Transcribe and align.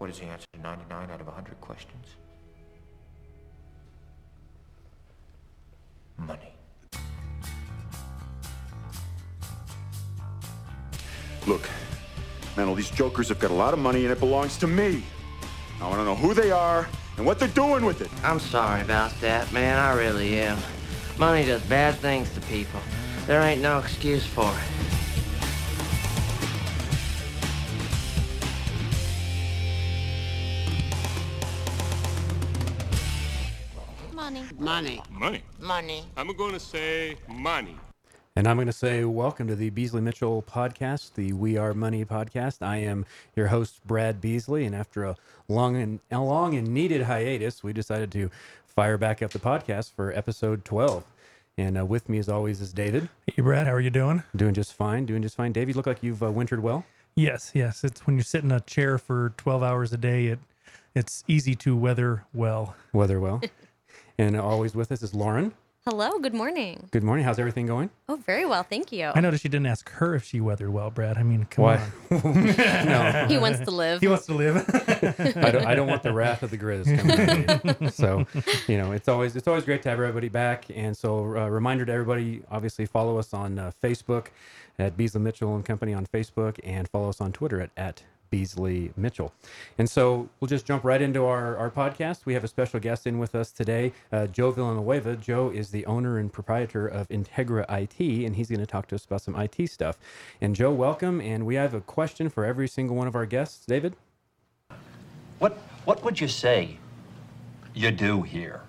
What 0.00 0.08
is 0.08 0.18
the 0.18 0.24
answer 0.24 0.46
to 0.54 0.60
99 0.62 1.10
out 1.10 1.20
of 1.20 1.26
100 1.26 1.60
questions? 1.60 2.06
Money. 6.16 6.54
Look, 11.46 11.68
man, 12.56 12.68
all 12.68 12.74
these 12.74 12.88
jokers 12.88 13.28
have 13.28 13.38
got 13.38 13.50
a 13.50 13.54
lot 13.54 13.74
of 13.74 13.78
money 13.78 14.04
and 14.04 14.10
it 14.10 14.18
belongs 14.18 14.56
to 14.60 14.66
me. 14.66 15.02
I 15.82 15.86
want 15.86 15.96
to 15.96 16.04
know 16.04 16.14
who 16.14 16.32
they 16.32 16.50
are 16.50 16.88
and 17.18 17.26
what 17.26 17.38
they're 17.38 17.48
doing 17.48 17.84
with 17.84 18.00
it. 18.00 18.08
I'm 18.24 18.40
sorry 18.40 18.80
about 18.80 19.12
that, 19.20 19.52
man. 19.52 19.78
I 19.78 19.92
really 19.92 20.40
am. 20.40 20.56
Money 21.18 21.44
does 21.44 21.60
bad 21.64 21.94
things 21.96 22.32
to 22.32 22.40
people. 22.40 22.80
There 23.26 23.42
ain't 23.42 23.60
no 23.60 23.78
excuse 23.78 24.24
for 24.24 24.50
it. 24.50 24.99
Money. 35.20 35.42
Money. 35.60 35.66
Money. 35.66 36.04
I'm 36.16 36.34
going 36.34 36.54
to 36.54 36.58
say 36.58 37.14
money. 37.28 37.76
And 38.36 38.48
I'm 38.48 38.56
going 38.56 38.68
to 38.68 38.72
say, 38.72 39.04
welcome 39.04 39.48
to 39.48 39.54
the 39.54 39.68
Beasley 39.68 40.00
Mitchell 40.00 40.42
podcast, 40.42 41.12
the 41.12 41.34
We 41.34 41.58
Are 41.58 41.74
Money 41.74 42.06
podcast. 42.06 42.62
I 42.62 42.78
am 42.78 43.04
your 43.36 43.48
host, 43.48 43.86
Brad 43.86 44.22
Beasley, 44.22 44.64
and 44.64 44.74
after 44.74 45.04
a 45.04 45.16
long 45.46 45.76
and 45.76 46.00
a 46.10 46.22
long 46.22 46.54
and 46.54 46.68
needed 46.68 47.02
hiatus, 47.02 47.62
we 47.62 47.74
decided 47.74 48.10
to 48.12 48.30
fire 48.66 48.96
back 48.96 49.20
up 49.20 49.32
the 49.32 49.38
podcast 49.38 49.92
for 49.92 50.10
episode 50.16 50.64
12. 50.64 51.04
And 51.58 51.78
uh, 51.78 51.84
with 51.84 52.08
me, 52.08 52.16
as 52.16 52.30
always, 52.30 52.62
is 52.62 52.72
David. 52.72 53.10
Hey, 53.26 53.42
Brad, 53.42 53.66
how 53.66 53.74
are 53.74 53.80
you 53.80 53.90
doing? 53.90 54.22
Doing 54.34 54.54
just 54.54 54.72
fine. 54.72 55.04
Doing 55.04 55.20
just 55.20 55.36
fine. 55.36 55.52
Dave, 55.52 55.68
you 55.68 55.74
look 55.74 55.86
like 55.86 56.02
you've 56.02 56.22
uh, 56.22 56.32
wintered 56.32 56.62
well. 56.62 56.86
Yes, 57.14 57.50
yes. 57.52 57.84
It's 57.84 58.06
when 58.06 58.16
you 58.16 58.22
sit 58.22 58.42
in 58.42 58.50
a 58.50 58.60
chair 58.60 58.96
for 58.96 59.34
12 59.36 59.62
hours 59.62 59.92
a 59.92 59.98
day, 59.98 60.28
it 60.28 60.38
it's 60.94 61.24
easy 61.28 61.54
to 61.56 61.76
weather 61.76 62.24
well. 62.32 62.74
Weather 62.94 63.20
well. 63.20 63.42
and 64.20 64.36
always 64.36 64.74
with 64.74 64.92
us 64.92 65.02
is 65.02 65.14
Lauren. 65.14 65.54
Hello, 65.86 66.18
good 66.18 66.34
morning. 66.34 66.88
Good 66.90 67.02
morning. 67.02 67.24
How's 67.24 67.38
everything 67.38 67.64
going? 67.66 67.88
Oh, 68.06 68.16
very 68.16 68.44
well, 68.44 68.62
thank 68.62 68.92
you. 68.92 69.10
I 69.14 69.20
noticed 69.20 69.44
you 69.44 69.50
didn't 69.50 69.64
ask 69.64 69.88
her 69.92 70.14
if 70.14 70.24
she 70.24 70.42
weathered 70.42 70.68
well, 70.68 70.90
Brad. 70.90 71.16
I 71.16 71.22
mean, 71.22 71.46
come 71.46 71.64
Why? 71.64 71.76
on. 72.10 72.20
no, 72.86 73.24
He 73.28 73.38
wants 73.38 73.60
to 73.60 73.70
live. 73.70 74.02
He 74.02 74.08
wants 74.08 74.26
to 74.26 74.34
live. 74.34 74.56
I 75.38 75.50
don't, 75.50 75.66
I 75.66 75.74
don't 75.74 75.88
want 75.88 76.02
the 76.02 76.12
wrath 76.12 76.42
of 76.42 76.50
the 76.50 76.58
Grizz 76.58 76.98
coming. 76.98 77.90
So, 77.92 78.26
you 78.68 78.76
know, 78.76 78.92
it's 78.92 79.08
always 79.08 79.36
it's 79.36 79.48
always 79.48 79.64
great 79.64 79.80
to 79.84 79.88
have 79.88 79.98
everybody 79.98 80.28
back. 80.28 80.66
And 80.74 80.94
so, 80.94 81.20
uh, 81.20 81.48
reminder 81.48 81.86
to 81.86 81.92
everybody: 81.92 82.42
obviously, 82.50 82.84
follow 82.84 83.16
us 83.18 83.32
on 83.32 83.58
uh, 83.58 83.72
Facebook 83.82 84.26
at 84.78 84.98
Beasley 84.98 85.22
Mitchell 85.22 85.56
and 85.56 85.64
Company 85.64 85.94
on 85.94 86.04
Facebook, 86.04 86.60
and 86.62 86.86
follow 86.88 87.08
us 87.08 87.22
on 87.22 87.32
Twitter 87.32 87.58
at 87.62 87.70
at 87.78 88.02
Beasley 88.30 88.92
Mitchell. 88.96 89.32
And 89.78 89.88
so, 89.88 90.28
we'll 90.38 90.48
just 90.48 90.66
jump 90.66 90.84
right 90.84 91.02
into 91.02 91.24
our 91.24 91.56
our 91.56 91.70
podcast. 91.70 92.26
We 92.26 92.34
have 92.34 92.44
a 92.44 92.48
special 92.48 92.80
guest 92.80 93.06
in 93.06 93.18
with 93.18 93.34
us 93.34 93.50
today, 93.50 93.92
uh, 94.12 94.26
Joe 94.26 94.50
Villanueva. 94.50 95.16
Joe 95.16 95.50
is 95.50 95.70
the 95.70 95.84
owner 95.86 96.18
and 96.18 96.32
proprietor 96.32 96.86
of 96.86 97.08
Integra 97.08 97.64
IT, 97.68 98.24
and 98.24 98.36
he's 98.36 98.48
going 98.48 98.60
to 98.60 98.66
talk 98.66 98.86
to 98.88 98.94
us 98.94 99.04
about 99.04 99.22
some 99.22 99.34
IT 99.36 99.68
stuff. 99.68 99.98
And 100.40 100.54
Joe, 100.54 100.72
welcome. 100.72 101.20
And 101.20 101.44
we 101.46 101.56
have 101.56 101.74
a 101.74 101.80
question 101.80 102.28
for 102.28 102.44
every 102.44 102.68
single 102.68 102.96
one 102.96 103.06
of 103.06 103.14
our 103.14 103.26
guests. 103.26 103.66
David. 103.66 103.94
What 105.38 105.52
what 105.84 106.04
would 106.04 106.20
you 106.20 106.28
say 106.28 106.76
you 107.74 107.90
do 107.90 108.22
here? 108.22 108.62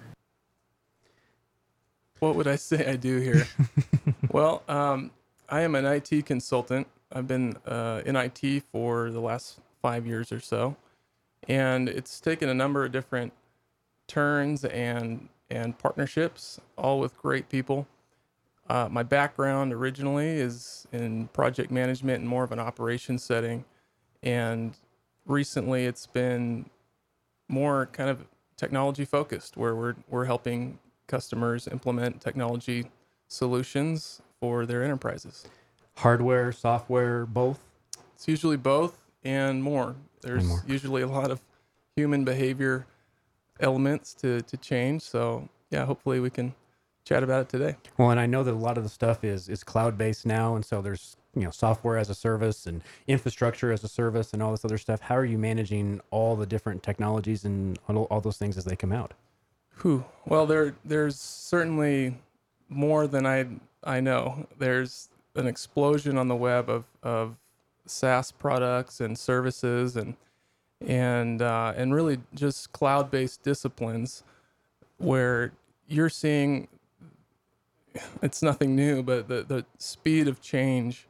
What 2.19 2.35
would 2.35 2.47
I 2.47 2.55
say 2.55 2.85
I 2.85 2.95
do 2.95 3.19
here? 3.19 3.47
well, 4.31 4.63
um, 4.67 5.11
I 5.49 5.61
am 5.61 5.75
an 5.75 5.85
IT 5.85 6.25
consultant. 6.25 6.87
I've 7.13 7.27
been 7.27 7.57
uh, 7.65 8.01
in 8.05 8.15
IT 8.15 8.63
for 8.71 9.11
the 9.11 9.19
last 9.19 9.59
five 9.81 10.05
years 10.05 10.31
or 10.31 10.39
so, 10.39 10.75
and 11.47 11.89
it's 11.89 12.19
taken 12.19 12.49
a 12.49 12.53
number 12.53 12.85
of 12.85 12.91
different 12.91 13.33
turns 14.07 14.65
and 14.65 15.29
and 15.49 15.77
partnerships, 15.77 16.61
all 16.77 16.99
with 16.99 17.17
great 17.17 17.49
people. 17.49 17.85
Uh, 18.69 18.87
my 18.89 19.03
background 19.03 19.73
originally 19.73 20.29
is 20.29 20.87
in 20.93 21.27
project 21.29 21.71
management 21.71 22.21
and 22.21 22.29
more 22.29 22.43
of 22.43 22.53
an 22.53 22.59
operations 22.59 23.23
setting, 23.23 23.65
and 24.23 24.77
recently 25.25 25.85
it's 25.85 26.07
been 26.07 26.69
more 27.49 27.87
kind 27.87 28.09
of 28.09 28.25
technology 28.55 29.03
focused, 29.03 29.57
where 29.57 29.75
we're 29.75 29.95
we're 30.09 30.25
helping 30.25 30.79
customers 31.07 31.67
implement 31.67 32.21
technology 32.21 32.89
solutions 33.27 34.21
for 34.39 34.65
their 34.65 34.83
enterprises. 34.83 35.45
Hardware, 35.97 36.51
software, 36.51 37.25
both. 37.25 37.59
It's 38.15 38.27
usually 38.27 38.57
both 38.57 38.97
and 39.23 39.63
more. 39.63 39.95
There's 40.21 40.45
more. 40.45 40.63
usually 40.67 41.01
a 41.01 41.07
lot 41.07 41.31
of 41.31 41.41
human 41.95 42.23
behavior 42.23 42.85
elements 43.59 44.13
to, 44.15 44.41
to 44.41 44.57
change. 44.57 45.01
So, 45.01 45.47
yeah, 45.69 45.85
hopefully 45.85 46.19
we 46.19 46.29
can 46.29 46.53
chat 47.03 47.23
about 47.23 47.41
it 47.41 47.49
today. 47.49 47.75
Well, 47.97 48.11
and 48.11 48.19
I 48.19 48.25
know 48.25 48.43
that 48.43 48.53
a 48.53 48.55
lot 48.55 48.77
of 48.77 48.83
the 48.83 48.89
stuff 48.89 49.23
is 49.23 49.49
is 49.49 49.63
cloud 49.63 49.97
based 49.97 50.25
now, 50.25 50.55
and 50.55 50.63
so 50.63 50.81
there's 50.81 51.17
you 51.35 51.43
know 51.43 51.51
software 51.51 51.97
as 51.97 52.09
a 52.09 52.15
service 52.15 52.65
and 52.65 52.83
infrastructure 53.07 53.71
as 53.71 53.83
a 53.83 53.87
service 53.87 54.33
and 54.33 54.43
all 54.43 54.51
this 54.51 54.65
other 54.65 54.77
stuff. 54.77 55.01
How 55.01 55.15
are 55.15 55.25
you 55.25 55.37
managing 55.37 56.01
all 56.11 56.35
the 56.35 56.45
different 56.45 56.83
technologies 56.83 57.45
and 57.45 57.79
all, 57.87 58.03
all 58.05 58.21
those 58.21 58.37
things 58.37 58.57
as 58.57 58.65
they 58.65 58.75
come 58.75 58.91
out? 58.91 59.13
Whew. 59.81 60.05
Well, 60.25 60.45
there 60.45 60.75
there's 60.85 61.17
certainly 61.19 62.17
more 62.69 63.07
than 63.07 63.25
I 63.25 63.47
I 63.83 63.99
know. 63.99 64.47
There's 64.57 65.09
an 65.35 65.47
explosion 65.47 66.17
on 66.17 66.27
the 66.27 66.35
web 66.35 66.69
of 66.69 66.85
of 67.03 67.35
SaaS 67.85 68.31
products 68.31 68.99
and 68.99 69.17
services 69.17 69.95
and 69.95 70.15
and 70.85 71.41
uh, 71.41 71.73
and 71.75 71.93
really 71.93 72.19
just 72.33 72.71
cloud-based 72.71 73.43
disciplines 73.43 74.23
where 74.97 75.51
you're 75.87 76.09
seeing 76.09 76.67
it's 78.21 78.41
nothing 78.41 78.75
new, 78.75 79.03
but 79.03 79.27
the, 79.27 79.43
the 79.43 79.65
speed 79.77 80.27
of 80.27 80.41
change 80.41 81.07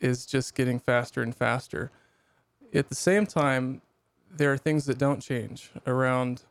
is 0.00 0.26
just 0.26 0.54
getting 0.54 0.78
faster 0.78 1.22
and 1.22 1.34
faster. 1.34 1.90
At 2.72 2.88
the 2.88 2.94
same 2.94 3.26
time, 3.26 3.82
there 4.34 4.52
are 4.52 4.56
things 4.56 4.86
that 4.86 4.98
don't 4.98 5.20
change 5.20 5.70
around 5.86 6.42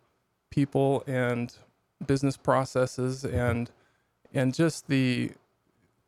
people 0.49 1.03
and 1.07 1.53
business 2.05 2.37
processes 2.37 3.25
and 3.25 3.71
and 4.33 4.53
just 4.53 4.87
the 4.87 5.31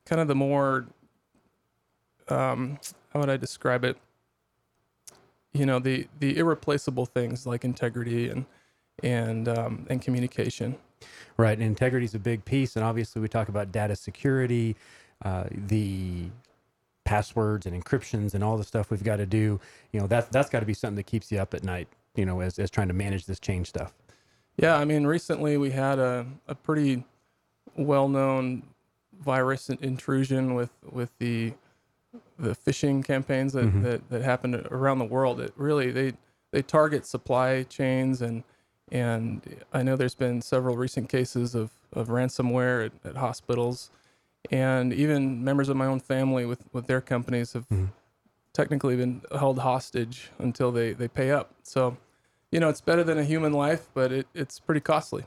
kind 0.05 0.21
of 0.21 0.27
the 0.27 0.35
more 0.35 0.85
um, 2.27 2.79
how 3.13 3.19
would 3.19 3.29
I 3.29 3.37
describe 3.37 3.83
it? 3.83 3.97
You 5.53 5.65
know, 5.65 5.79
the 5.79 6.07
the 6.19 6.37
irreplaceable 6.37 7.05
things 7.05 7.45
like 7.45 7.63
integrity 7.63 8.29
and 8.29 8.45
and 9.03 9.47
um, 9.47 9.85
and 9.89 10.01
communication. 10.01 10.77
Right, 11.37 11.57
and 11.57 11.63
integrity 11.63 12.05
is 12.05 12.15
a 12.15 12.19
big 12.19 12.43
piece, 12.45 12.75
and 12.75 12.85
obviously 12.85 13.21
we 13.21 13.27
talk 13.27 13.49
about 13.49 13.71
data 13.71 13.95
security, 13.95 14.75
uh, 15.23 15.45
the 15.51 16.29
passwords 17.03 17.65
and 17.65 17.81
encryptions 17.81 18.33
and 18.33 18.43
all 18.43 18.57
the 18.57 18.63
stuff 18.63 18.89
we've 18.89 19.03
got 19.03 19.17
to 19.17 19.25
do. 19.25 19.59
You 19.91 19.99
know, 19.99 20.07
that's 20.07 20.27
that's 20.29 20.49
got 20.49 20.61
to 20.61 20.65
be 20.65 20.73
something 20.73 20.95
that 20.95 21.05
keeps 21.05 21.31
you 21.31 21.39
up 21.39 21.53
at 21.53 21.63
night. 21.63 21.87
You 22.15 22.25
know, 22.25 22.41
as 22.41 22.59
as 22.59 22.69
trying 22.69 22.87
to 22.87 22.93
manage 22.93 23.25
this 23.25 23.39
change 23.39 23.67
stuff. 23.67 23.93
Yeah, 24.57 24.77
I 24.77 24.85
mean, 24.85 25.05
recently 25.05 25.57
we 25.57 25.71
had 25.71 25.99
a, 25.99 26.25
a 26.47 26.55
pretty 26.55 27.03
well-known 27.75 28.63
virus 29.21 29.69
in- 29.69 29.77
intrusion 29.81 30.53
with 30.55 30.71
with 30.91 31.17
the 31.19 31.53
the 32.39 32.55
phishing 32.55 33.03
campaigns 33.03 33.53
that, 33.53 33.65
Mhm. 33.65 33.83
that, 33.83 34.09
that 34.09 34.21
happened 34.21 34.55
around 34.71 34.99
the 34.99 35.05
world. 35.05 35.39
It 35.39 35.53
really 35.55 35.91
they 35.91 36.13
they 36.51 36.61
target 36.61 37.05
supply 37.05 37.63
chains 37.63 38.21
and 38.21 38.43
and 38.91 39.41
I 39.73 39.81
know 39.83 39.95
there's 39.95 40.15
been 40.15 40.41
several 40.41 40.77
recent 40.77 41.09
cases 41.09 41.55
of, 41.55 41.71
of 41.91 42.07
ransomware 42.09 42.85
at, 42.85 42.91
at 43.03 43.15
hospitals 43.15 43.89
and 44.51 44.93
even 44.93 45.43
members 45.43 45.69
of 45.69 45.75
my 45.75 45.87
own 45.87 45.99
family 45.99 46.45
with, 46.45 46.63
with 46.71 46.85
their 46.85 47.01
companies 47.01 47.53
have 47.53 47.67
Mhm. 47.69 47.89
technically 48.53 48.95
been 48.95 49.21
held 49.37 49.57
hostage 49.59 50.29
until 50.37 50.71
they, 50.71 50.93
they 50.93 51.07
pay 51.07 51.31
up. 51.31 51.49
So, 51.63 51.97
you 52.51 52.59
know, 52.59 52.69
it's 52.69 52.79
better 52.79 53.03
than 53.03 53.17
a 53.17 53.23
human 53.23 53.53
life, 53.53 53.87
but 53.95 54.11
it, 54.11 54.27
it's 54.35 54.59
pretty 54.59 54.81
costly. 54.81 55.25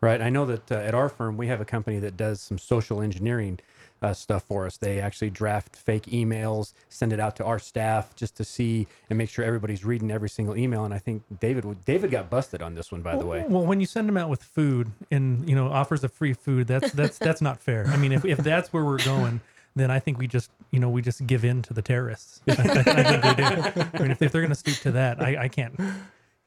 Right. 0.00 0.20
I 0.20 0.30
know 0.30 0.46
that 0.46 0.70
uh, 0.70 0.76
at 0.76 0.94
our 0.94 1.08
firm 1.08 1.36
we 1.36 1.48
have 1.48 1.60
a 1.60 1.64
company 1.64 1.98
that 1.98 2.16
does 2.16 2.40
some 2.40 2.58
social 2.58 3.00
engineering 3.02 3.58
uh, 4.00 4.14
stuff 4.14 4.44
for 4.44 4.66
us. 4.66 4.76
They 4.76 5.00
actually 5.00 5.30
draft 5.30 5.74
fake 5.76 6.04
emails, 6.04 6.72
send 6.88 7.12
it 7.12 7.20
out 7.20 7.36
to 7.36 7.44
our 7.44 7.58
staff 7.58 8.14
just 8.14 8.36
to 8.36 8.44
see 8.44 8.86
and 9.10 9.18
make 9.18 9.28
sure 9.28 9.44
everybody's 9.44 9.84
reading 9.84 10.10
every 10.10 10.28
single 10.28 10.56
email. 10.56 10.84
And 10.84 10.94
I 10.94 10.98
think 10.98 11.22
David 11.40 11.84
David 11.84 12.10
got 12.10 12.30
busted 12.30 12.62
on 12.62 12.74
this 12.74 12.92
one, 12.92 13.02
by 13.02 13.16
the 13.16 13.26
way. 13.26 13.44
Well, 13.48 13.66
when 13.66 13.80
you 13.80 13.86
send 13.86 14.08
them 14.08 14.16
out 14.16 14.28
with 14.28 14.42
food 14.42 14.90
and 15.10 15.48
you 15.48 15.54
know 15.54 15.68
offers 15.68 16.04
of 16.04 16.12
free 16.12 16.32
food, 16.32 16.66
that's 16.66 16.92
that's 16.92 17.18
that's 17.28 17.42
not 17.42 17.60
fair. 17.60 17.86
I 17.88 17.96
mean, 17.96 18.12
if 18.12 18.24
if 18.24 18.38
that's 18.38 18.72
where 18.72 18.84
we're 18.84 18.98
going, 18.98 19.40
then 19.74 19.90
I 19.90 19.98
think 19.98 20.18
we 20.18 20.26
just 20.26 20.50
you 20.70 20.78
know 20.78 20.90
we 20.90 21.02
just 21.02 21.26
give 21.26 21.44
in 21.44 21.62
to 21.62 21.74
the 21.74 21.82
terrorists. 21.82 22.40
I, 22.48 22.52
I 22.52 22.54
think 22.54 23.24
we 23.24 23.34
do. 23.34 23.88
I 23.94 24.02
mean, 24.02 24.10
if, 24.12 24.22
if 24.22 24.32
they're 24.32 24.42
going 24.42 24.50
to 24.50 24.54
stoop 24.54 24.76
to 24.78 24.92
that, 24.92 25.20
I, 25.20 25.44
I 25.44 25.48
can't. 25.48 25.78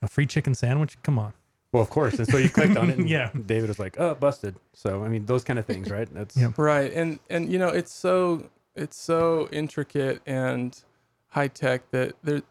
A 0.03 0.07
free 0.07 0.25
chicken 0.25 0.55
sandwich? 0.55 0.97
Come 1.03 1.19
on. 1.19 1.33
Well, 1.71 1.81
of 1.81 1.89
course. 1.89 2.15
And 2.19 2.27
so 2.27 2.37
you 2.37 2.49
clicked 2.49 2.75
on 2.77 2.89
it, 2.89 2.97
and 2.99 3.09
Yeah. 3.09 3.31
David 3.45 3.69
was 3.69 3.79
like, 3.79 3.99
"Oh, 3.99 4.13
busted." 4.15 4.55
So 4.73 5.03
I 5.03 5.07
mean, 5.07 5.25
those 5.25 5.43
kind 5.43 5.57
of 5.57 5.65
things, 5.65 5.89
right? 5.89 6.07
That's 6.13 6.35
Yeah. 6.35 6.51
Right. 6.57 6.91
And, 6.93 7.19
and, 7.29 7.51
you 7.51 7.57
know, 7.59 7.69
it's 7.69 7.93
so, 7.93 8.49
it's 8.75 8.97
so 8.97 9.47
intricate 9.51 10.21
and 10.25 10.77
high 11.29 11.47
tech 11.47 11.89
that 11.91 12.15
there, 12.23 12.41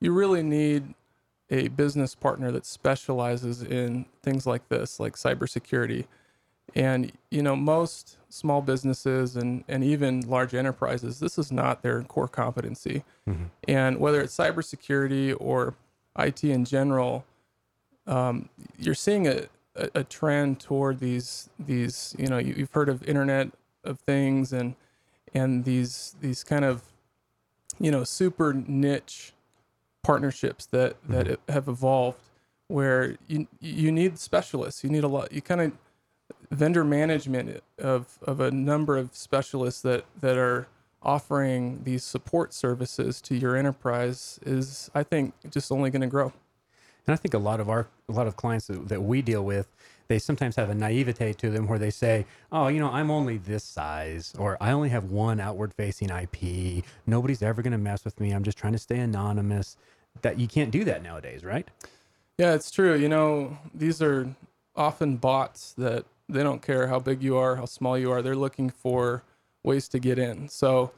you 0.00 0.12
really 0.12 0.42
need 0.42 0.94
a 1.50 1.68
business 1.68 2.14
partner 2.14 2.50
that 2.50 2.66
specializes 2.66 3.62
in 3.62 4.06
things 4.22 4.46
like 4.46 4.68
this, 4.68 4.98
like 4.98 5.14
cybersecurity. 5.14 6.06
And 6.74 7.12
you 7.30 7.42
know, 7.42 7.54
most 7.54 8.16
small 8.30 8.60
businesses 8.62 9.36
and 9.36 9.62
and 9.68 9.84
even 9.84 10.22
large 10.22 10.54
enterprises, 10.54 11.20
this 11.20 11.38
is 11.38 11.52
not 11.52 11.82
their 11.82 12.02
core 12.02 12.26
competency. 12.26 13.04
Mm-hmm. 13.28 13.44
And 13.68 13.98
whether 14.00 14.20
it's 14.20 14.36
cybersecurity 14.36 15.36
or 15.38 15.74
IT 16.18 16.42
in 16.42 16.64
general, 16.64 17.24
um, 18.06 18.48
you're 18.78 18.94
seeing 18.94 19.26
a, 19.26 19.44
a, 19.76 19.88
a 19.96 20.04
trend 20.04 20.60
toward 20.60 21.00
these 21.00 21.48
these 21.58 22.14
you 22.18 22.26
know 22.26 22.38
you, 22.38 22.54
you've 22.56 22.72
heard 22.72 22.88
of 22.88 23.02
Internet 23.04 23.50
of 23.84 23.98
Things 24.00 24.52
and 24.52 24.74
and 25.34 25.64
these 25.64 26.16
these 26.20 26.44
kind 26.44 26.64
of 26.64 26.82
you 27.78 27.90
know 27.90 28.04
super 28.04 28.52
niche 28.52 29.32
partnerships 30.02 30.66
that 30.66 30.96
that 31.08 31.38
have 31.48 31.68
evolved 31.68 32.30
where 32.68 33.16
you 33.26 33.46
you 33.60 33.90
need 33.90 34.18
specialists. 34.18 34.84
You 34.84 34.90
need 34.90 35.04
a 35.04 35.08
lot 35.08 35.32
you 35.32 35.42
kind 35.42 35.60
of 35.60 35.72
vendor 36.50 36.84
management 36.84 37.62
of 37.78 38.18
of 38.22 38.40
a 38.40 38.50
number 38.50 38.96
of 38.96 39.14
specialists 39.14 39.82
that 39.82 40.04
that 40.20 40.36
are 40.36 40.68
offering 41.02 41.82
these 41.84 42.02
support 42.02 42.54
services 42.54 43.20
to 43.20 43.36
your 43.36 43.56
enterprise 43.56 44.40
is 44.46 44.90
i 44.94 45.02
think 45.02 45.34
just 45.50 45.70
only 45.70 45.90
going 45.90 46.00
to 46.00 46.06
grow 46.06 46.32
And 47.06 47.12
I 47.12 47.16
think 47.16 47.34
a 47.34 47.38
lot 47.38 47.60
of 47.60 47.68
our 47.68 47.86
a 48.08 48.12
lot 48.12 48.26
of 48.26 48.36
clients 48.36 48.66
that, 48.66 48.88
that 48.88 49.02
we 49.02 49.22
deal 49.22 49.44
with, 49.44 49.68
they 50.08 50.18
sometimes 50.18 50.56
have 50.56 50.70
a 50.70 50.74
naivete 50.74 51.34
to 51.34 51.50
them 51.50 51.66
where 51.66 51.78
they 51.78 51.90
say, 51.90 52.26
"Oh, 52.50 52.68
you 52.68 52.80
know, 52.80 52.90
I'm 52.90 53.10
only 53.10 53.38
this 53.38 53.64
size, 53.64 54.34
or 54.38 54.56
I 54.60 54.72
only 54.72 54.88
have 54.90 55.04
one 55.10 55.40
outward-facing 55.40 56.10
IP. 56.10 56.84
Nobody's 57.06 57.42
ever 57.42 57.62
going 57.62 57.72
to 57.72 57.78
mess 57.78 58.04
with 58.04 58.20
me. 58.20 58.32
I'm 58.32 58.44
just 58.44 58.58
trying 58.58 58.72
to 58.74 58.78
stay 58.78 58.98
anonymous." 58.98 59.76
That 60.22 60.38
you 60.38 60.46
can't 60.46 60.70
do 60.70 60.84
that 60.84 61.02
nowadays, 61.02 61.42
right? 61.42 61.66
Yeah, 62.38 62.54
it's 62.54 62.70
true. 62.70 62.94
You 62.94 63.08
know, 63.08 63.58
these 63.74 64.00
are 64.00 64.28
often 64.76 65.16
bots 65.16 65.72
that 65.76 66.04
they 66.28 66.42
don't 66.42 66.62
care 66.62 66.86
how 66.86 66.98
big 66.98 67.22
you 67.22 67.36
are, 67.36 67.56
how 67.56 67.64
small 67.64 67.98
you 67.98 68.10
are. 68.10 68.22
They're 68.22 68.36
looking 68.36 68.70
for 68.70 69.24
ways 69.64 69.88
to 69.88 69.98
get 69.98 70.18
in. 70.18 70.48
So, 70.48 70.92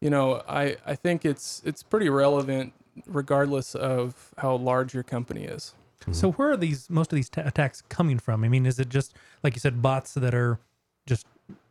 you 0.00 0.10
know, 0.10 0.42
I 0.48 0.76
I 0.86 0.94
think 0.94 1.24
it's 1.24 1.62
it's 1.64 1.82
pretty 1.82 2.08
relevant 2.08 2.72
regardless 3.06 3.74
of 3.74 4.34
how 4.38 4.56
large 4.56 4.94
your 4.94 5.02
company 5.02 5.44
is. 5.44 5.74
So 6.10 6.32
where 6.32 6.50
are 6.50 6.56
these 6.56 6.90
most 6.90 7.12
of 7.12 7.16
these 7.16 7.28
ta- 7.28 7.42
attacks 7.44 7.82
coming 7.88 8.18
from? 8.18 8.42
I 8.42 8.48
mean, 8.48 8.66
is 8.66 8.80
it 8.80 8.88
just 8.88 9.14
like 9.44 9.54
you 9.54 9.60
said, 9.60 9.80
bots 9.80 10.14
that 10.14 10.34
are 10.34 10.58
just 11.06 11.26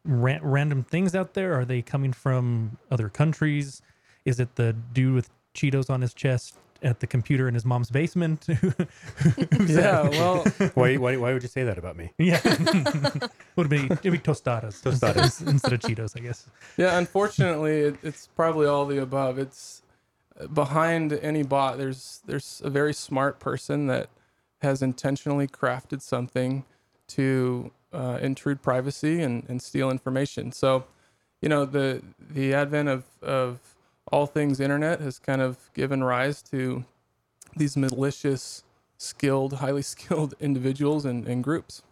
ra- 0.05 0.39
random 0.41 0.83
things 0.83 1.13
out 1.15 1.33
there? 1.33 1.53
Are 1.59 1.65
they 1.65 1.81
coming 1.81 2.13
from 2.13 2.77
other 2.89 3.09
countries? 3.09 3.81
Is 4.23 4.39
it 4.39 4.55
the 4.55 4.71
dude 4.93 5.15
with 5.15 5.29
Cheetos 5.53 5.89
on 5.89 5.99
his 5.99 6.13
chest 6.13 6.55
at 6.81 7.01
the 7.01 7.07
computer 7.07 7.47
in 7.49 7.53
his 7.53 7.65
mom's 7.65 7.89
basement? 7.91 8.47
Yeah, 9.67 10.07
well, 10.09 10.43
why, 10.73 10.95
why, 10.97 11.17
why 11.17 11.33
would 11.33 11.43
you 11.43 11.47
say 11.49 11.63
that 11.63 11.77
about 11.77 11.95
me? 11.97 12.11
yeah, 12.17 12.39
would 13.55 13.69
be 13.69 13.85
it'd 13.85 14.01
be 14.11 14.17
tostadas, 14.17 14.81
Tostadas. 14.81 15.45
instead 15.47 15.73
of 15.73 15.79
Cheetos, 15.81 16.17
I 16.17 16.21
guess. 16.21 16.47
yeah, 16.77 16.97
unfortunately, 16.97 17.81
it, 17.81 17.95
it's 18.03 18.27
probably 18.27 18.65
all 18.67 18.85
the 18.85 19.01
above. 19.01 19.37
It's 19.39 19.81
behind 20.47 21.13
any 21.13 21.43
bot. 21.43 21.77
There's 21.77 22.21
there's 22.25 22.61
a 22.63 22.69
very 22.69 22.93
smart 22.93 23.39
person 23.39 23.87
that 23.87 24.09
has 24.61 24.81
intentionally 24.81 25.47
crafted 25.47 26.01
something 26.01 26.63
to 27.07 27.71
uh, 27.93 28.19
intrude 28.21 28.61
privacy 28.61 29.21
and, 29.21 29.43
and 29.49 29.61
steal 29.61 29.89
information. 29.91 30.51
So, 30.51 30.85
you 31.41 31.49
know, 31.49 31.65
the 31.65 32.01
the 32.19 32.53
advent 32.53 32.89
of 32.89 33.05
of 33.21 33.59
all 34.11 34.25
things 34.25 34.59
internet 34.59 34.99
has 34.99 35.19
kind 35.19 35.41
of 35.41 35.69
given 35.73 36.03
rise 36.03 36.41
to 36.43 36.85
these 37.55 37.77
malicious, 37.77 38.63
skilled, 38.97 39.53
highly 39.53 39.81
skilled 39.93 40.35
individuals 40.39 41.05
and, 41.05 41.27
and 41.27 41.43
groups. 41.43 41.83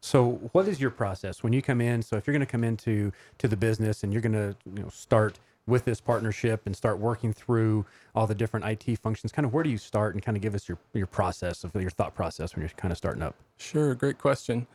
So, 0.00 0.50
what 0.52 0.68
is 0.68 0.80
your 0.80 0.90
process 0.90 1.42
when 1.42 1.54
you 1.54 1.62
come 1.62 1.80
in? 1.80 2.02
So, 2.02 2.16
if 2.16 2.26
you're 2.26 2.34
going 2.34 2.46
to 2.46 2.50
come 2.50 2.64
into 2.64 3.10
to 3.38 3.48
the 3.48 3.56
business 3.56 4.02
and 4.02 4.12
you're 4.12 4.22
going 4.22 4.32
to 4.34 4.56
you 4.66 4.82
know 4.82 4.88
start 4.90 5.38
with 5.66 5.84
this 5.84 6.00
partnership 6.00 6.62
and 6.66 6.76
start 6.76 6.98
working 6.98 7.32
through 7.32 7.86
all 8.14 8.26
the 8.26 8.34
different 8.34 8.66
IT 8.66 8.98
functions, 8.98 9.32
kind 9.32 9.46
of 9.46 9.52
where 9.52 9.64
do 9.64 9.70
you 9.70 9.78
start 9.78 10.14
and 10.14 10.22
kind 10.22 10.36
of 10.36 10.42
give 10.42 10.54
us 10.54 10.68
your 10.68 10.78
your 10.92 11.06
process 11.06 11.64
of 11.64 11.74
your 11.74 11.90
thought 11.90 12.14
process 12.14 12.54
when 12.54 12.62
you're 12.62 12.70
kind 12.70 12.92
of 12.92 12.98
starting 12.98 13.22
up? 13.22 13.34
Sure, 13.56 13.94
great 13.94 14.18
question. 14.18 14.66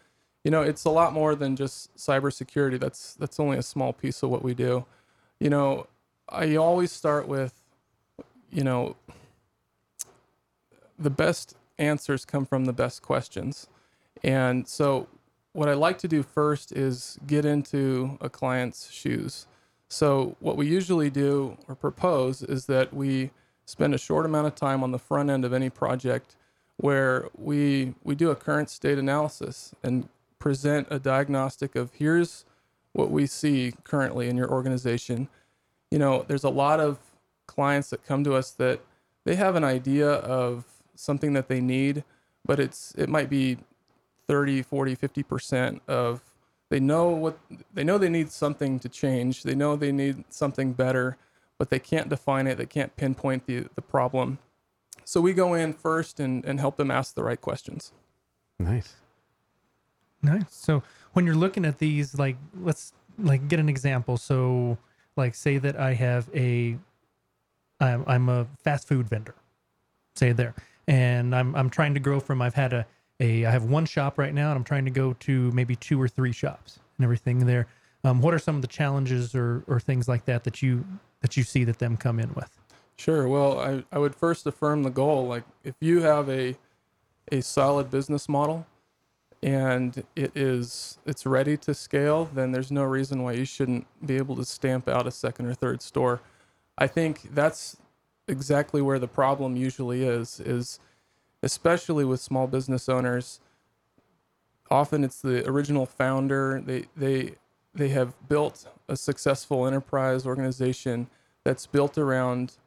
You 0.43 0.51
know, 0.51 0.61
it's 0.61 0.85
a 0.85 0.89
lot 0.89 1.13
more 1.13 1.35
than 1.35 1.55
just 1.55 1.95
cybersecurity. 1.95 2.79
That's 2.79 3.13
that's 3.15 3.39
only 3.39 3.57
a 3.57 3.63
small 3.63 3.93
piece 3.93 4.23
of 4.23 4.29
what 4.29 4.43
we 4.43 4.53
do. 4.53 4.85
You 5.39 5.49
know, 5.49 5.87
I 6.27 6.55
always 6.55 6.91
start 6.91 7.27
with, 7.27 7.53
you 8.49 8.63
know, 8.63 8.95
the 10.97 11.09
best 11.09 11.55
answers 11.77 12.25
come 12.25 12.45
from 12.45 12.65
the 12.65 12.73
best 12.73 13.01
questions. 13.01 13.67
And 14.23 14.67
so 14.67 15.07
what 15.53 15.69
I 15.69 15.73
like 15.73 15.97
to 15.99 16.07
do 16.07 16.23
first 16.23 16.71
is 16.71 17.17
get 17.25 17.45
into 17.45 18.17
a 18.21 18.29
client's 18.29 18.91
shoes. 18.91 19.47
So 19.89 20.35
what 20.39 20.55
we 20.55 20.67
usually 20.67 21.09
do 21.09 21.57
or 21.67 21.75
propose 21.75 22.43
is 22.43 22.67
that 22.67 22.93
we 22.93 23.31
spend 23.65 23.93
a 23.93 23.97
short 23.97 24.25
amount 24.25 24.47
of 24.47 24.55
time 24.55 24.83
on 24.83 24.91
the 24.91 24.99
front 24.99 25.29
end 25.29 25.43
of 25.43 25.51
any 25.51 25.69
project 25.69 26.35
where 26.77 27.27
we 27.35 27.93
we 28.03 28.15
do 28.15 28.29
a 28.29 28.35
current 28.35 28.69
state 28.69 28.97
analysis 28.97 29.73
and 29.83 30.07
present 30.37 30.87
a 30.89 30.99
diagnostic 30.99 31.75
of 31.75 31.91
here's 31.93 32.45
what 32.93 33.11
we 33.11 33.25
see 33.25 33.73
currently 33.83 34.29
in 34.29 34.37
your 34.37 34.49
organization. 34.49 35.27
You 35.91 35.99
know, 35.99 36.23
there's 36.27 36.43
a 36.43 36.49
lot 36.49 36.79
of 36.79 36.99
clients 37.47 37.89
that 37.89 38.05
come 38.05 38.23
to 38.23 38.35
us 38.35 38.51
that 38.51 38.79
they 39.25 39.35
have 39.35 39.55
an 39.55 39.63
idea 39.63 40.09
of 40.09 40.65
something 40.95 41.33
that 41.33 41.47
they 41.47 41.59
need, 41.59 42.03
but 42.45 42.59
it's 42.59 42.93
it 42.95 43.09
might 43.09 43.29
be 43.29 43.57
30, 44.27 44.61
40, 44.61 44.95
50% 44.95 45.79
of 45.87 46.21
they 46.69 46.79
know 46.79 47.09
what 47.09 47.37
they 47.73 47.83
know 47.83 47.97
they 47.97 48.09
need 48.09 48.31
something 48.31 48.79
to 48.79 48.89
change. 48.89 49.43
They 49.43 49.55
know 49.55 49.75
they 49.75 49.91
need 49.91 50.23
something 50.29 50.73
better, 50.73 51.17
but 51.57 51.69
they 51.69 51.79
can't 51.79 52.09
define 52.09 52.47
it. 52.47 52.57
They 52.57 52.65
can't 52.65 52.95
pinpoint 52.95 53.45
the 53.47 53.67
the 53.75 53.81
problem. 53.81 54.37
So 55.03 55.19
we 55.19 55.33
go 55.33 55.55
in 55.55 55.73
first 55.73 56.19
and, 56.19 56.45
and 56.45 56.59
help 56.59 56.77
them 56.77 56.91
ask 56.91 57.15
the 57.15 57.23
right 57.23 57.41
questions. 57.41 57.91
Nice. 58.59 58.97
Nice. 60.21 60.53
So 60.53 60.83
when 61.13 61.25
you're 61.25 61.33
looking 61.33 61.65
at 61.65 61.79
these, 61.79 62.17
like 62.19 62.37
let's 62.61 62.93
like 63.17 63.47
get 63.47 63.59
an 63.59 63.69
example. 63.69 64.17
So 64.17 64.77
like 65.15 65.33
say 65.33 65.57
that 65.57 65.79
I 65.79 65.93
have 65.93 66.29
a, 66.35 66.77
I'm 67.79 68.03
I'm 68.05 68.29
a 68.29 68.45
fast 68.63 68.87
food 68.87 69.09
vendor, 69.09 69.33
say 70.15 70.31
there, 70.31 70.53
and 70.87 71.33
I'm 71.33 71.55
I'm 71.55 71.71
trying 71.71 71.95
to 71.95 71.99
grow 71.99 72.19
from 72.19 72.41
I've 72.41 72.53
had 72.53 72.73
a 72.73 72.85
a 73.19 73.45
I 73.45 73.51
have 73.51 73.65
one 73.65 73.85
shop 73.85 74.17
right 74.17 74.33
now 74.33 74.49
and 74.49 74.57
I'm 74.57 74.63
trying 74.63 74.85
to 74.85 74.91
go 74.91 75.13
to 75.13 75.51
maybe 75.51 75.75
two 75.75 76.01
or 76.01 76.07
three 76.07 76.31
shops 76.31 76.79
and 76.97 77.03
everything 77.03 77.45
there. 77.45 77.67
Um, 78.03 78.21
what 78.21 78.33
are 78.33 78.39
some 78.39 78.55
of 78.55 78.61
the 78.61 78.67
challenges 78.67 79.35
or 79.35 79.63
or 79.67 79.79
things 79.79 80.07
like 80.07 80.25
that 80.25 80.43
that 80.45 80.61
you 80.61 80.85
that 81.21 81.35
you 81.37 81.43
see 81.43 81.63
that 81.65 81.79
them 81.79 81.97
come 81.97 82.19
in 82.19 82.33
with? 82.33 82.49
Sure. 82.95 83.27
Well, 83.27 83.59
I, 83.59 83.83
I 83.91 83.99
would 83.99 84.15
first 84.15 84.45
affirm 84.45 84.83
the 84.83 84.89
goal. 84.89 85.27
Like 85.27 85.43
if 85.63 85.75
you 85.79 86.01
have 86.01 86.29
a 86.29 86.55
a 87.31 87.41
solid 87.41 87.91
business 87.91 88.27
model 88.27 88.65
and 89.41 90.03
it 90.15 90.31
is 90.35 90.97
it's 91.05 91.25
ready 91.25 91.57
to 91.57 91.73
scale, 91.73 92.29
then 92.33 92.51
there's 92.51 92.71
no 92.71 92.83
reason 92.83 93.23
why 93.23 93.33
you 93.33 93.45
shouldn't 93.45 93.87
be 94.05 94.17
able 94.17 94.35
to 94.35 94.45
stamp 94.45 94.87
out 94.87 95.07
a 95.07 95.11
second 95.11 95.45
or 95.45 95.53
third 95.53 95.81
store. 95.81 96.21
I 96.77 96.87
think 96.87 97.33
that's 97.33 97.77
exactly 98.27 98.81
where 98.81 98.99
the 98.99 99.07
problem 99.07 99.55
usually 99.55 100.03
is 100.03 100.39
is 100.39 100.79
especially 101.43 102.05
with 102.05 102.19
small 102.19 102.47
business 102.47 102.89
owners 102.89 103.39
often 104.69 105.03
it's 105.03 105.21
the 105.21 105.47
original 105.49 105.85
founder. 105.85 106.61
They 106.65 106.85
they 106.95 107.35
they 107.73 107.89
have 107.89 108.13
built 108.27 108.67
a 108.87 108.95
successful 108.95 109.65
enterprise 109.65 110.25
organization 110.25 111.07
that's 111.43 111.65
built 111.67 111.97
around 111.97 112.57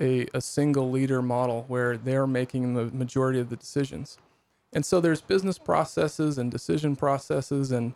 a, 0.00 0.26
a 0.34 0.40
single 0.40 0.90
leader 0.90 1.22
model 1.22 1.64
where 1.66 1.96
they're 1.96 2.26
making 2.26 2.74
the 2.74 2.86
majority 2.86 3.40
of 3.40 3.48
the 3.48 3.56
decisions. 3.56 4.18
And 4.72 4.84
so 4.84 5.00
there's 5.00 5.20
business 5.20 5.58
processes 5.58 6.38
and 6.38 6.50
decision 6.50 6.96
processes 6.96 7.70
and 7.72 7.94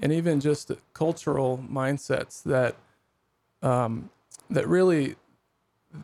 and 0.00 0.12
even 0.12 0.40
just 0.40 0.70
cultural 0.94 1.62
mindsets 1.70 2.42
that 2.44 2.76
um, 3.62 4.10
that 4.48 4.66
really 4.66 5.16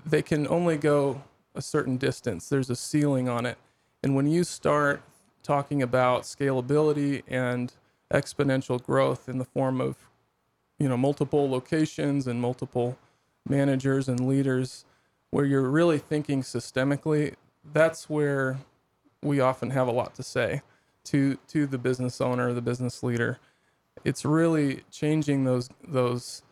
they 0.04 0.20
can 0.20 0.46
only 0.48 0.76
go 0.76 1.22
a 1.54 1.62
certain 1.62 1.96
distance. 1.96 2.48
There's 2.48 2.68
a 2.68 2.76
ceiling 2.76 3.28
on 3.28 3.46
it 3.46 3.56
and 4.02 4.14
when 4.14 4.26
you 4.26 4.44
start 4.44 5.02
talking 5.42 5.82
about 5.82 6.22
scalability 6.22 7.22
and 7.28 7.72
exponential 8.12 8.82
growth 8.82 9.28
in 9.28 9.38
the 9.38 9.44
form 9.44 9.80
of 9.80 9.96
you 10.78 10.88
know 10.88 10.96
multiple 10.96 11.48
locations 11.50 12.26
and 12.26 12.40
multiple 12.40 12.98
managers 13.48 14.08
and 14.08 14.26
leaders 14.26 14.84
where 15.30 15.44
you're 15.44 15.68
really 15.68 15.98
thinking 15.98 16.42
systemically 16.42 17.34
that's 17.72 18.08
where 18.08 18.58
we 19.22 19.40
often 19.40 19.70
have 19.70 19.88
a 19.88 19.92
lot 19.92 20.14
to 20.14 20.22
say 20.22 20.62
to 21.04 21.36
to 21.48 21.66
the 21.66 21.78
business 21.78 22.20
owner 22.20 22.52
the 22.52 22.62
business 22.62 23.02
leader. 23.02 23.38
It's 24.04 24.24
really 24.24 24.84
changing 24.90 25.44
those 25.44 25.68
those 25.86 26.42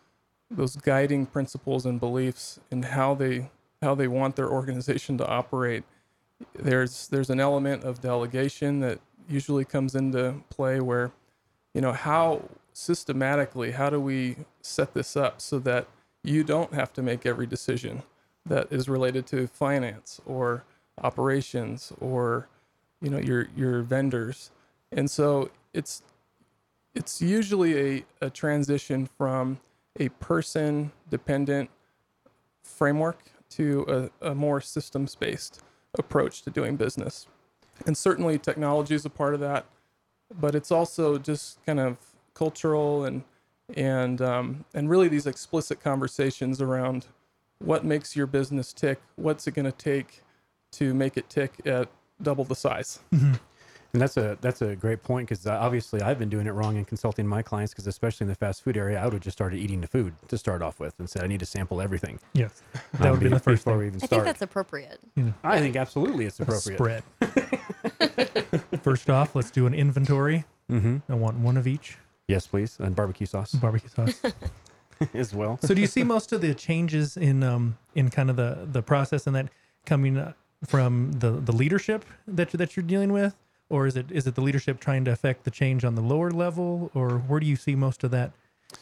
those 0.51 0.77
guiding 0.77 1.27
principles 1.27 1.87
and 1.87 2.01
beliefs 2.01 2.59
and 2.71 2.85
how 2.85 3.15
they 3.15 3.51
how 3.83 3.95
they 3.95 4.09
want 4.09 4.37
their 4.37 4.49
organization 4.51 5.19
to 5.19 5.27
operate 5.27 5.85
there's 6.55 7.09
there's 7.09 7.31
an 7.31 7.41
element 7.41 7.85
of 7.85 8.01
delegation 8.01 8.81
that 8.81 9.01
usually 9.29 9.65
comes 9.65 9.95
into 9.95 10.35
play 10.51 10.81
where 10.81 11.11
you 11.75 11.81
know 11.81 11.93
how 11.93 12.43
systematically 12.73 13.73
how 13.73 13.89
do 13.89 14.01
we 14.01 14.37
set 14.61 14.93
this 14.95 15.17
up 15.17 15.41
so 15.41 15.59
that 15.59 15.89
you 16.23 16.45
don't 16.45 16.75
have 16.75 16.93
to 16.93 17.03
make 17.03 17.25
every 17.25 17.47
decision 17.47 18.03
that 18.45 18.71
is 18.71 18.89
related 18.89 19.27
to 19.27 19.47
finance 19.47 20.21
or 20.27 20.65
operations 21.03 21.93
or 22.01 22.49
you 23.01 23.11
know 23.11 23.19
your 23.19 23.49
your 23.57 23.83
vendors? 23.83 24.51
And 24.93 25.11
so 25.11 25.51
it's 25.73 26.03
it's 26.95 27.21
usually 27.21 27.97
a, 27.99 28.05
a 28.23 28.31
transition 28.31 29.09
from 29.19 29.59
a 29.99 30.09
person 30.09 30.93
dependent 31.11 31.71
framework 32.63 33.19
to 33.51 34.11
a, 34.23 34.31
a 34.31 34.35
more 34.35 34.61
systems 34.61 35.15
based 35.15 35.63
approach 35.99 36.43
to 36.43 36.51
doing 36.51 36.77
business. 36.77 37.27
And 37.87 37.97
certainly 37.97 38.39
technology 38.39 38.95
is 38.95 39.05
a 39.05 39.11
part 39.11 39.35
of 39.35 39.41
that, 39.41 39.67
but 40.41 40.55
it's 40.55 40.71
also 40.71 41.19
just 41.19 41.65
kind 41.67 41.81
of 41.81 41.99
cultural 42.35 43.05
and 43.05 43.23
and 43.75 44.23
um, 44.23 44.65
and 44.75 44.89
really 44.89 45.09
these 45.09 45.27
explicit 45.27 45.81
conversations 45.81 46.63
around 46.63 47.07
what 47.59 47.85
makes 47.85 48.15
your 48.15 48.27
business 48.27 48.73
tick, 48.73 49.01
what's 49.17 49.47
it 49.47 49.55
going 49.55 49.65
to 49.65 49.73
take 49.73 50.23
to 50.73 50.95
make 50.95 51.17
it 51.17 51.29
tick 51.29 51.53
at 51.65 51.89
double 52.23 52.45
the 52.45 52.55
size. 52.55 53.01
And 53.97 54.03
that's 54.03 54.19
a 54.19 54.37
that's 54.43 54.61
a 54.61 54.77
great 54.77 55.03
point 55.03 55.27
because 55.27 55.47
obviously 55.47 56.03
I've 56.03 56.19
been 56.19 56.29
doing 56.29 56.47
it 56.47 56.51
wrong 56.51 56.77
in 56.77 56.85
consulting 56.85 57.27
my 57.27 57.41
clients 57.41 57.73
because 57.73 57.87
especially 57.87 58.25
in 58.27 58.29
the 58.29 58.35
fast 58.35 58.63
food 58.63 58.77
area, 58.77 59.01
I 59.01 59.05
would 59.05 59.15
have 59.15 59.23
just 59.23 59.39
started 59.39 59.59
eating 59.59 59.81
the 59.81 59.87
food 59.87 60.13
to 60.29 60.37
start 60.37 60.61
off 60.61 60.79
with 60.79 60.93
and 60.99 61.09
said 61.09 61.25
I 61.25 61.27
need 61.27 61.41
to 61.41 61.47
sample 61.47 61.81
everything. 61.81 62.19
Yes, 62.35 62.61
that 63.01 63.11
would 63.11 63.21
be 63.21 63.29
the 63.31 63.39
first 63.41 63.65
before 63.65 63.73
thing. 63.73 63.79
we 63.81 63.87
even 63.87 63.97
I 63.97 64.01
think 64.01 64.09
start. 64.11 64.25
that's 64.27 64.43
appropriate. 64.43 65.01
I 65.43 65.59
think 65.61 65.77
absolutely 65.77 66.27
it's 66.27 66.39
appropriate. 66.41 66.77
Spread. 66.77 67.03
First 68.83 69.09
off, 69.09 69.35
let's 69.35 69.51
do 69.51 69.67
an 69.67 69.73
inventory. 69.73 70.45
Mm-hmm. 70.71 70.99
I 71.11 71.15
want 71.15 71.39
one 71.39 71.57
of 71.57 71.67
each 71.67 71.97
Yes, 72.29 72.47
please, 72.47 72.77
and 72.79 72.95
barbecue 72.95 73.27
sauce 73.27 73.53
barbecue 73.55 73.89
sauce. 73.89 74.21
as 75.15 75.33
well. 75.35 75.59
so 75.63 75.73
do 75.75 75.81
you 75.81 75.87
see 75.87 76.03
most 76.05 76.33
of 76.33 76.41
the 76.43 76.53
changes 76.55 77.17
in 77.17 77.43
um 77.43 77.79
in 77.95 78.11
kind 78.11 78.29
of 78.29 78.37
the 78.37 78.67
the 78.71 78.83
process 78.83 79.27
and 79.27 79.35
that 79.37 79.49
coming 79.87 80.19
uh, 80.19 80.33
from 80.67 81.13
the 81.13 81.31
the 81.31 81.53
leadership 81.53 82.05
that 82.27 82.53
you- 82.53 82.59
that 82.59 82.77
you're 82.77 82.85
dealing 82.85 83.13
with 83.13 83.35
or 83.69 83.87
is 83.87 83.97
it 83.97 84.11
is 84.11 84.27
it 84.27 84.35
the 84.35 84.41
leadership 84.41 84.81
trying 84.81 85.05
to 85.05 85.11
affect 85.11 85.45
the 85.45 85.51
change 85.51 85.85
on 85.85 85.95
the 85.95 86.01
lower 86.03 86.31
level 86.31 86.91
or 86.95 87.19
where 87.19 87.41
do 87.41 87.47
you 87.47 87.57
see 87.57 87.75
most 87.75 88.05
of 88.05 88.11
that 88.11 88.33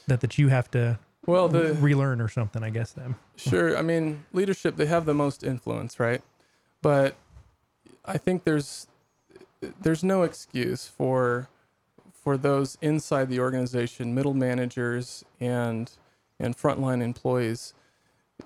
that 0.06 0.20
that 0.20 0.38
you 0.38 0.48
have 0.48 0.70
to 0.70 0.98
Well, 1.26 1.48
the 1.48 1.74
relearn 1.74 2.20
or 2.20 2.28
something 2.28 2.62
i 2.62 2.70
guess 2.70 2.92
then 2.92 3.14
Sure. 3.36 3.76
I 3.76 3.82
mean, 3.82 4.24
leadership, 4.32 4.76
they 4.76 4.86
have 4.86 5.06
the 5.06 5.14
most 5.14 5.42
influence, 5.42 5.98
right? 5.98 6.22
But 6.82 7.16
I 8.04 8.16
think 8.18 8.44
there's 8.44 8.86
there's 9.80 10.04
no 10.04 10.22
excuse 10.22 10.86
for 10.86 11.48
for 12.12 12.36
those 12.36 12.78
inside 12.80 13.28
the 13.28 13.40
organization, 13.40 14.14
middle 14.14 14.34
managers 14.34 15.24
and 15.40 15.90
and 16.38 16.56
frontline 16.56 17.02
employees, 17.02 17.74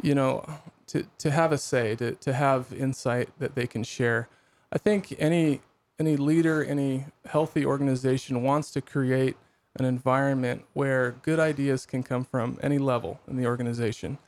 you 0.02 0.14
know, 0.14 0.44
to, 0.86 1.06
to 1.18 1.30
have 1.30 1.52
a 1.52 1.58
say, 1.58 1.94
to, 1.96 2.12
to 2.16 2.32
have 2.32 2.72
insight 2.72 3.28
that 3.38 3.54
they 3.54 3.66
can 3.66 3.82
share. 3.84 4.28
I 4.72 4.78
think 4.78 5.14
any 5.18 5.60
any 5.98 6.16
leader, 6.16 6.64
any 6.64 7.06
healthy 7.26 7.64
organization 7.66 8.42
wants 8.42 8.70
to 8.72 8.80
create 8.80 9.36
an 9.76 9.84
environment 9.84 10.64
where 10.72 11.12
good 11.22 11.38
ideas 11.38 11.86
can 11.86 12.02
come 12.02 12.24
from 12.24 12.58
any 12.62 12.78
level 12.78 13.20
in 13.28 13.36
the 13.36 13.46
organization. 13.46 14.18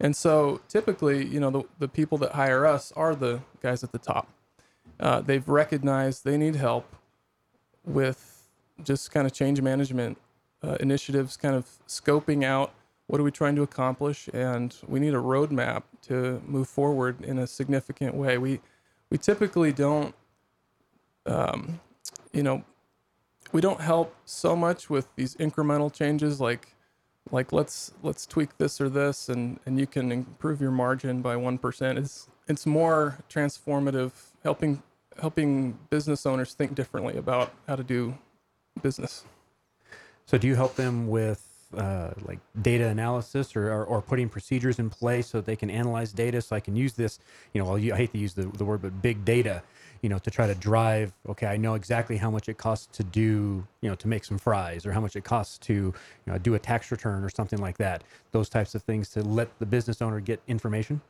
And 0.00 0.16
so 0.16 0.60
typically, 0.68 1.24
you 1.24 1.40
know, 1.40 1.50
the, 1.50 1.62
the 1.78 1.88
people 1.88 2.18
that 2.18 2.32
hire 2.32 2.66
us 2.66 2.92
are 2.96 3.14
the 3.14 3.40
guys 3.60 3.84
at 3.84 3.92
the 3.92 3.98
top. 3.98 4.28
Uh, 5.00 5.20
they've 5.20 5.48
recognized 5.48 6.24
they 6.24 6.36
need 6.36 6.56
help 6.56 6.94
with 7.84 8.48
just 8.82 9.10
kind 9.10 9.26
of 9.26 9.32
change 9.32 9.60
management 9.60 10.18
uh, 10.62 10.76
initiatives, 10.80 11.36
kind 11.36 11.54
of 11.54 11.66
scoping 11.86 12.44
out 12.44 12.72
what 13.06 13.20
are 13.20 13.24
we 13.24 13.30
trying 13.30 13.54
to 13.54 13.62
accomplish, 13.62 14.28
and 14.32 14.76
we 14.86 14.98
need 14.98 15.14
a 15.14 15.18
roadmap 15.18 15.82
to 16.00 16.40
move 16.46 16.68
forward 16.68 17.20
in 17.22 17.38
a 17.38 17.46
significant 17.46 18.14
way. 18.14 18.38
We 18.38 18.60
we 19.10 19.18
typically 19.18 19.72
don't, 19.72 20.14
um, 21.26 21.80
you 22.32 22.42
know, 22.42 22.64
we 23.52 23.60
don't 23.60 23.80
help 23.80 24.14
so 24.24 24.56
much 24.56 24.90
with 24.90 25.08
these 25.16 25.34
incremental 25.36 25.92
changes 25.92 26.40
like 26.40 26.68
like 27.30 27.52
let's 27.52 27.92
let's 28.02 28.26
tweak 28.26 28.58
this 28.58 28.80
or 28.80 28.88
this 28.88 29.28
and 29.28 29.58
and 29.64 29.78
you 29.80 29.86
can 29.86 30.12
improve 30.12 30.60
your 30.60 30.70
margin 30.70 31.22
by 31.22 31.34
1% 31.34 31.96
it's 31.96 32.28
it's 32.48 32.66
more 32.66 33.16
transformative 33.30 34.12
helping 34.42 34.82
helping 35.20 35.78
business 35.90 36.26
owners 36.26 36.54
think 36.54 36.74
differently 36.74 37.16
about 37.16 37.52
how 37.66 37.76
to 37.76 37.84
do 37.84 38.16
business. 38.82 39.24
So 40.26 40.38
do 40.38 40.48
you 40.48 40.54
help 40.54 40.76
them 40.76 41.08
with 41.08 41.53
uh, 41.78 42.14
like 42.26 42.40
data 42.62 42.88
analysis 42.88 43.56
or, 43.56 43.72
or, 43.72 43.84
or 43.84 44.02
putting 44.02 44.28
procedures 44.28 44.78
in 44.78 44.90
place 44.90 45.28
so 45.28 45.40
they 45.40 45.56
can 45.56 45.70
analyze 45.70 46.12
data 46.12 46.42
so 46.42 46.56
I 46.56 46.60
can 46.60 46.76
use 46.76 46.94
this, 46.94 47.20
you 47.54 47.62
know, 47.62 47.76
I 47.76 47.80
hate 47.80 48.12
to 48.12 48.18
use 48.18 48.34
the, 48.34 48.44
the 48.44 48.64
word, 48.64 48.82
but 48.82 49.02
big 49.02 49.24
data, 49.24 49.62
you 50.02 50.10
know, 50.10 50.18
to 50.20 50.30
try 50.30 50.46
to 50.46 50.54
drive, 50.56 51.12
okay, 51.28 51.46
I 51.46 51.56
know 51.58 51.74
exactly 51.74 52.16
how 52.18 52.30
much 52.30 52.48
it 52.48 52.58
costs 52.58 52.86
to 52.96 53.04
do, 53.04 53.66
you 53.82 53.90
know, 53.90 53.96
to 53.96 54.08
make 54.08 54.24
some 54.24 54.38
fries 54.38 54.86
or 54.86 54.92
how 54.92 55.00
much 55.00 55.16
it 55.16 55.24
costs 55.24 55.58
to, 55.58 55.74
you 55.74 55.94
know, 56.26 56.38
do 56.38 56.54
a 56.54 56.60
tax 56.60 56.90
return 56.92 57.24
or 57.24 57.30
something 57.30 57.60
like 57.60 57.78
that. 57.78 58.04
Those 58.32 58.48
types 58.48 58.74
of 58.74 58.82
things 58.82 59.10
to 59.10 59.22
let 59.22 59.58
the 59.60 59.66
business 59.66 60.02
owner 60.02 60.20
get 60.20 60.40
information. 60.48 61.00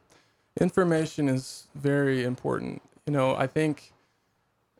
information 0.60 1.28
is 1.28 1.68
very 1.74 2.24
important 2.24 2.82
you 3.06 3.12
know 3.12 3.34
i 3.36 3.46
think 3.46 3.92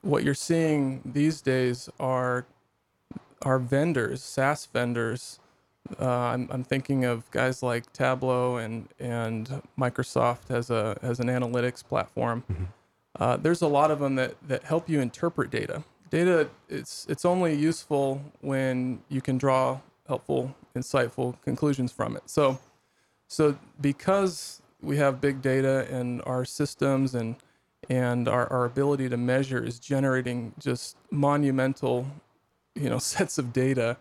what 0.03 0.25
you're 0.25 0.35
seeing 0.35 1.03
these 1.05 1.41
days 1.43 1.89
are 2.01 2.47
are 3.43 3.59
vendors 3.59 4.23
SaaS 4.23 4.67
vendors 4.67 5.41
uh, 6.01 6.09
I'm, 6.09 6.49
I'm 6.51 6.65
thinking 6.65 7.05
of 7.05 7.31
guys 7.31 7.63
like 7.63 7.93
Tableau 7.93 8.57
and 8.57 8.89
and 8.99 9.63
Microsoft 9.79 10.51
as 10.51 10.71
a 10.71 10.99
as 11.03 11.21
an 11.21 11.27
analytics 11.27 11.85
platform. 11.85 12.45
Uh, 13.19 13.37
there's 13.37 13.63
a 13.63 13.69
lot 13.69 13.91
of 13.91 13.99
them 14.01 14.17
that 14.17 14.35
that 14.49 14.65
help 14.65 14.89
you 14.89 15.01
interpret 15.01 15.51
data. 15.51 15.85
Data 16.11 16.49
it's 16.69 17.07
it's 17.09 17.25
only 17.25 17.55
useful 17.55 18.23
when 18.41 19.01
you 19.09 19.21
can 19.21 19.37
draw 19.39 19.81
helpful, 20.07 20.55
insightful 20.75 21.41
conclusions 21.43 21.93
from 21.93 22.17
it. 22.17 22.23
So 22.27 22.59
so 23.29 23.57
because 23.81 24.63
we 24.81 24.97
have 24.99 25.21
big 25.21 25.43
data 25.43 25.87
and 25.91 26.23
our 26.25 26.45
systems 26.45 27.15
and 27.15 27.37
and 27.91 28.29
our, 28.29 28.51
our 28.51 28.65
ability 28.65 29.11
to 29.11 29.17
measure 29.17 29.63
is 29.63 29.79
generating 29.79 30.55
just 30.59 30.97
monumental 31.11 32.07
you 32.75 32.89
know 32.89 32.99
sets 33.15 33.37
of 33.39 33.53
data 33.53 33.99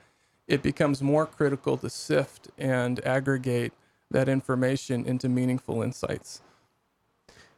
it 0.47 0.61
becomes 0.63 1.01
more 1.01 1.25
critical 1.25 1.77
to 1.77 1.89
sift 1.89 2.49
and 2.57 3.05
aggregate 3.05 3.73
that 4.11 4.29
information 4.29 5.05
into 5.05 5.29
meaningful 5.29 5.81
insights 5.81 6.41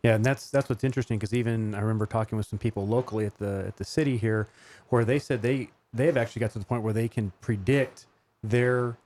Yeah, 0.03 0.15
and 0.15 0.25
that's 0.25 0.51
that's 0.51 0.69
what's 0.69 0.83
interesting 0.83 1.19
because 1.19 1.33
even 1.33 1.75
I 1.75 1.81
remember 1.81 2.05
talking 2.05 2.37
with 2.37 2.47
some 2.47 2.59
people 2.59 2.87
locally 2.87 3.25
at 3.25 3.37
the 3.39 3.65
at 3.67 3.77
the 3.77 3.85
city 3.85 4.17
here, 4.17 4.47
where 4.89 5.05
they 5.05 5.19
said 5.19 5.41
they 5.41 5.69
they 5.93 6.05
have 6.07 6.17
actually 6.17 6.41
got 6.41 6.51
to 6.51 6.59
the 6.59 6.65
point 6.65 6.83
where 6.83 6.93
they 6.93 7.07
can 7.07 7.31
predict 7.41 8.07
their 8.43 8.97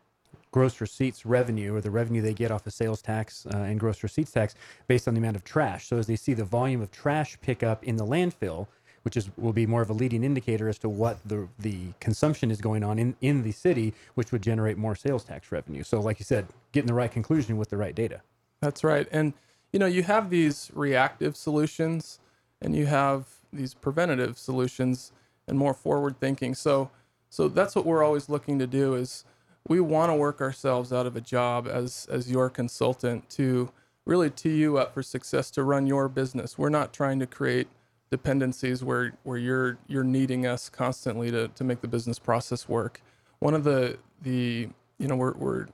gross 0.51 0.81
receipts 0.81 1.25
revenue 1.25 1.75
or 1.75 1.81
the 1.81 1.91
revenue 1.91 2.21
they 2.21 2.33
get 2.33 2.51
off 2.51 2.67
of 2.67 2.74
sales 2.74 3.01
tax 3.01 3.45
uh, 3.53 3.57
and 3.59 3.79
gross 3.79 4.03
receipts 4.03 4.31
tax 4.31 4.55
based 4.88 5.07
on 5.07 5.13
the 5.13 5.19
amount 5.19 5.36
of 5.36 5.43
trash. 5.43 5.88
So 5.88 5.98
as 5.98 6.07
they 6.07 6.15
see 6.15 6.33
the 6.33 6.45
volume 6.45 6.81
of 6.81 6.91
trash 6.91 7.38
pick 7.41 7.63
up 7.63 7.83
in 7.83 7.98
the 7.98 8.05
landfill, 8.05 8.67
which 9.09 9.17
is 9.17 9.27
will 9.37 9.53
be 9.53 9.65
more 9.65 9.81
of 9.81 9.89
a 9.89 9.93
leading 9.93 10.23
indicator 10.23 10.69
as 10.69 10.77
to 10.77 10.87
what 10.87 11.17
the 11.25 11.47
the 11.57 11.79
consumption 11.99 12.51
is 12.51 12.61
going 12.61 12.83
on 12.83 12.99
in 12.99 13.15
in 13.21 13.41
the 13.41 13.51
city, 13.51 13.91
which 14.13 14.31
would 14.31 14.43
generate 14.43 14.77
more 14.77 14.93
sales 14.93 15.23
tax 15.23 15.51
revenue. 15.51 15.81
So 15.81 15.99
like 15.99 16.19
you 16.19 16.25
said, 16.25 16.45
getting 16.73 16.85
the 16.85 16.93
right 16.93 17.11
conclusion 17.11 17.57
with 17.57 17.71
the 17.71 17.77
right 17.77 17.95
data. 17.95 18.21
That's 18.61 18.83
right. 18.83 19.07
And 19.11 19.33
you 19.73 19.79
know, 19.79 19.87
you 19.87 20.03
have 20.03 20.29
these 20.29 20.69
reactive 20.75 21.35
solutions 21.35 22.19
and 22.61 22.75
you 22.75 22.85
have 22.85 23.25
these 23.51 23.73
preventative 23.73 24.37
solutions 24.37 25.11
and 25.47 25.57
more 25.57 25.73
forward 25.73 26.19
thinking. 26.19 26.53
So 26.53 26.91
so 27.31 27.47
that's 27.47 27.75
what 27.75 27.87
we're 27.87 28.03
always 28.03 28.29
looking 28.29 28.59
to 28.59 28.67
do 28.67 28.93
is 28.93 29.25
we 29.67 29.79
want 29.79 30.11
to 30.11 30.15
work 30.15 30.39
ourselves 30.39 30.93
out 30.93 31.07
of 31.07 31.15
a 31.15 31.21
job 31.21 31.67
as 31.67 32.07
as 32.11 32.29
your 32.29 32.47
consultant 32.47 33.27
to 33.31 33.71
really 34.05 34.29
tee 34.29 34.57
you 34.57 34.77
up 34.77 34.93
for 34.93 35.01
success 35.01 35.49
to 35.49 35.63
run 35.63 35.87
your 35.87 36.07
business. 36.07 36.59
We're 36.59 36.69
not 36.69 36.93
trying 36.93 37.17
to 37.21 37.25
create 37.25 37.69
dependencies 38.11 38.83
where 38.83 39.13
where 39.23 39.37
you're 39.37 39.77
you're 39.87 40.03
needing 40.03 40.45
us 40.45 40.69
constantly 40.69 41.31
to 41.31 41.47
to 41.49 41.63
make 41.63 41.81
the 41.81 41.87
business 41.87 42.19
process 42.19 42.67
work. 42.67 43.01
One 43.39 43.53
of 43.53 43.63
the 43.63 43.97
the 44.21 44.69
you 44.97 45.07
know 45.07 45.15
we're 45.15 45.33
we're 45.33 45.67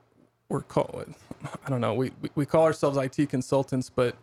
we're 0.48 0.62
call 0.62 1.02
I 1.64 1.70
don't 1.70 1.80
know 1.80 1.94
we, 1.94 2.12
we 2.34 2.46
call 2.46 2.64
ourselves 2.64 2.96
IT 2.98 3.28
consultants, 3.30 3.90
but 3.90 4.16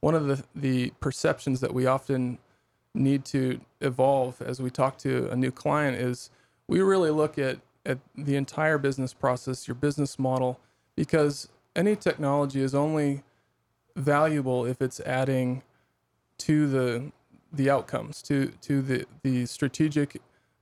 one 0.00 0.14
of 0.14 0.26
the 0.26 0.42
the 0.54 0.92
perceptions 1.00 1.60
that 1.60 1.72
we 1.72 1.86
often 1.86 2.38
need 2.94 3.24
to 3.24 3.60
evolve 3.80 4.42
as 4.42 4.60
we 4.60 4.70
talk 4.70 4.98
to 4.98 5.30
a 5.30 5.36
new 5.36 5.52
client 5.52 5.96
is 5.96 6.30
we 6.66 6.80
really 6.80 7.10
look 7.10 7.38
at 7.38 7.58
at 7.86 7.98
the 8.14 8.36
entire 8.36 8.78
business 8.78 9.14
process, 9.14 9.66
your 9.66 9.74
business 9.74 10.18
model, 10.18 10.60
because 10.96 11.48
any 11.74 11.96
technology 11.96 12.60
is 12.60 12.74
only 12.74 13.22
valuable 13.96 14.66
if 14.66 14.82
it's 14.82 15.00
adding 15.00 15.62
to 16.38 16.68
the 16.68 17.12
the 17.52 17.70
outcomes, 17.70 18.22
to 18.22 18.52
to 18.62 18.82
the 18.82 19.06
the 19.22 19.46
strategic 19.46 20.20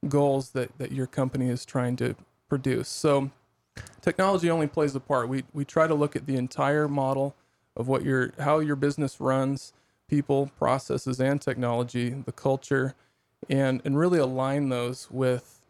goals 0.09 0.50
that 0.50 0.76
that 0.78 0.92
your 0.92 1.07
company 1.07 1.49
is 1.49 1.64
trying 1.64 1.97
to 1.97 2.14
produce. 2.49 2.88
So 2.88 3.30
technology 4.00 4.50
only 4.50 4.66
plays 4.66 4.95
a 4.95 5.00
part. 5.00 5.28
We 5.28 5.45
we 5.52 5.64
try 5.64 5.87
to 5.87 5.95
look 5.95 6.16
at 6.16 6.26
the 6.26 6.37
entire 6.37 6.88
model 6.88 7.35
of 7.76 7.88
what 7.88 8.04
your 8.04 8.33
how 8.38 8.59
your 8.59 8.76
business 8.76 9.21
runs, 9.21 9.73
people, 10.09 10.50
processes, 10.59 11.21
and 11.21 11.40
technology, 11.40 12.11
the 12.11 12.33
culture, 12.33 12.95
and 13.49 13.80
and 13.85 13.99
really 13.99 14.18
align 14.18 14.68
those 14.68 15.09
with 15.11 15.61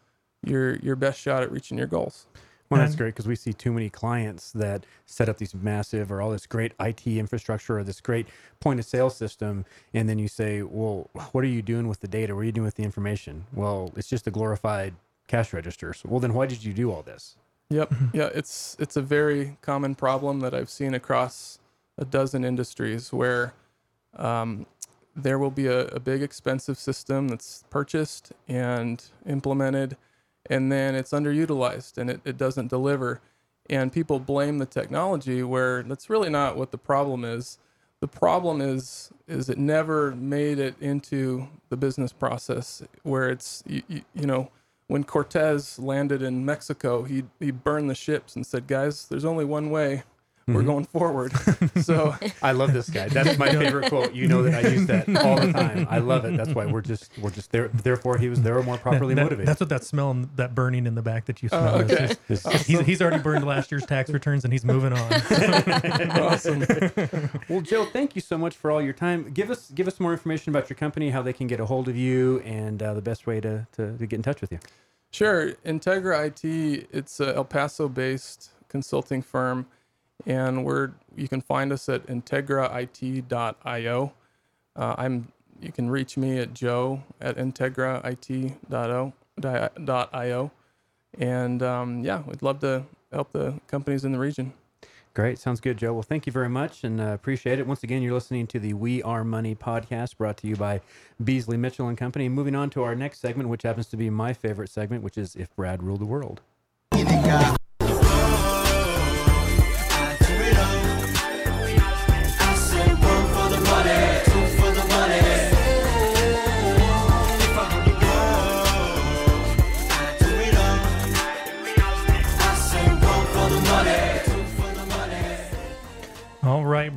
your 0.44 0.76
your 0.76 0.96
best 0.96 1.20
shot 1.20 1.42
at 1.42 1.50
reaching 1.50 1.78
your 1.78 1.86
goals. 1.86 2.26
Well, 2.70 2.80
that's 2.80 2.96
great 2.96 3.14
because 3.14 3.26
we 3.26 3.34
see 3.34 3.52
too 3.52 3.72
many 3.72 3.88
clients 3.88 4.52
that 4.52 4.84
set 5.06 5.28
up 5.28 5.38
these 5.38 5.54
massive 5.54 6.12
or 6.12 6.20
all 6.20 6.30
this 6.30 6.46
great 6.46 6.72
IT 6.78 7.06
infrastructure 7.06 7.78
or 7.78 7.84
this 7.84 8.00
great 8.00 8.26
point 8.60 8.78
of 8.78 8.84
sale 8.84 9.08
system. 9.08 9.64
And 9.94 10.08
then 10.08 10.18
you 10.18 10.28
say, 10.28 10.62
well, 10.62 11.08
what 11.32 11.44
are 11.44 11.48
you 11.48 11.62
doing 11.62 11.88
with 11.88 12.00
the 12.00 12.08
data? 12.08 12.34
What 12.34 12.42
are 12.42 12.44
you 12.44 12.52
doing 12.52 12.66
with 12.66 12.74
the 12.74 12.82
information? 12.82 13.46
Well, 13.54 13.92
it's 13.96 14.08
just 14.08 14.26
a 14.26 14.30
glorified 14.30 14.94
cash 15.28 15.52
register. 15.52 15.94
So, 15.94 16.08
well, 16.10 16.20
then 16.20 16.34
why 16.34 16.46
did 16.46 16.62
you 16.62 16.74
do 16.74 16.92
all 16.92 17.02
this? 17.02 17.36
Yep. 17.70 17.92
Yeah, 18.12 18.30
it's 18.34 18.76
it's 18.78 18.96
a 18.96 19.02
very 19.02 19.58
common 19.60 19.94
problem 19.94 20.40
that 20.40 20.54
I've 20.54 20.70
seen 20.70 20.94
across 20.94 21.58
a 21.98 22.04
dozen 22.04 22.44
industries 22.44 23.12
where 23.12 23.52
um, 24.16 24.66
there 25.14 25.38
will 25.38 25.50
be 25.50 25.66
a, 25.66 25.86
a 25.88 26.00
big 26.00 26.22
expensive 26.22 26.78
system 26.78 27.28
that's 27.28 27.64
purchased 27.68 28.32
and 28.46 29.04
implemented, 29.26 29.96
and 30.48 30.70
then 30.72 30.94
it's 30.94 31.10
underutilized 31.10 31.98
and 31.98 32.10
it, 32.10 32.20
it 32.24 32.36
doesn't 32.36 32.68
deliver. 32.68 33.20
And 33.70 33.92
people 33.92 34.18
blame 34.18 34.58
the 34.58 34.66
technology 34.66 35.42
where 35.42 35.82
that's 35.82 36.08
really 36.08 36.30
not 36.30 36.56
what 36.56 36.70
the 36.70 36.78
problem 36.78 37.24
is. 37.24 37.58
The 38.00 38.08
problem 38.08 38.60
is 38.60 39.10
is 39.26 39.48
it 39.48 39.58
never 39.58 40.14
made 40.14 40.58
it 40.58 40.74
into 40.80 41.48
the 41.68 41.76
business 41.76 42.12
process 42.12 42.82
where 43.02 43.28
it's 43.28 43.62
you, 43.66 43.82
you, 43.88 44.26
know 44.26 44.50
when 44.86 45.04
Cortez 45.04 45.78
landed 45.78 46.22
in 46.22 46.44
Mexico, 46.44 47.02
he 47.02 47.24
he 47.40 47.50
burned 47.50 47.90
the 47.90 47.94
ships 47.94 48.36
and 48.36 48.46
said, 48.46 48.66
"Guys, 48.68 49.06
there's 49.08 49.24
only 49.24 49.44
one 49.44 49.70
way. 49.70 50.04
We're 50.48 50.62
going 50.62 50.84
forward." 50.86 51.32
so 51.82 52.14
I 52.42 52.52
love 52.52 52.72
this 52.72 52.88
guy. 52.90 53.08
That's 53.08 53.38
my 53.38 53.50
favorite 53.50 53.88
quote. 53.88 54.14
You 54.14 54.26
know 54.28 54.42
that 54.42 54.64
I 54.64 54.68
use 54.68 54.86
that 54.86 55.08
all 55.16 55.36
the 55.40 55.52
time. 55.52 55.86
I 55.90 55.98
love 55.98 56.24
it. 56.24 56.36
That's 56.36 56.54
why 56.54 56.66
we're 56.66 56.80
just 56.80 57.16
we're 57.18 57.30
just 57.30 57.52
there. 57.52 57.68
Therefore, 57.68 58.18
he 58.18 58.28
was 58.28 58.42
there 58.42 58.60
more 58.62 58.78
properly 58.78 59.14
That- 59.14 59.22
motivated. 59.24 59.46
That's 59.48 59.60
what 59.60 59.68
that 59.68 59.84
smell 59.84 60.10
and 60.10 60.28
that 60.36 60.54
burning 60.54 60.86
in 60.86 60.94
the 60.94 61.02
back 61.02 61.26
that 61.26 61.42
you 61.42 61.48
smell 61.48 61.76
Oh, 61.76 61.80
is. 61.80 61.90
okay. 61.92 62.14
Is- 62.28 62.66
he's, 62.66 62.80
he's 62.80 63.02
already 63.02 63.22
burned 63.22 63.46
last 63.46 63.70
year's 63.70 63.86
tax 63.86 64.10
returns 64.10 64.44
and 64.44 64.52
he's 64.52 64.64
moving 64.64 64.92
on. 64.92 65.12
awesome. 66.20 66.64
Well, 67.48 67.60
Joe, 67.60 67.84
thank 67.84 68.14
you 68.14 68.20
so 68.20 68.38
much 68.38 68.56
for 68.56 68.70
all 68.70 68.82
your 68.82 68.92
time. 68.92 69.30
Give 69.32 69.50
us 69.50 69.70
give 69.70 69.86
us 69.88 70.00
more 70.00 70.12
information 70.12 70.50
about 70.50 70.68
your 70.70 70.76
company, 70.76 71.10
how 71.10 71.22
they 71.22 71.32
can 71.32 71.46
get 71.46 71.60
a 71.60 71.66
hold 71.66 71.88
of 71.88 71.96
you, 71.96 72.40
and 72.40 72.82
uh, 72.82 72.94
the 72.94 73.02
best 73.02 73.26
way 73.26 73.40
to, 73.40 73.66
to, 73.72 73.96
to 73.96 74.06
get 74.06 74.16
in 74.16 74.22
touch 74.22 74.40
with 74.40 74.52
you. 74.52 74.58
Sure. 75.10 75.52
Integra 75.64 76.26
IT, 76.26 76.88
it's 76.92 77.20
a 77.20 77.34
El 77.36 77.44
Paso 77.44 77.88
based 77.88 78.50
consulting 78.68 79.22
firm, 79.22 79.66
and 80.26 80.64
we're 80.64 80.92
you 81.16 81.28
can 81.28 81.40
find 81.40 81.72
us 81.72 81.88
at 81.88 82.06
integrait.io. 82.06 84.12
Uh, 84.76 84.94
I'm 84.98 85.32
you 85.60 85.72
can 85.72 85.90
reach 85.90 86.16
me 86.16 86.38
at 86.38 86.54
joe 86.54 87.02
at 87.20 87.36
integrait.io. 87.36 89.12
dot 89.40 90.52
And 91.18 91.62
um, 91.62 92.04
yeah, 92.04 92.22
we'd 92.26 92.42
love 92.42 92.60
to 92.60 92.84
help 93.12 93.32
the 93.32 93.54
companies 93.66 94.04
in 94.04 94.12
the 94.12 94.18
region. 94.18 94.52
Great. 95.14 95.38
Sounds 95.38 95.60
good, 95.60 95.78
Joe. 95.78 95.94
Well, 95.94 96.02
thank 96.02 96.26
you 96.26 96.32
very 96.32 96.48
much 96.48 96.84
and 96.84 97.00
uh, 97.00 97.06
appreciate 97.06 97.58
it. 97.58 97.66
Once 97.66 97.82
again, 97.82 98.02
you're 98.02 98.14
listening 98.14 98.46
to 98.48 98.60
the 98.60 98.74
We 98.74 99.02
Are 99.02 99.24
Money 99.24 99.56
podcast 99.56 100.16
brought 100.16 100.36
to 100.38 100.46
you 100.46 100.54
by 100.54 100.80
Beasley 101.24 101.56
Mitchell 101.56 101.88
and 101.88 101.98
Company. 101.98 102.28
Moving 102.28 102.54
on 102.54 102.70
to 102.70 102.84
our 102.84 102.94
next 102.94 103.18
segment, 103.18 103.48
which 103.48 103.64
happens 103.64 103.88
to 103.88 103.96
be 103.96 104.10
my 104.10 104.32
favorite 104.32 104.70
segment, 104.70 105.02
which 105.02 105.18
is 105.18 105.34
If 105.34 105.54
Brad 105.56 105.82
Ruled 105.82 106.02
the 106.02 106.06
World. 106.06 106.40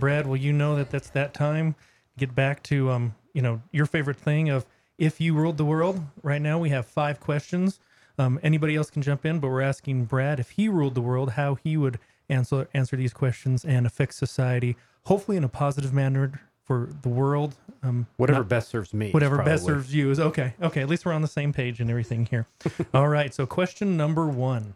Brad. 0.02 0.28
Well, 0.28 0.36
you 0.36 0.52
know 0.52 0.76
that 0.76 0.90
that's 0.90 1.10
that 1.12 1.34
time. 1.34 1.76
Get 2.18 2.36
back 2.36 2.62
to 2.64 2.90
um, 2.92 3.16
you 3.34 3.42
know, 3.42 3.62
your 3.72 3.86
favorite 3.86 4.18
thing 4.18 4.50
of 4.50 4.66
if 4.98 5.22
you 5.22 5.34
ruled 5.34 5.56
the 5.58 5.64
world. 5.64 6.02
Right 6.22 6.42
now, 6.42 6.60
we 6.60 6.70
have 6.72 6.86
five 6.86 7.22
questions. 7.22 7.80
Um, 8.20 8.38
anybody 8.44 8.76
else 8.76 8.90
can 8.90 9.02
jump 9.02 9.26
in, 9.26 9.40
but 9.40 9.48
we're 9.48 9.62
asking 9.62 10.06
Brad 10.06 10.40
if 10.40 10.52
he 10.52 10.68
ruled 10.68 10.96
the 10.96 11.02
world, 11.02 11.32
how 11.32 11.56
he 11.56 11.78
would 11.78 11.98
answer 12.30 12.68
answer 12.74 12.98
these 12.98 13.14
questions 13.14 13.64
and 13.64 13.86
affect 13.86 14.14
society, 14.14 14.76
hopefully 15.06 15.38
in 15.38 15.44
a 15.46 15.50
positive 15.50 15.94
manner 15.94 16.42
for 16.66 16.90
the 17.02 17.10
world. 17.10 17.56
Um, 17.84 18.08
Whatever 18.18 18.40
not- 18.40 18.50
best 18.50 18.70
serves 18.70 18.94
me. 18.94 19.12
whatever 19.12 19.42
best 19.42 19.66
serves 19.66 19.94
you 19.96 20.12
is 20.12 20.20
okay. 20.20 20.54
Okay, 20.62 20.82
at 20.82 20.90
least 20.90 21.06
we're 21.06 21.14
on 21.14 21.22
the 21.22 21.28
same 21.28 21.54
page 21.54 21.80
and 21.80 21.90
everything 21.90 22.26
here. 22.26 22.46
All 22.94 23.08
right. 23.08 23.34
So, 23.34 23.46
question 23.46 23.96
number 23.98 24.28
one 24.28 24.76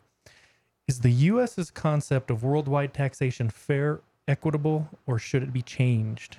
Is 0.88 1.02
the 1.02 1.12
U.S.'s 1.12 1.70
concept 1.72 2.32
of 2.32 2.44
worldwide 2.44 2.94
taxation 2.94 3.50
fair, 3.50 4.00
equitable, 4.28 4.90
or 5.06 5.20
should 5.20 5.44
it 5.44 5.54
be 5.54 5.62
changed? 5.62 6.38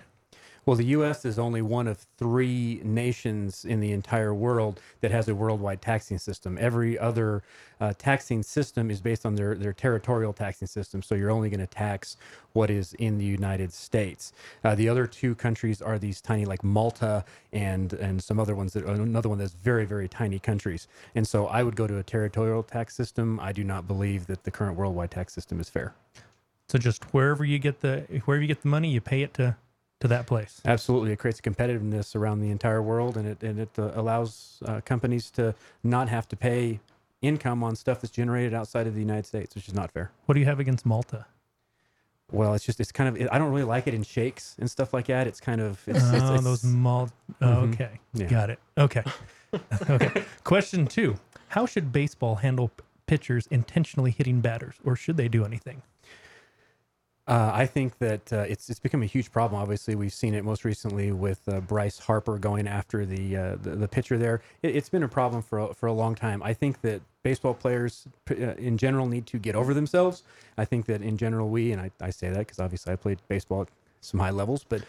Well, 0.66 0.74
the 0.74 0.86
U.S. 0.86 1.24
is 1.24 1.38
only 1.38 1.62
one 1.62 1.86
of 1.86 2.04
three 2.18 2.80
nations 2.82 3.64
in 3.64 3.78
the 3.78 3.92
entire 3.92 4.34
world 4.34 4.80
that 5.00 5.12
has 5.12 5.28
a 5.28 5.34
worldwide 5.34 5.80
taxing 5.80 6.18
system. 6.18 6.58
Every 6.60 6.98
other 6.98 7.44
uh, 7.80 7.92
taxing 7.96 8.42
system 8.42 8.90
is 8.90 9.00
based 9.00 9.24
on 9.24 9.36
their, 9.36 9.54
their 9.54 9.72
territorial 9.72 10.32
taxing 10.32 10.66
system. 10.66 11.02
So 11.02 11.14
you're 11.14 11.30
only 11.30 11.50
going 11.50 11.60
to 11.60 11.68
tax 11.68 12.16
what 12.52 12.68
is 12.68 12.94
in 12.94 13.16
the 13.16 13.24
United 13.24 13.72
States. 13.72 14.32
Uh, 14.64 14.74
the 14.74 14.88
other 14.88 15.06
two 15.06 15.36
countries 15.36 15.80
are 15.80 16.00
these 16.00 16.20
tiny, 16.20 16.44
like 16.44 16.64
Malta 16.64 17.24
and 17.52 17.92
and 17.92 18.20
some 18.20 18.40
other 18.40 18.56
ones 18.56 18.72
that 18.72 18.84
another 18.86 19.28
one 19.28 19.38
that's 19.38 19.52
very 19.52 19.84
very 19.84 20.08
tiny 20.08 20.40
countries. 20.40 20.88
And 21.14 21.24
so 21.24 21.46
I 21.46 21.62
would 21.62 21.76
go 21.76 21.86
to 21.86 21.98
a 21.98 22.02
territorial 22.02 22.64
tax 22.64 22.96
system. 22.96 23.38
I 23.38 23.52
do 23.52 23.62
not 23.62 23.86
believe 23.86 24.26
that 24.26 24.42
the 24.42 24.50
current 24.50 24.76
worldwide 24.76 25.12
tax 25.12 25.32
system 25.32 25.60
is 25.60 25.70
fair. 25.70 25.94
So, 26.68 26.78
just 26.78 27.04
wherever 27.14 27.44
you 27.44 27.58
get 27.58 27.80
the 27.80 28.00
wherever 28.24 28.42
you 28.42 28.48
get 28.48 28.62
the 28.62 28.68
money, 28.68 28.90
you 28.90 29.00
pay 29.00 29.22
it 29.22 29.34
to 29.34 29.56
to 30.00 30.08
that 30.08 30.26
place. 30.26 30.60
Absolutely, 30.64 31.12
it 31.12 31.18
creates 31.18 31.40
competitiveness 31.40 32.14
around 32.16 32.40
the 32.40 32.50
entire 32.50 32.82
world, 32.82 33.16
and 33.16 33.26
it 33.28 33.42
and 33.42 33.58
it 33.60 33.70
uh, 33.78 33.92
allows 33.94 34.58
uh, 34.66 34.80
companies 34.84 35.30
to 35.32 35.54
not 35.84 36.08
have 36.08 36.28
to 36.28 36.36
pay 36.36 36.80
income 37.22 37.62
on 37.64 37.74
stuff 37.76 38.00
that's 38.00 38.12
generated 38.12 38.52
outside 38.52 38.86
of 38.86 38.94
the 38.94 39.00
United 39.00 39.26
States, 39.26 39.54
which 39.54 39.68
is 39.68 39.74
not 39.74 39.90
fair. 39.92 40.10
What 40.26 40.34
do 40.34 40.40
you 40.40 40.46
have 40.46 40.60
against 40.60 40.84
Malta? 40.84 41.26
Well, 42.32 42.54
it's 42.54 42.64
just 42.64 42.80
it's 42.80 42.90
kind 42.90 43.16
of 43.16 43.28
I 43.30 43.38
don't 43.38 43.50
really 43.52 43.62
like 43.62 43.86
it 43.86 43.94
in 43.94 44.02
shakes 44.02 44.56
and 44.58 44.68
stuff 44.68 44.92
like 44.92 45.06
that. 45.06 45.28
It's 45.28 45.40
kind 45.40 45.60
of 45.60 45.80
it's, 45.86 46.00
oh, 46.02 46.16
it's, 46.16 46.30
it's, 46.30 46.44
those 46.44 46.64
Mal. 46.64 47.08
Oh, 47.40 47.46
Mhm. 47.46 47.72
okay, 47.74 48.00
Yeah. 48.14 48.26
got 48.28 48.50
it. 48.50 48.58
Okay, 48.76 49.04
okay. 49.90 50.24
Question 50.42 50.86
two: 50.88 51.16
How 51.48 51.64
should 51.64 51.92
baseball 51.92 52.34
handle 52.36 52.72
pitchers 53.06 53.46
intentionally 53.52 54.10
hitting 54.10 54.40
batters, 54.40 54.74
or 54.84 54.96
should 54.96 55.16
they 55.16 55.28
do 55.28 55.44
anything? 55.44 55.82
Uh, 57.28 57.50
I 57.52 57.66
think 57.66 57.98
that 57.98 58.32
uh, 58.32 58.44
it's 58.48 58.70
it's 58.70 58.78
become 58.78 59.02
a 59.02 59.06
huge 59.06 59.32
problem. 59.32 59.60
Obviously, 59.60 59.96
we've 59.96 60.12
seen 60.12 60.32
it 60.32 60.44
most 60.44 60.64
recently 60.64 61.10
with 61.10 61.40
uh, 61.48 61.60
Bryce 61.60 61.98
Harper 61.98 62.38
going 62.38 62.68
after 62.68 63.04
the, 63.04 63.36
uh, 63.36 63.56
the 63.60 63.70
the 63.70 63.88
pitcher 63.88 64.16
there. 64.16 64.42
It, 64.62 64.76
it's 64.76 64.88
been 64.88 65.02
a 65.02 65.08
problem 65.08 65.42
for 65.42 65.58
a, 65.58 65.74
for 65.74 65.86
a 65.86 65.92
long 65.92 66.14
time. 66.14 66.40
I 66.44 66.52
think 66.52 66.82
that 66.82 67.02
baseball 67.24 67.54
players 67.54 68.06
uh, 68.30 68.34
in 68.34 68.78
general 68.78 69.06
need 69.06 69.26
to 69.26 69.38
get 69.38 69.56
over 69.56 69.74
themselves. 69.74 70.22
I 70.56 70.64
think 70.64 70.86
that 70.86 71.02
in 71.02 71.16
general 71.16 71.48
we, 71.48 71.72
and 71.72 71.80
I, 71.80 71.90
I 72.00 72.10
say 72.10 72.30
that 72.30 72.38
because 72.38 72.60
obviously 72.60 72.92
I 72.92 72.96
played 72.96 73.18
baseball 73.26 73.62
at 73.62 73.68
some 74.00 74.20
high 74.20 74.30
levels, 74.30 74.64
but 74.68 74.82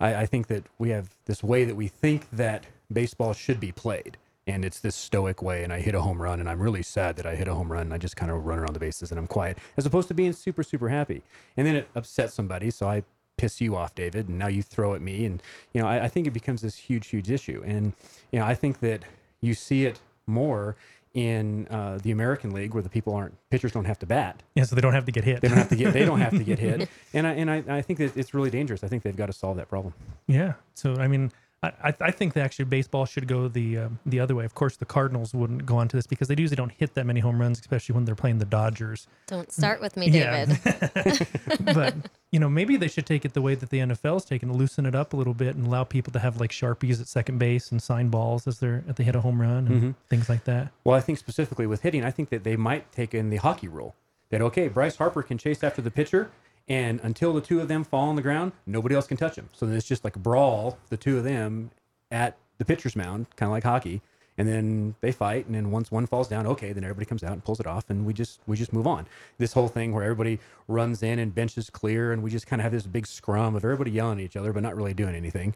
I, 0.00 0.14
I 0.14 0.26
think 0.26 0.46
that 0.46 0.64
we 0.78 0.88
have 0.90 1.10
this 1.26 1.42
way 1.42 1.64
that 1.64 1.76
we 1.76 1.88
think 1.88 2.30
that 2.30 2.64
baseball 2.90 3.34
should 3.34 3.60
be 3.60 3.70
played. 3.70 4.16
And 4.46 4.64
it's 4.64 4.80
this 4.80 4.96
stoic 4.96 5.40
way, 5.40 5.62
and 5.62 5.72
I 5.72 5.80
hit 5.80 5.94
a 5.94 6.00
home 6.00 6.20
run, 6.20 6.40
and 6.40 6.48
I'm 6.48 6.60
really 6.60 6.82
sad 6.82 7.14
that 7.16 7.26
I 7.26 7.36
hit 7.36 7.46
a 7.46 7.54
home 7.54 7.70
run. 7.70 7.82
And 7.82 7.94
I 7.94 7.98
just 7.98 8.16
kind 8.16 8.32
of 8.32 8.44
run 8.44 8.58
around 8.58 8.72
the 8.72 8.80
bases 8.80 9.10
and 9.10 9.18
I'm 9.18 9.28
quiet, 9.28 9.58
as 9.76 9.86
opposed 9.86 10.08
to 10.08 10.14
being 10.14 10.32
super, 10.32 10.64
super 10.64 10.88
happy. 10.88 11.22
And 11.56 11.66
then 11.66 11.76
it 11.76 11.88
upsets 11.94 12.34
somebody, 12.34 12.70
so 12.70 12.88
I 12.88 13.04
piss 13.36 13.60
you 13.60 13.76
off, 13.76 13.94
David, 13.94 14.28
and 14.28 14.38
now 14.38 14.48
you 14.48 14.62
throw 14.62 14.94
at 14.94 15.00
me. 15.00 15.24
And, 15.24 15.42
you 15.72 15.80
know, 15.80 15.88
I, 15.88 16.04
I 16.04 16.08
think 16.08 16.26
it 16.26 16.32
becomes 16.32 16.62
this 16.62 16.76
huge, 16.76 17.08
huge 17.08 17.30
issue. 17.30 17.62
And, 17.64 17.92
you 18.30 18.38
know, 18.38 18.44
I 18.44 18.54
think 18.54 18.80
that 18.80 19.02
you 19.40 19.54
see 19.54 19.84
it 19.84 20.00
more 20.26 20.76
in 21.14 21.66
uh, 21.68 21.98
the 22.02 22.10
American 22.10 22.52
League 22.52 22.72
where 22.72 22.82
the 22.82 22.88
people 22.88 23.14
aren't, 23.14 23.34
pitchers 23.50 23.72
don't 23.72 23.84
have 23.84 23.98
to 23.98 24.06
bat. 24.06 24.42
Yeah, 24.54 24.64
so 24.64 24.74
they 24.74 24.80
don't 24.80 24.94
have 24.94 25.04
to 25.04 25.12
get 25.12 25.24
hit. 25.24 25.40
They 25.40 25.48
don't 25.48 25.58
have 25.58 25.68
to 25.68 25.76
get, 25.76 25.92
they 25.92 26.04
don't 26.04 26.20
have 26.20 26.32
to 26.32 26.44
get 26.44 26.58
hit. 26.58 26.88
And 27.12 27.26
I, 27.26 27.32
and 27.32 27.50
I, 27.50 27.64
I 27.68 27.82
think 27.82 27.98
that 27.98 28.16
it's 28.16 28.32
really 28.32 28.50
dangerous. 28.50 28.82
I 28.82 28.88
think 28.88 29.02
they've 29.02 29.16
got 29.16 29.26
to 29.26 29.32
solve 29.32 29.56
that 29.58 29.68
problem. 29.68 29.92
Yeah. 30.26 30.54
So 30.74 30.94
I 30.94 31.08
mean, 31.08 31.30
I, 31.62 31.72
I- 31.84 31.94
I 32.00 32.10
think 32.10 32.32
that 32.34 32.42
actually 32.44 32.64
baseball 32.64 33.06
should 33.06 33.28
go 33.28 33.46
the 33.48 33.78
um, 33.78 33.98
the 34.04 34.18
other 34.20 34.34
way. 34.34 34.44
Of 34.44 34.54
course, 34.54 34.76
the 34.76 34.84
Cardinals 34.84 35.32
wouldn't 35.32 35.64
go 35.64 35.76
on 35.76 35.88
to 35.88 35.96
this 35.96 36.06
because 36.06 36.28
they 36.28 36.34
usually 36.36 36.56
don't 36.56 36.72
hit 36.72 36.94
that 36.94 37.06
many 37.06 37.20
home 37.20 37.40
runs, 37.40 37.60
especially 37.60 37.94
when 37.94 38.04
they're 38.04 38.14
playing 38.16 38.38
the 38.38 38.44
Dodgers. 38.44 39.06
Don't 39.28 39.50
start 39.52 39.80
with 39.80 39.96
me, 39.96 40.08
Yeah. 40.10 40.46
David. 40.46 41.28
but 41.64 41.94
you 42.32 42.40
know, 42.40 42.48
maybe 42.48 42.76
they 42.76 42.88
should 42.88 43.06
take 43.06 43.24
it 43.24 43.34
the 43.34 43.42
way 43.42 43.54
that 43.54 43.70
the 43.70 43.78
NFL's 43.78 44.24
taken, 44.24 44.48
to 44.48 44.54
loosen 44.54 44.86
it 44.86 44.94
up 44.94 45.12
a 45.12 45.16
little 45.16 45.34
bit 45.34 45.54
and 45.54 45.66
allow 45.66 45.84
people 45.84 46.12
to 46.14 46.18
have 46.18 46.40
like 46.40 46.50
sharpies 46.50 47.00
at 47.00 47.06
second 47.08 47.38
base 47.38 47.70
and 47.70 47.82
sign 47.82 48.08
balls 48.08 48.46
as 48.46 48.58
they're 48.58 48.82
as 48.88 48.96
they 48.96 49.04
hit 49.04 49.14
a 49.14 49.20
home 49.20 49.40
run 49.40 49.66
and 49.68 49.82
Mhm. 49.82 49.94
things 50.08 50.28
like 50.28 50.44
that. 50.44 50.72
Well, 50.84 50.96
I 50.96 51.00
think 51.00 51.18
specifically 51.18 51.66
with 51.66 51.82
hitting, 51.82 52.04
I 52.04 52.10
think 52.10 52.30
that 52.30 52.42
they 52.44 52.56
might 52.56 52.90
take 52.92 53.14
in 53.14 53.30
the 53.30 53.36
hockey 53.36 53.68
rule 53.68 53.94
that 54.30 54.40
okay, 54.42 54.66
Bryce 54.68 54.96
Harper 54.96 55.22
can 55.22 55.36
chase 55.38 55.62
after 55.62 55.82
the 55.82 55.90
pitcher, 55.90 56.30
and 56.68 57.00
until 57.02 57.32
the 57.32 57.40
two 57.40 57.60
of 57.60 57.68
them 57.68 57.84
fall 57.84 58.08
on 58.08 58.16
the 58.16 58.22
ground, 58.22 58.52
nobody 58.66 58.94
else 58.94 59.06
can 59.06 59.16
touch 59.16 59.36
them. 59.36 59.48
So 59.52 59.66
then 59.66 59.76
it's 59.76 59.86
just 59.86 60.04
like 60.04 60.16
a 60.16 60.20
brawl, 60.20 60.78
the 60.88 60.96
two 60.96 61.18
of 61.18 61.24
them 61.24 61.70
at 62.10 62.36
the 62.58 62.64
pitcher's 62.64 62.96
mound, 62.96 63.26
kind 63.36 63.48
of 63.48 63.52
like 63.52 63.64
hockey, 63.64 64.00
and 64.38 64.48
then 64.48 64.94
they 65.00 65.12
fight, 65.12 65.46
and 65.46 65.54
then 65.54 65.70
once 65.70 65.90
one 65.90 66.06
falls 66.06 66.28
down, 66.28 66.46
okay, 66.46 66.72
then 66.72 66.84
everybody 66.84 67.04
comes 67.04 67.22
out 67.22 67.32
and 67.32 67.44
pulls 67.44 67.60
it 67.60 67.66
off, 67.66 67.90
and 67.90 68.06
we 68.06 68.14
just 68.14 68.40
we 68.46 68.56
just 68.56 68.72
move 68.72 68.86
on. 68.86 69.06
This 69.38 69.52
whole 69.52 69.68
thing 69.68 69.92
where 69.92 70.02
everybody 70.04 70.38
runs 70.68 71.02
in 71.02 71.18
and 71.18 71.34
benches 71.34 71.68
clear, 71.68 72.12
and 72.12 72.22
we 72.22 72.30
just 72.30 72.46
kind 72.46 72.60
of 72.60 72.64
have 72.64 72.72
this 72.72 72.86
big 72.86 73.06
scrum 73.06 73.54
of 73.54 73.64
everybody 73.64 73.90
yelling 73.90 74.18
at 74.18 74.24
each 74.24 74.36
other, 74.36 74.52
but 74.52 74.62
not 74.62 74.74
really 74.76 74.94
doing 74.94 75.14
anything. 75.14 75.54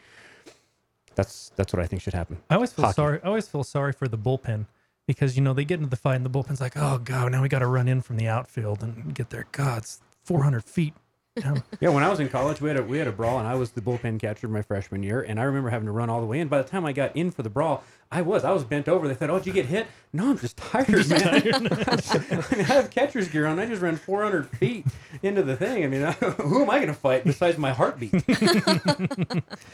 That's 1.14 1.50
that's 1.56 1.72
what 1.72 1.82
I 1.82 1.86
think 1.86 2.02
should 2.02 2.12
happen. 2.12 2.38
I 2.50 2.56
always 2.56 2.72
feel 2.72 2.84
Hockey. 2.84 2.94
sorry. 2.96 3.20
I 3.24 3.26
always 3.28 3.48
feel 3.48 3.64
sorry 3.64 3.92
for 3.92 4.08
the 4.08 4.18
bullpen 4.18 4.66
because 5.06 5.36
you 5.36 5.42
know 5.42 5.54
they 5.54 5.64
get 5.64 5.78
into 5.78 5.88
the 5.88 5.96
fight 5.96 6.16
and 6.16 6.26
the 6.26 6.30
bullpen's 6.30 6.60
like, 6.60 6.76
oh 6.76 6.98
god, 6.98 7.32
now 7.32 7.40
we 7.40 7.48
got 7.48 7.60
to 7.60 7.66
run 7.66 7.88
in 7.88 8.02
from 8.02 8.18
the 8.18 8.28
outfield 8.28 8.82
and 8.82 9.14
get 9.14 9.30
there. 9.30 9.46
God, 9.52 9.78
it's 9.78 10.00
400 10.26 10.64
feet. 10.64 10.94
down." 11.36 11.62
Yeah, 11.80 11.90
when 11.90 12.02
I 12.02 12.08
was 12.08 12.18
in 12.20 12.28
college, 12.30 12.60
we 12.62 12.68
had 12.70 12.78
a 12.78 12.82
we 12.82 12.96
had 12.98 13.06
a 13.06 13.12
brawl, 13.12 13.38
and 13.38 13.46
I 13.46 13.54
was 13.54 13.72
the 13.72 13.82
bullpen 13.82 14.18
catcher 14.18 14.48
my 14.48 14.62
freshman 14.62 15.02
year, 15.02 15.20
and 15.20 15.38
I 15.38 15.42
remember 15.44 15.68
having 15.68 15.86
to 15.86 15.92
run 15.92 16.08
all 16.08 16.20
the 16.20 16.26
way 16.26 16.40
in. 16.40 16.48
By 16.48 16.62
the 16.62 16.68
time 16.68 16.86
I 16.86 16.92
got 16.92 17.14
in 17.14 17.30
for 17.30 17.42
the 17.42 17.50
brawl, 17.50 17.84
I 18.10 18.22
was 18.22 18.42
I 18.44 18.52
was 18.52 18.64
bent 18.64 18.88
over. 18.88 19.06
They 19.06 19.14
said, 19.14 19.28
"Oh, 19.28 19.36
did 19.38 19.46
you 19.48 19.52
get 19.52 19.66
hit?" 19.66 19.86
No, 20.14 20.30
I'm 20.30 20.38
just 20.38 20.56
tired, 20.56 21.08
man. 21.10 21.22
I, 21.44 22.18
mean, 22.50 22.60
I 22.60 22.62
have 22.62 22.90
catcher's 22.90 23.28
gear 23.28 23.46
on. 23.46 23.58
I 23.58 23.66
just 23.66 23.82
ran 23.82 23.96
400 23.96 24.48
feet 24.48 24.86
into 25.22 25.42
the 25.42 25.56
thing. 25.56 25.84
I 25.84 25.88
mean, 25.88 26.00
who 26.40 26.62
am 26.62 26.70
I 26.70 26.76
going 26.76 26.88
to 26.88 26.94
fight 26.94 27.24
besides 27.24 27.58
my 27.58 27.72
heartbeat? 27.72 28.14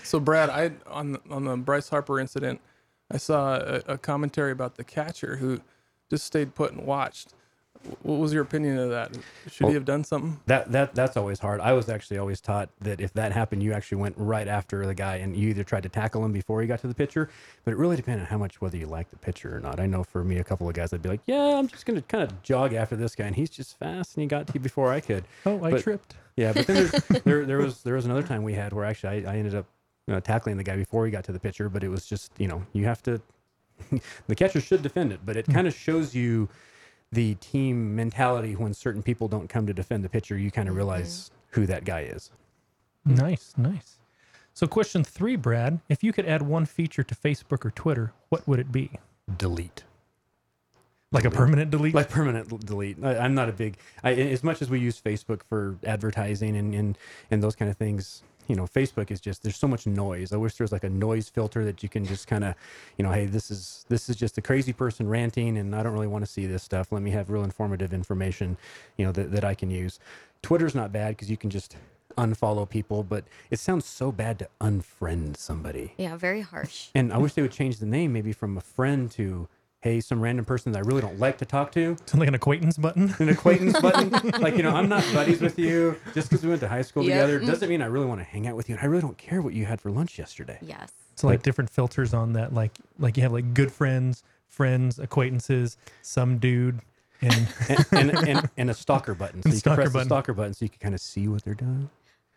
So 0.02 0.18
Brad, 0.18 0.50
I 0.50 0.72
on 0.88 1.18
on 1.30 1.44
the 1.44 1.56
Bryce 1.56 1.88
Harper 1.90 2.18
incident, 2.18 2.60
I 3.10 3.18
saw 3.18 3.54
a, 3.54 3.82
a 3.86 3.98
commentary 3.98 4.50
about 4.50 4.74
the 4.76 4.84
catcher 4.84 5.36
who 5.36 5.60
just 6.10 6.24
stayed 6.26 6.54
put 6.56 6.72
and 6.72 6.84
watched. 6.84 7.34
What 8.02 8.20
was 8.20 8.32
your 8.32 8.42
opinion 8.42 8.78
of 8.78 8.90
that? 8.90 9.16
Should 9.48 9.64
Well- 9.64 9.70
he 9.70 9.74
have 9.74 9.84
done 9.84 10.04
something? 10.04 10.38
That 10.46 10.70
that 10.70 10.94
that's 10.94 11.16
always 11.16 11.40
hard. 11.40 11.60
I 11.60 11.72
was 11.72 11.88
actually 11.88 12.18
always 12.18 12.40
taught 12.40 12.68
that 12.80 13.00
if 13.00 13.12
that 13.14 13.32
happened, 13.32 13.62
you 13.62 13.72
actually 13.72 13.98
went 13.98 14.14
right 14.16 14.46
after 14.46 14.86
the 14.86 14.94
guy, 14.94 15.16
and 15.16 15.36
you 15.36 15.48
either 15.48 15.64
tried 15.64 15.82
to 15.82 15.88
tackle 15.88 16.24
him 16.24 16.32
before 16.32 16.60
he 16.60 16.68
got 16.68 16.80
to 16.80 16.86
the 16.86 16.94
pitcher. 16.94 17.28
But 17.64 17.72
it 17.72 17.76
really 17.76 17.96
depended 17.96 18.22
on 18.22 18.26
how 18.28 18.38
much 18.38 18.60
whether 18.60 18.76
you 18.76 18.86
liked 18.86 19.10
the 19.10 19.16
pitcher 19.16 19.56
or 19.56 19.60
not. 19.60 19.80
I 19.80 19.86
know 19.86 20.04
for 20.04 20.22
me, 20.22 20.38
a 20.38 20.44
couple 20.44 20.68
of 20.68 20.74
guys, 20.74 20.92
I'd 20.92 21.02
be 21.02 21.08
like, 21.08 21.22
"Yeah, 21.26 21.58
I'm 21.58 21.66
just 21.66 21.84
gonna 21.84 22.02
kind 22.02 22.22
of 22.22 22.42
jog 22.42 22.72
after 22.72 22.94
this 22.94 23.16
guy, 23.16 23.26
and 23.26 23.34
he's 23.34 23.50
just 23.50 23.78
fast, 23.78 24.16
and 24.16 24.22
he 24.22 24.28
got 24.28 24.46
to 24.46 24.54
you 24.54 24.60
before 24.60 24.92
I 24.92 25.00
could." 25.00 25.24
Oh, 25.44 25.64
I 25.64 25.72
But- 25.72 25.82
tripped. 25.82 26.14
Yeah, 26.36 26.52
but 26.52 26.66
then 26.66 26.76
there's, 26.76 27.04
there 27.24 27.44
there 27.44 27.58
was 27.58 27.82
there 27.82 27.94
was 27.94 28.04
another 28.04 28.22
time 28.22 28.42
we 28.42 28.54
had 28.54 28.72
where 28.72 28.84
actually 28.84 29.26
I, 29.26 29.32
I 29.32 29.36
ended 29.36 29.54
up 29.54 29.66
you 30.06 30.14
know, 30.14 30.20
tackling 30.20 30.56
the 30.56 30.64
guy 30.64 30.76
before 30.76 31.04
he 31.04 31.12
got 31.12 31.24
to 31.24 31.32
the 31.32 31.40
pitcher, 31.40 31.68
but 31.68 31.84
it 31.84 31.88
was 31.88 32.06
just 32.06 32.32
you 32.38 32.48
know 32.48 32.64
you 32.72 32.84
have 32.84 33.02
to 33.02 33.20
the 34.26 34.34
catcher 34.34 34.60
should 34.60 34.82
defend 34.82 35.12
it, 35.12 35.20
but 35.24 35.36
it 35.36 35.46
hmm. 35.46 35.52
kind 35.52 35.66
of 35.66 35.74
shows 35.74 36.14
you 36.14 36.48
the 37.12 37.34
team 37.36 37.94
mentality 37.94 38.56
when 38.56 38.74
certain 38.74 39.02
people 39.02 39.28
don't 39.28 39.48
come 39.48 39.66
to 39.66 39.74
defend 39.74 40.04
the 40.04 40.08
pitcher. 40.08 40.36
You 40.36 40.50
kind 40.50 40.68
of 40.68 40.72
mm-hmm. 40.72 40.78
realize 40.78 41.30
who 41.50 41.66
that 41.66 41.84
guy 41.84 42.00
is. 42.02 42.30
Nice, 43.04 43.52
nice. 43.56 43.98
So, 44.54 44.66
question 44.66 45.02
three, 45.04 45.36
Brad, 45.36 45.80
if 45.88 46.02
you 46.02 46.12
could 46.12 46.26
add 46.26 46.42
one 46.42 46.66
feature 46.66 47.02
to 47.02 47.14
Facebook 47.14 47.64
or 47.64 47.70
Twitter, 47.70 48.12
what 48.28 48.46
would 48.46 48.58
it 48.58 48.70
be? 48.70 48.90
Delete. 49.38 49.84
Like 51.10 51.24
a 51.26 51.30
permanent 51.30 51.70
delete? 51.70 51.94
Like 51.94 52.08
permanent 52.08 52.48
delete. 52.64 52.96
I, 53.04 53.18
I'm 53.18 53.34
not 53.34 53.50
a 53.50 53.52
big. 53.52 53.76
I, 54.02 54.12
as 54.14 54.42
much 54.42 54.62
as 54.62 54.70
we 54.70 54.80
use 54.80 55.00
Facebook 55.00 55.42
for 55.42 55.76
advertising 55.84 56.56
and, 56.56 56.74
and 56.74 56.98
and 57.30 57.42
those 57.42 57.54
kind 57.54 57.70
of 57.70 57.76
things, 57.76 58.22
you 58.48 58.56
know, 58.56 58.64
Facebook 58.64 59.10
is 59.10 59.20
just 59.20 59.42
there's 59.42 59.56
so 59.56 59.68
much 59.68 59.86
noise. 59.86 60.32
I 60.32 60.36
wish 60.36 60.56
there 60.56 60.64
was 60.64 60.72
like 60.72 60.84
a 60.84 60.90
noise 60.90 61.28
filter 61.28 61.64
that 61.64 61.82
you 61.82 61.88
can 61.88 62.04
just 62.04 62.26
kind 62.26 62.44
of, 62.44 62.54
you 62.98 63.04
know, 63.04 63.12
hey, 63.12 63.26
this 63.26 63.50
is 63.50 63.84
this 63.88 64.08
is 64.08 64.16
just 64.16 64.38
a 64.38 64.42
crazy 64.42 64.72
person 64.72 65.08
ranting, 65.08 65.58
and 65.58 65.74
I 65.74 65.82
don't 65.82 65.92
really 65.92 66.06
want 66.06 66.24
to 66.24 66.30
see 66.30 66.46
this 66.46 66.62
stuff. 66.62 66.92
Let 66.92 67.02
me 67.02 67.10
have 67.10 67.30
real 67.30 67.44
informative 67.44 67.92
information, 67.92 68.56
you 68.96 69.04
know, 69.04 69.12
that 69.12 69.30
that 69.32 69.44
I 69.44 69.54
can 69.54 69.70
use. 69.70 69.98
Twitter's 70.42 70.74
not 70.74 70.92
bad 70.92 71.10
because 71.10 71.30
you 71.30 71.36
can 71.36 71.50
just 71.50 71.76
unfollow 72.16 72.68
people, 72.68 73.02
but 73.02 73.24
it 73.50 73.58
sounds 73.58 73.86
so 73.86 74.12
bad 74.12 74.38
to 74.40 74.48
unfriend 74.60 75.36
somebody. 75.36 75.94
Yeah, 75.96 76.16
very 76.16 76.40
harsh. 76.40 76.88
And 76.94 77.12
I 77.12 77.18
wish 77.18 77.34
they 77.34 77.42
would 77.42 77.52
change 77.52 77.78
the 77.78 77.86
name 77.86 78.12
maybe 78.12 78.32
from 78.32 78.56
a 78.56 78.60
friend 78.60 79.10
to, 79.12 79.48
hey, 79.82 80.00
some 80.00 80.20
random 80.20 80.44
person 80.44 80.72
that 80.72 80.78
I 80.78 80.82
really 80.82 81.00
don't 81.00 81.18
like 81.18 81.38
to 81.38 81.44
talk 81.44 81.72
to. 81.72 81.96
Sound 82.06 82.20
like 82.20 82.28
an 82.28 82.34
acquaintance 82.34 82.78
button? 82.78 83.14
An 83.18 83.28
acquaintance 83.28 83.78
button. 83.80 84.10
Like, 84.40 84.56
you 84.56 84.62
know, 84.62 84.70
I'm 84.70 84.88
not 84.88 85.04
buddies 85.12 85.40
with 85.40 85.58
you 85.58 85.96
just 86.14 86.30
because 86.30 86.42
we 86.44 86.48
went 86.48 86.60
to 86.62 86.68
high 86.68 86.82
school 86.82 87.02
Yep. 87.02 87.12
together. 87.12 87.38
Doesn't 87.46 87.68
mean 87.68 87.82
I 87.82 87.86
really 87.86 88.06
want 88.06 88.20
to 88.20 88.24
hang 88.24 88.46
out 88.46 88.56
with 88.56 88.68
you. 88.68 88.76
And 88.76 88.82
I 88.82 88.86
really 88.86 89.02
don't 89.02 89.18
care 89.18 89.42
what 89.42 89.54
you 89.54 89.64
had 89.66 89.80
for 89.80 89.90
lunch 89.90 90.18
yesterday. 90.18 90.58
Yes. 90.62 90.92
So 91.16 91.26
like 91.26 91.42
different 91.42 91.68
filters 91.68 92.14
on 92.14 92.32
that, 92.34 92.54
like 92.54 92.72
like 92.98 93.16
you 93.16 93.22
have 93.24 93.32
like 93.32 93.52
good 93.54 93.70
friends, 93.72 94.22
friends, 94.48 94.98
acquaintances, 94.98 95.76
some 96.00 96.38
dude, 96.38 96.80
and 97.20 97.48
And, 97.68 97.86
and, 97.92 98.28
and, 98.28 98.50
and 98.56 98.70
a 98.70 98.74
stalker 98.74 99.14
button. 99.14 99.42
So 99.42 99.46
And 99.48 99.54
you 99.54 99.58
stalker 99.60 99.82
can 99.82 99.82
press 99.84 99.92
button. 99.92 100.08
the 100.08 100.14
stalker 100.14 100.32
button 100.32 100.54
so 100.54 100.64
you 100.64 100.68
can 100.70 100.78
kind 100.80 100.94
of 100.94 101.00
see 101.00 101.28
what 101.28 101.44
they're 101.44 101.54
doing. 101.54 101.90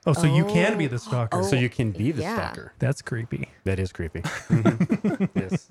oh, 0.08 0.14
so 0.14 0.26
you 0.28 0.46
can 0.46 0.78
be 0.78 0.88
the 0.88 1.00
stalker. 1.00 1.42
So 1.44 1.56
you 1.56 1.70
can 1.70 1.92
be 1.92 2.12
the 2.12 2.24
yeah. 2.24 2.36
stalker. 2.36 2.74
That's 2.80 3.02
creepy. 3.02 3.50
That 3.64 3.80
is 3.80 3.92
creepy. 3.92 4.22
Mhm. 4.22 5.30
yes. 5.36 5.70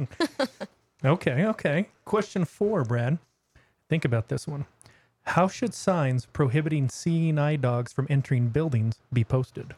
Okay, 1.05 1.45
okay. 1.45 1.89
Question 2.05 2.45
four, 2.45 2.83
Brad. 2.85 3.19
Think 3.89 4.05
about 4.05 4.29
this 4.29 4.47
one. 4.47 4.67
How 5.25 5.49
should 5.49 5.75
signs 5.75 6.27
prohibiting 6.27 6.89
seeing 6.89 7.39
eye 7.39 7.57
dogs 7.57 7.93
from 7.93 8.07
entering 8.09 8.49
buildings 8.49 8.97
be 9.13 9.25
posted? 9.25 9.75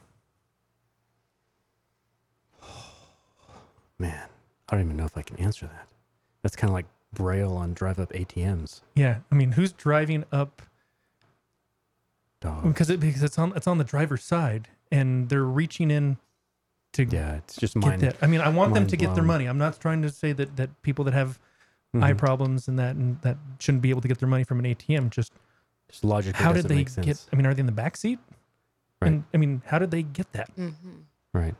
Man, 3.99 4.29
I 4.69 4.77
don't 4.77 4.85
even 4.85 4.97
know 4.97 5.05
if 5.05 5.17
I 5.17 5.23
can 5.23 5.37
answer 5.39 5.67
that. 5.67 5.89
That's 6.43 6.57
kind 6.57 6.71
of 6.71 6.75
like 6.75 6.87
Braille 7.13 7.55
on 7.57 7.75
drive 7.75 7.99
up 7.99 8.13
ATMs. 8.13 8.83
Yeah, 8.95 9.19
I 9.31 9.35
mean, 9.35 9.53
who's 9.53 9.73
driving 9.73 10.25
up? 10.31 10.63
Dog. 12.41 12.65
Because 12.65 12.91
it 12.91 13.01
because 13.01 13.23
it's 13.23 13.39
on 13.39 13.53
it's 13.57 13.67
on 13.67 13.79
the 13.79 13.85
driver's 13.85 14.23
side, 14.23 14.69
and 14.93 15.29
they're 15.29 15.43
reaching 15.45 15.91
in 15.91 16.19
to 16.97 17.05
Yeah, 17.05 17.37
it's 17.37 17.57
just 17.57 17.75
get 17.75 17.83
mind. 17.85 18.03
that. 18.03 18.17
I 18.23 18.27
mean, 18.27 18.41
I 18.41 18.49
want 18.49 18.75
them 18.75 18.83
mind 18.85 18.91
to 18.91 18.97
get 18.97 19.07
their 19.07 19.17
blown. 19.17 19.27
money. 19.29 19.47
I'm 19.47 19.59
not 19.59 19.79
trying 19.81 20.03
to 20.03 20.11
say 20.11 20.33
that 20.33 20.57
that 20.57 20.71
people 20.83 21.05
that 21.07 21.15
have 21.15 21.39
eye 21.95 22.13
Mhm. 22.13 22.19
problems 22.19 22.69
and 22.69 22.79
that 22.79 22.97
and 22.97 23.21
that 23.23 23.39
shouldn't 23.59 23.83
be 23.83 23.91
able 23.91 24.01
to 24.03 24.09
get 24.09 24.19
their 24.19 24.29
money 24.29 24.45
from 24.45 24.59
an 24.59 24.67
ATM. 24.67 25.09
Just 25.11 25.33
Just 25.89 26.05
logically 26.05 26.43
how 26.45 26.53
did 26.53 26.67
they 26.67 26.75
make 26.77 26.89
sense. 26.89 27.07
get? 27.07 27.25
I 27.33 27.37
mean, 27.37 27.47
are 27.47 27.55
they 27.55 27.61
in 27.61 27.67
the 27.67 27.73
back 27.73 27.97
seat? 27.97 28.19
Right. 29.01 29.09
And 29.13 29.25
I 29.33 29.37
mean, 29.37 29.63
how 29.67 29.79
did 29.79 29.91
they 29.91 30.03
get 30.03 30.33
that? 30.33 30.55
Mm-hmm. 30.57 31.01
Right. 31.33 31.55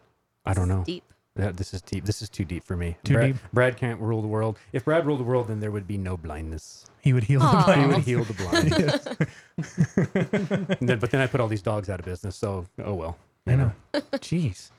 I 0.45 0.53
don't 0.55 0.69
know. 0.69 0.85
Deep. 0.85 1.05
Yeah, 1.39 1.51
this 1.53 1.75
is 1.75 1.83
deep. 1.83 2.07
This 2.07 2.23
is 2.23 2.31
too 2.31 2.47
deep 2.47 2.65
for 2.65 2.79
me. 2.79 2.97
Too 3.05 3.13
Brad, 3.13 3.27
deep. 3.35 3.37
Brad 3.53 3.77
can't 3.77 4.01
rule 4.01 4.23
the 4.23 4.29
world. 4.29 4.59
If 4.73 4.87
Brad 4.87 5.05
ruled 5.05 5.21
the 5.21 5.25
world, 5.25 5.49
then 5.49 5.61
there 5.61 5.71
would 5.71 5.87
be 5.87 5.99
no 5.99 6.17
blindness. 6.17 6.87
He 7.03 7.13
would 7.13 7.25
heal 7.25 7.41
the 7.41 7.47
Aw. 7.47 7.73
He 7.75 7.87
would 7.87 7.99
heal 7.99 8.25
the 8.25 8.33
blind. 8.33 8.71
Then- 10.81 10.99
but 10.99 11.11
then 11.11 11.21
I 11.21 11.27
put 11.27 11.41
all 11.41 11.49
these 11.49 11.61
dogs 11.63 11.89
out 11.91 11.99
of 12.01 12.07
business. 12.07 12.37
So 12.37 12.67
oh 12.83 12.95
well. 12.95 13.19
I 13.47 13.55
know. 13.55 13.73
Jeez. 13.95 14.71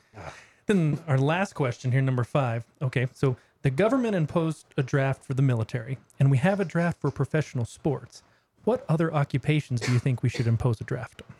Then 0.67 0.99
our 1.07 1.17
last 1.17 1.53
question 1.53 1.91
here, 1.91 2.01
number 2.01 2.23
five. 2.23 2.65
Okay, 2.81 3.07
so 3.13 3.37
the 3.61 3.69
government 3.69 4.15
imposed 4.15 4.65
a 4.77 4.83
draft 4.83 5.23
for 5.23 5.33
the 5.33 5.41
military, 5.41 5.97
and 6.19 6.29
we 6.29 6.37
have 6.37 6.59
a 6.59 6.65
draft 6.65 6.99
for 7.01 7.09
professional 7.09 7.65
sports. 7.65 8.21
What 8.65 8.85
other 8.89 9.13
occupations 9.13 9.79
do 9.79 9.93
you 9.93 9.99
think 9.99 10.23
we 10.23 10.29
should 10.29 10.45
impose 10.45 10.81
a 10.81 10.83
draft 10.83 11.21
on? 11.27 11.35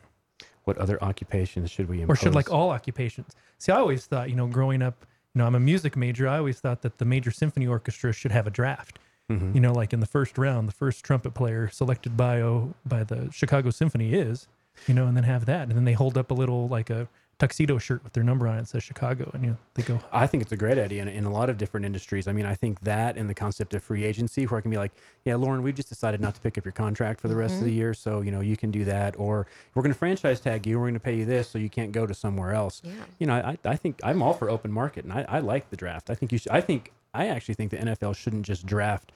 What 0.64 0.78
other 0.78 1.02
occupations 1.04 1.70
should 1.70 1.90
we 1.90 2.02
impose? 2.02 2.18
Or 2.18 2.20
should 2.20 2.36
like 2.36 2.52
all 2.52 2.70
occupations? 2.72 3.36
See, 3.58 3.72
I 3.72 3.78
always 3.78 4.06
thought, 4.06 4.30
you 4.30 4.36
know, 4.36 4.48
growing 4.48 4.82
up, 4.82 5.06
you 5.34 5.40
know, 5.40 5.46
I'm 5.46 5.56
a 5.56 5.60
music 5.60 5.98
major. 5.98 6.28
I 6.28 6.38
always 6.38 6.60
thought 6.60 6.82
that 6.82 6.98
the 6.98 7.06
major 7.06 7.32
symphony 7.32 7.68
orchestra 7.68 8.14
should 8.14 8.32
have 8.32 8.48
a 8.48 8.50
draft. 8.50 9.00
Mhm. 9.30 9.54
You 9.54 9.60
know, 9.60 9.74
like 9.74 9.92
in 9.92 10.00
the 10.00 10.06
first 10.06 10.38
round, 10.38 10.70
the 10.70 10.74
first 10.74 11.04
trumpet 11.04 11.34
player 11.34 11.68
selected 11.68 12.16
by 12.16 12.42
oh, 12.42 12.76
by 12.86 13.04
the 13.04 13.30
Chicago 13.32 13.72
Symphony 13.72 14.14
is, 14.14 14.48
you 14.88 14.94
know, 14.94 15.06
and 15.06 15.18
then 15.18 15.26
have 15.26 15.46
that, 15.46 15.68
and 15.68 15.74
then 15.74 15.84
they 15.84 15.94
hold 15.94 16.18
up 16.18 16.32
a 16.32 16.34
little 16.34 16.70
like 16.70 16.90
a 16.90 17.10
tuxedo 17.40 17.78
shirt 17.78 18.04
with 18.04 18.14
their 18.14 18.24
number 18.24 18.48
on 18.48 18.56
it 18.56 18.62
that 18.62 18.68
says 18.68 18.84
Chicago, 18.84 19.30
and 19.34 19.44
you 19.44 19.50
know, 19.52 19.58
they 19.76 19.84
go, 19.84 20.00
I 20.12 20.26
think 20.28 20.42
it's 20.42 20.52
a 20.52 20.58
great 20.58 20.78
idea 20.78 21.02
in, 21.02 21.08
in 21.08 21.26
a 21.26 21.32
lot 21.32 21.50
of 21.50 21.58
different 21.58 21.86
industries. 21.86 22.28
I 22.28 22.32
mean, 22.32 22.46
I 22.46 22.56
think 22.56 22.80
that 22.82 23.18
and 23.18 23.30
the 23.30 23.34
concept 23.34 23.74
of 23.74 23.84
free 23.84 24.04
agency, 24.04 24.46
where 24.46 24.58
I 24.58 24.62
can 24.62 24.72
be 24.72 24.78
like, 24.78 24.92
yeah, 25.26 25.36
Lauren, 25.36 25.62
we've 25.62 25.76
just 25.76 25.90
decided 25.90 26.20
not 26.20 26.36
to 26.36 26.42
pick 26.42 26.58
up 26.58 26.66
your 26.66 26.72
contract 26.72 27.22
for 27.22 27.28
the 27.28 27.36
rest 27.36 27.56
of 27.56 27.62
the 27.62 27.68
mm-hmm. 27.68 27.78
year. 27.78 27.94
So, 27.94 28.22
you 28.22 28.32
know, 28.32 28.42
you 28.42 28.58
can 28.58 28.72
do 28.72 28.86
that. 28.86 29.18
Or 29.20 29.46
we're 29.74 29.84
going 29.84 29.94
to 29.94 30.00
franchise 30.00 30.40
tag 30.40 30.66
you. 30.66 30.80
We're 30.80 30.86
going 30.86 30.94
to 30.96 31.00
pay 31.00 31.16
you 31.16 31.26
this 31.26 31.50
so 31.50 31.60
you 31.60 31.70
can't 31.70 31.92
go 31.92 32.08
to 32.08 32.14
somewhere 32.14 32.54
else. 32.54 32.82
Yeah. 32.84 32.92
You 33.20 33.28
know, 33.28 33.34
I, 33.34 33.58
I 33.66 33.76
think 33.76 34.00
I'm 34.04 34.22
all 34.22 34.34
for 34.34 34.50
open 34.50 34.72
market 34.72 35.04
and 35.06 35.14
I, 35.14 35.26
I 35.28 35.40
like 35.40 35.70
the 35.70 35.78
draft. 35.78 36.10
I 36.10 36.16
think 36.16 36.32
you 36.32 36.38
should, 36.38 36.52
I 36.52 36.62
think, 36.62 36.92
I 37.14 37.28
actually 37.28 37.56
think 37.56 37.72
the 37.72 37.78
NFL 37.78 38.16
shouldn't 38.16 38.46
just 38.46 38.66
draft 38.66 39.12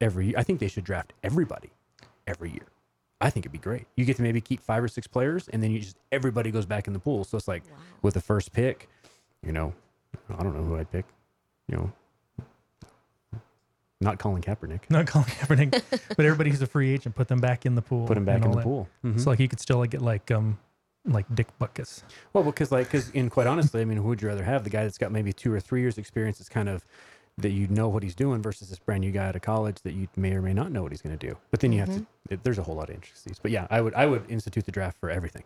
every 0.00 0.36
I 0.36 0.42
think 0.42 0.60
they 0.60 0.68
should 0.68 0.84
draft 0.84 1.12
everybody 1.22 1.70
every 2.26 2.50
year. 2.50 2.66
I 3.24 3.30
think 3.30 3.44
it'd 3.44 3.52
be 3.52 3.58
great. 3.58 3.86
You 3.96 4.04
get 4.04 4.16
to 4.16 4.22
maybe 4.22 4.40
keep 4.42 4.60
five 4.60 4.84
or 4.84 4.88
six 4.88 5.06
players 5.06 5.48
and 5.48 5.62
then 5.62 5.70
you 5.70 5.78
just, 5.80 5.96
everybody 6.12 6.50
goes 6.50 6.66
back 6.66 6.86
in 6.86 6.92
the 6.92 6.98
pool. 6.98 7.24
So 7.24 7.38
it's 7.38 7.48
like 7.48 7.62
with 8.02 8.12
the 8.14 8.20
first 8.20 8.52
pick, 8.52 8.88
you 9.44 9.50
know, 9.52 9.72
I 10.28 10.42
don't 10.42 10.54
know 10.54 10.62
who 10.62 10.76
I'd 10.76 10.92
pick. 10.92 11.06
You 11.68 11.76
know, 11.78 11.92
not 14.00 14.18
Colin 14.18 14.42
Kaepernick. 14.42 14.80
Not 14.90 15.06
Colin 15.06 15.24
Kaepernick, 15.26 15.82
but 16.14 16.26
everybody 16.26 16.50
who's 16.50 16.60
a 16.60 16.66
free 16.66 16.92
agent, 16.92 17.14
put 17.14 17.28
them 17.28 17.40
back 17.40 17.64
in 17.64 17.74
the 17.74 17.80
pool. 17.80 18.06
Put 18.06 18.14
them 18.16 18.26
back 18.26 18.44
in 18.44 18.50
the 18.50 18.58
that. 18.58 18.62
pool. 18.64 18.86
Mhm. 19.02 19.18
So 19.18 19.30
like 19.30 19.38
he 19.38 19.48
could 19.48 19.60
still 19.60 19.78
like 19.78 19.90
get 19.90 20.02
like 20.02 20.30
um 20.30 20.58
like 21.06 21.24
Dick 21.34 21.46
Butkus. 21.58 22.02
Well, 22.34 22.44
because 22.44 22.70
like, 22.70 22.86
because 22.88 23.08
in 23.10 23.30
quite 23.30 23.46
honestly, 23.46 23.80
I 23.80 23.86
mean, 23.86 23.96
who 23.96 24.08
would 24.08 24.20
you 24.20 24.28
rather 24.28 24.44
have? 24.44 24.64
The 24.64 24.70
guy 24.70 24.82
that's 24.82 24.98
got 24.98 25.10
maybe 25.10 25.32
two 25.32 25.52
or 25.52 25.60
three 25.60 25.80
years 25.80 25.96
experience, 25.96 26.36
that's 26.38 26.50
kind 26.50 26.68
of 26.68 26.84
that 27.38 27.50
you 27.50 27.66
know 27.68 27.88
what 27.88 28.02
he's 28.02 28.14
doing, 28.14 28.42
versus 28.42 28.68
this 28.68 28.78
brand 28.78 29.00
new 29.00 29.10
guy 29.10 29.26
out 29.26 29.36
of 29.36 29.42
college 29.42 29.76
that 29.82 29.92
you 29.94 30.08
may 30.16 30.32
or 30.32 30.42
may 30.42 30.52
not 30.52 30.70
know 30.70 30.82
what 30.82 30.92
he's 30.92 31.02
going 31.02 31.16
to 31.16 31.26
do. 31.26 31.36
But 31.50 31.60
then 31.60 31.72
you 31.72 31.80
have 31.80 31.88
to. 31.88 31.94
Mm-hmm. 31.94 32.34
It, 32.34 32.44
there's 32.44 32.58
a 32.58 32.62
whole 32.62 32.76
lot 32.76 32.88
of 32.88 32.94
intricacies. 32.94 33.38
But 33.40 33.50
yeah, 33.50 33.66
I 33.70 33.80
would 33.80 33.94
I 33.94 34.06
would 34.06 34.30
institute 34.30 34.64
the 34.66 34.72
draft 34.72 34.98
for 34.98 35.10
everything. 35.10 35.42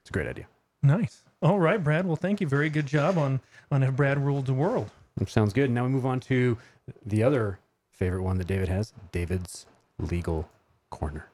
It's 0.00 0.10
a 0.10 0.12
great 0.12 0.26
idea. 0.26 0.46
Nice. 0.82 1.22
All 1.40 1.58
right, 1.58 1.82
Brad. 1.82 2.06
Well, 2.06 2.16
thank 2.16 2.40
you. 2.40 2.48
Very 2.48 2.70
good 2.70 2.86
job 2.86 3.16
on 3.18 3.40
on 3.70 3.82
if 3.82 3.94
Brad 3.94 4.18
ruled 4.18 4.46
the 4.46 4.54
world. 4.54 4.90
Sounds 5.26 5.52
good. 5.52 5.70
Now 5.70 5.84
we 5.84 5.90
move 5.90 6.06
on 6.06 6.20
to 6.20 6.58
the 7.04 7.22
other 7.22 7.58
favorite 7.90 8.22
one 8.22 8.38
that 8.38 8.46
David 8.46 8.68
has, 8.68 8.92
David's 9.10 9.66
legal 9.98 10.48
corner. 10.90 11.28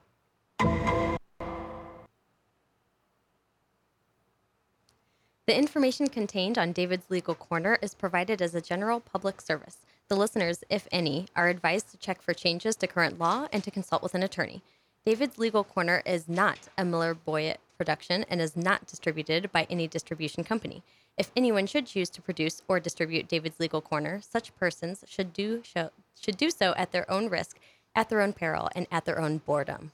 The 5.46 5.54
information 5.54 6.08
contained 6.08 6.56
on 6.56 6.72
David's 6.72 7.10
Legal 7.10 7.34
Corner 7.34 7.78
is 7.82 7.94
provided 7.94 8.40
as 8.40 8.54
a 8.54 8.62
general 8.62 8.98
public 8.98 9.42
service. 9.42 9.76
The 10.08 10.16
listeners, 10.16 10.62
if 10.68 10.86
any, 10.92 11.28
are 11.34 11.48
advised 11.48 11.90
to 11.90 11.96
check 11.96 12.20
for 12.20 12.34
changes 12.34 12.76
to 12.76 12.86
current 12.86 13.18
law 13.18 13.48
and 13.52 13.64
to 13.64 13.70
consult 13.70 14.02
with 14.02 14.14
an 14.14 14.22
attorney. 14.22 14.62
David's 15.06 15.38
Legal 15.38 15.64
Corner 15.64 16.02
is 16.04 16.28
not 16.28 16.58
a 16.76 16.84
Miller 16.84 17.14
Boyett 17.14 17.56
production 17.78 18.24
and 18.28 18.40
is 18.40 18.54
not 18.56 18.86
distributed 18.86 19.50
by 19.50 19.66
any 19.70 19.88
distribution 19.88 20.44
company. 20.44 20.82
If 21.16 21.30
anyone 21.36 21.66
should 21.66 21.86
choose 21.86 22.10
to 22.10 22.22
produce 22.22 22.60
or 22.68 22.80
distribute 22.80 23.28
David's 23.28 23.60
Legal 23.60 23.80
Corner, 23.80 24.20
such 24.20 24.54
persons 24.56 25.04
should 25.08 25.32
do 25.32 25.62
show, 25.62 25.90
should 26.20 26.36
do 26.36 26.50
so 26.50 26.74
at 26.76 26.92
their 26.92 27.10
own 27.10 27.30
risk, 27.30 27.58
at 27.94 28.08
their 28.08 28.20
own 28.20 28.32
peril, 28.32 28.68
and 28.74 28.86
at 28.90 29.04
their 29.06 29.20
own 29.20 29.38
boredom. 29.38 29.92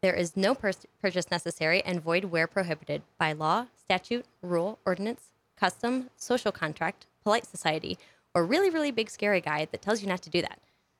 There 0.00 0.14
is 0.14 0.36
no 0.36 0.54
pur- 0.54 0.72
purchase 1.00 1.30
necessary 1.30 1.82
and 1.82 2.02
void 2.02 2.24
where 2.24 2.46
prohibited 2.46 3.02
by 3.18 3.32
law, 3.32 3.66
statute, 3.76 4.24
rule, 4.40 4.78
ordinance, 4.86 5.30
custom, 5.56 6.10
social 6.16 6.52
contract, 6.52 7.06
polite 7.22 7.46
society, 7.46 7.98
or 8.34 8.44
really, 8.44 8.70
really 8.70 8.90
big 8.90 9.10
scary 9.10 9.40
guy 9.40 9.66
that 9.70 9.82
tells 9.82 10.02
you 10.02 10.08
not 10.08 10.22
to 10.22 10.30
do 10.30 10.42
that. 10.42 10.58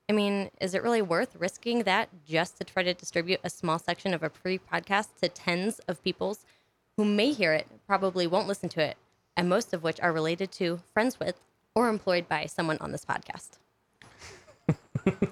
I 0.09 0.13
mean, 0.13 0.49
is 0.59 0.73
it 0.73 0.83
really 0.83 1.01
worth 1.01 1.35
risking 1.37 1.83
that 1.83 2.09
just 2.27 2.57
to 2.57 2.63
try 2.63 2.83
to 2.83 2.93
distribute 2.93 3.39
a 3.43 3.49
small 3.49 3.79
section 3.79 4.13
of 4.13 4.21
a 4.21 4.29
pre 4.29 4.59
podcast 4.59 5.07
to 5.21 5.29
tens 5.29 5.79
of 5.87 6.03
peoples 6.03 6.45
who 6.97 7.05
may 7.05 7.31
hear 7.31 7.53
it, 7.53 7.67
probably 7.87 8.27
won't 8.27 8.47
listen 8.47 8.69
to 8.69 8.81
it, 8.81 8.97
and 9.35 9.49
most 9.49 9.73
of 9.73 9.81
which 9.81 9.99
are 10.01 10.11
related 10.11 10.51
to, 10.53 10.81
friends 10.93 11.19
with, 11.19 11.39
or 11.73 11.89
employed 11.89 12.27
by 12.27 12.45
someone 12.45 12.77
on 12.79 12.91
this 12.91 13.05
podcast? 13.05 13.57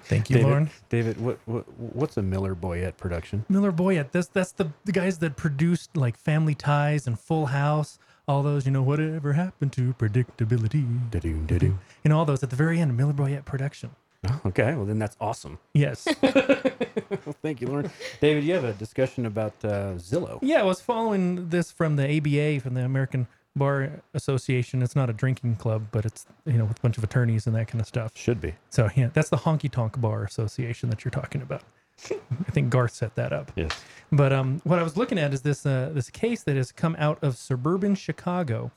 Thank 0.04 0.28
you, 0.28 0.36
David, 0.36 0.48
Lauren. 0.48 0.70
David, 0.88 1.20
what, 1.20 1.38
what 1.46 1.64
what's 1.78 2.16
a 2.16 2.22
Miller 2.22 2.54
Boyett 2.54 2.96
production? 2.96 3.44
Miller 3.48 3.72
Boyett. 3.72 4.10
That's 4.12 4.28
that's 4.28 4.52
the 4.52 4.70
the 4.84 4.92
guys 4.92 5.18
that 5.18 5.36
produced 5.36 5.96
like 5.96 6.16
Family 6.16 6.54
Ties 6.54 7.06
and 7.06 7.18
Full 7.18 7.46
House. 7.46 7.98
All 8.28 8.42
those, 8.42 8.66
you 8.66 8.72
know, 8.72 8.82
whatever 8.82 9.32
happened 9.32 9.72
to 9.72 9.94
predictability? 9.94 11.10
Da-doo, 11.10 11.42
da-doo. 11.46 11.78
Know, 12.04 12.18
all 12.18 12.24
those 12.24 12.42
at 12.42 12.50
the 12.50 12.56
very 12.56 12.80
end. 12.80 12.90
Of 12.90 12.96
Miller 12.96 13.12
Boyett 13.12 13.44
production. 13.44 13.90
Oh, 14.28 14.40
okay, 14.46 14.74
well 14.74 14.84
then 14.84 15.00
that's 15.00 15.16
awesome. 15.20 15.58
Yes. 15.74 16.06
Well, 17.26 17.36
thank 17.42 17.60
you, 17.60 17.66
Lauren. 17.68 17.90
David, 18.20 18.42
you 18.44 18.54
have 18.54 18.64
a 18.64 18.72
discussion 18.72 19.26
about 19.26 19.52
uh, 19.62 19.94
Zillow. 19.96 20.38
Yeah, 20.40 20.60
I 20.60 20.62
was 20.62 20.80
following 20.80 21.50
this 21.50 21.70
from 21.70 21.96
the 21.96 22.04
ABA, 22.16 22.60
from 22.60 22.72
the 22.74 22.84
American 22.84 23.26
Bar 23.54 24.02
Association. 24.14 24.82
It's 24.82 24.96
not 24.96 25.10
a 25.10 25.12
drinking 25.12 25.56
club, 25.56 25.88
but 25.92 26.06
it's 26.06 26.26
you 26.46 26.54
know 26.54 26.64
with 26.64 26.78
a 26.78 26.80
bunch 26.80 26.96
of 26.98 27.04
attorneys 27.04 27.46
and 27.46 27.54
that 27.54 27.68
kind 27.68 27.80
of 27.80 27.86
stuff. 27.86 28.12
Should 28.16 28.40
be. 28.40 28.54
So 28.70 28.88
yeah, 28.96 29.10
that's 29.12 29.28
the 29.28 29.36
Honky 29.36 29.70
Tonk 29.70 30.00
Bar 30.00 30.24
Association 30.24 30.88
that 30.90 31.04
you're 31.04 31.12
talking 31.12 31.42
about. 31.42 31.62
I 32.10 32.50
think 32.50 32.70
Garth 32.70 32.94
set 32.94 33.14
that 33.14 33.32
up. 33.32 33.52
Yes. 33.56 33.72
But 34.10 34.32
um, 34.32 34.60
what 34.64 34.78
I 34.78 34.82
was 34.82 34.96
looking 34.96 35.18
at 35.18 35.32
is 35.32 35.42
this 35.42 35.64
uh, 35.64 35.90
this 35.94 36.10
case 36.10 36.42
that 36.42 36.56
has 36.56 36.72
come 36.72 36.96
out 36.98 37.18
of 37.22 37.36
suburban 37.36 37.94
Chicago, 37.94 38.70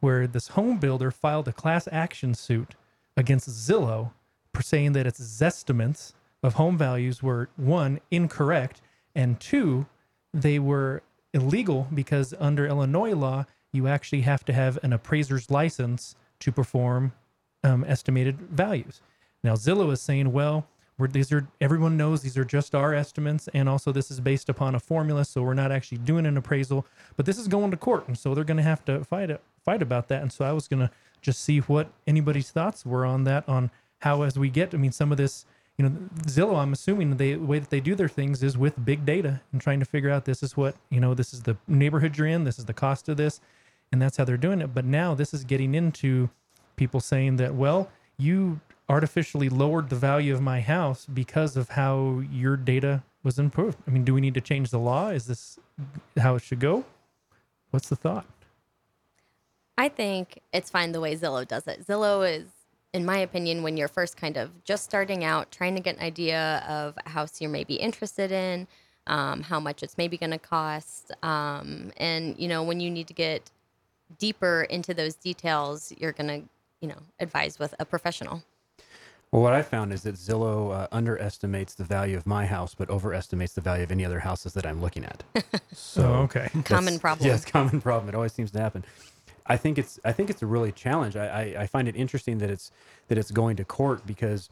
where 0.00 0.26
this 0.26 0.48
home 0.48 0.78
builder 0.78 1.10
filed 1.10 1.48
a 1.48 1.52
class 1.52 1.88
action 1.90 2.34
suit 2.34 2.74
against 3.16 3.48
Zillow, 3.48 4.12
for 4.54 4.62
saying 4.62 4.92
that 4.92 5.06
its 5.06 5.40
estimates 5.40 6.14
of 6.42 6.54
home 6.54 6.76
values 6.76 7.22
were 7.22 7.48
one 7.56 8.00
incorrect, 8.10 8.80
and 9.14 9.38
two, 9.38 9.86
they 10.34 10.58
were 10.58 11.02
illegal 11.32 11.88
because 11.94 12.34
under 12.38 12.66
Illinois 12.66 13.14
law, 13.14 13.46
you 13.72 13.86
actually 13.86 14.22
have 14.22 14.44
to 14.44 14.52
have 14.52 14.78
an 14.82 14.92
appraiser's 14.92 15.50
license 15.50 16.14
to 16.40 16.52
perform 16.52 17.12
um, 17.64 17.84
estimated 17.84 18.38
values. 18.40 19.00
Now 19.42 19.54
Zillow 19.54 19.90
is 19.92 20.00
saying, 20.00 20.32
well, 20.32 20.66
we're, 20.98 21.08
these 21.08 21.32
are 21.32 21.46
everyone 21.60 21.96
knows 21.96 22.22
these 22.22 22.36
are 22.36 22.44
just 22.44 22.74
our 22.74 22.94
estimates, 22.94 23.48
and 23.54 23.68
also 23.68 23.92
this 23.92 24.10
is 24.10 24.20
based 24.20 24.48
upon 24.48 24.74
a 24.74 24.80
formula, 24.80 25.24
so 25.24 25.42
we're 25.42 25.54
not 25.54 25.72
actually 25.72 25.98
doing 25.98 26.26
an 26.26 26.36
appraisal. 26.36 26.86
But 27.16 27.26
this 27.26 27.38
is 27.38 27.48
going 27.48 27.70
to 27.70 27.76
court, 27.76 28.06
and 28.08 28.16
so 28.18 28.34
they're 28.34 28.44
going 28.44 28.58
to 28.58 28.62
have 28.62 28.84
to 28.84 29.04
fight 29.04 29.30
it, 29.30 29.40
fight 29.64 29.82
about 29.82 30.08
that. 30.08 30.22
And 30.22 30.32
so 30.32 30.44
I 30.44 30.52
was 30.52 30.68
going 30.68 30.80
to 30.80 30.90
just 31.20 31.42
see 31.42 31.60
what 31.60 31.88
anybody's 32.06 32.50
thoughts 32.50 32.84
were 32.84 33.06
on 33.06 33.24
that, 33.24 33.48
on 33.48 33.70
how 34.00 34.22
as 34.22 34.38
we 34.38 34.50
get, 34.50 34.74
I 34.74 34.76
mean, 34.76 34.92
some 34.92 35.12
of 35.12 35.18
this, 35.18 35.46
you 35.78 35.88
know, 35.88 35.96
Zillow. 36.26 36.58
I'm 36.58 36.72
assuming 36.72 37.16
they, 37.16 37.34
the 37.34 37.44
way 37.44 37.58
that 37.58 37.70
they 37.70 37.80
do 37.80 37.94
their 37.94 38.08
things 38.08 38.42
is 38.42 38.58
with 38.58 38.84
big 38.84 39.06
data 39.06 39.40
and 39.52 39.60
trying 39.60 39.80
to 39.80 39.86
figure 39.86 40.10
out 40.10 40.24
this 40.24 40.42
is 40.42 40.56
what 40.56 40.76
you 40.90 41.00
know, 41.00 41.14
this 41.14 41.32
is 41.32 41.42
the 41.42 41.56
neighborhood 41.66 42.18
you're 42.18 42.26
in, 42.26 42.44
this 42.44 42.58
is 42.58 42.66
the 42.66 42.74
cost 42.74 43.08
of 43.08 43.16
this, 43.16 43.40
and 43.90 44.02
that's 44.02 44.16
how 44.16 44.24
they're 44.24 44.36
doing 44.36 44.60
it. 44.60 44.74
But 44.74 44.84
now 44.84 45.14
this 45.14 45.32
is 45.32 45.44
getting 45.44 45.74
into 45.74 46.28
people 46.76 47.00
saying 47.00 47.36
that, 47.36 47.54
well, 47.54 47.90
you 48.18 48.60
artificially 48.92 49.48
lowered 49.48 49.88
the 49.88 49.96
value 49.96 50.34
of 50.34 50.42
my 50.42 50.60
house 50.60 51.06
because 51.06 51.56
of 51.56 51.70
how 51.70 52.22
your 52.30 52.56
data 52.58 53.02
was 53.22 53.38
improved. 53.38 53.78
I 53.86 53.90
mean, 53.90 54.04
do 54.04 54.12
we 54.12 54.20
need 54.20 54.34
to 54.34 54.40
change 54.40 54.68
the 54.70 54.78
law? 54.78 55.08
Is 55.08 55.26
this 55.26 55.58
how 56.18 56.34
it 56.34 56.42
should 56.42 56.60
go? 56.60 56.84
What's 57.70 57.88
the 57.88 57.96
thought? 57.96 58.26
I 59.78 59.88
think 59.88 60.40
it's 60.52 60.68
fine 60.68 60.92
the 60.92 61.00
way 61.00 61.16
Zillow 61.16 61.48
does 61.48 61.66
it. 61.66 61.86
Zillow 61.86 62.30
is, 62.30 62.48
in 62.92 63.06
my 63.06 63.16
opinion, 63.16 63.62
when 63.62 63.78
you're 63.78 63.88
first 63.88 64.18
kind 64.18 64.36
of 64.36 64.50
just 64.64 64.84
starting 64.84 65.24
out, 65.24 65.50
trying 65.50 65.74
to 65.74 65.80
get 65.80 65.96
an 65.96 66.02
idea 66.02 66.62
of 66.68 66.94
a 67.06 67.08
house 67.08 67.40
you're 67.40 67.50
maybe 67.50 67.76
interested 67.76 68.30
in, 68.30 68.68
um, 69.06 69.40
how 69.40 69.58
much 69.58 69.82
it's 69.82 69.96
maybe 69.96 70.18
going 70.18 70.30
to 70.30 70.38
cost, 70.38 71.12
um, 71.22 71.90
and 71.96 72.38
you 72.38 72.46
know 72.46 72.62
when 72.62 72.78
you 72.78 72.90
need 72.90 73.08
to 73.08 73.14
get 73.14 73.50
deeper 74.18 74.62
into 74.68 74.92
those 74.92 75.14
details, 75.14 75.92
you're 75.98 76.12
going 76.12 76.28
to, 76.28 76.48
you 76.80 76.88
know, 76.88 76.98
advise 77.18 77.58
with 77.58 77.74
a 77.80 77.84
professional. 77.84 78.42
Well, 79.32 79.40
what 79.40 79.54
I 79.54 79.62
found 79.62 79.94
is 79.94 80.02
that 80.02 80.16
Zillow 80.16 80.74
uh, 80.74 80.88
underestimates 80.92 81.74
the 81.74 81.84
value 81.84 82.18
of 82.18 82.26
my 82.26 82.44
house, 82.44 82.74
but 82.74 82.90
overestimates 82.90 83.54
the 83.54 83.62
value 83.62 83.82
of 83.82 83.90
any 83.90 84.04
other 84.04 84.20
houses 84.20 84.52
that 84.52 84.66
I'm 84.66 84.80
looking 84.80 85.04
at. 85.04 85.24
So 85.74 86.02
Oh, 86.04 86.12
okay. 86.24 86.48
Common 86.64 86.84
that's- 86.84 86.98
problem. 87.00 87.26
Yes, 87.26 87.46
common 87.46 87.80
problem. 87.80 88.10
It 88.10 88.14
always 88.14 88.34
seems 88.34 88.50
to 88.50 88.60
happen. 88.60 88.84
I 89.46 89.56
think 89.56 89.78
it's 89.78 89.98
I 90.04 90.12
think 90.12 90.28
it's 90.30 90.42
a 90.42 90.46
really 90.46 90.70
challenge. 90.70 91.16
I, 91.16 91.26
I, 91.56 91.62
I 91.62 91.66
find 91.66 91.88
it 91.88 91.96
interesting 91.96 92.38
that 92.38 92.50
it's 92.50 92.70
that 93.08 93.16
it's 93.16 93.30
going 93.30 93.56
to 93.56 93.64
court 93.64 94.06
because 94.06 94.50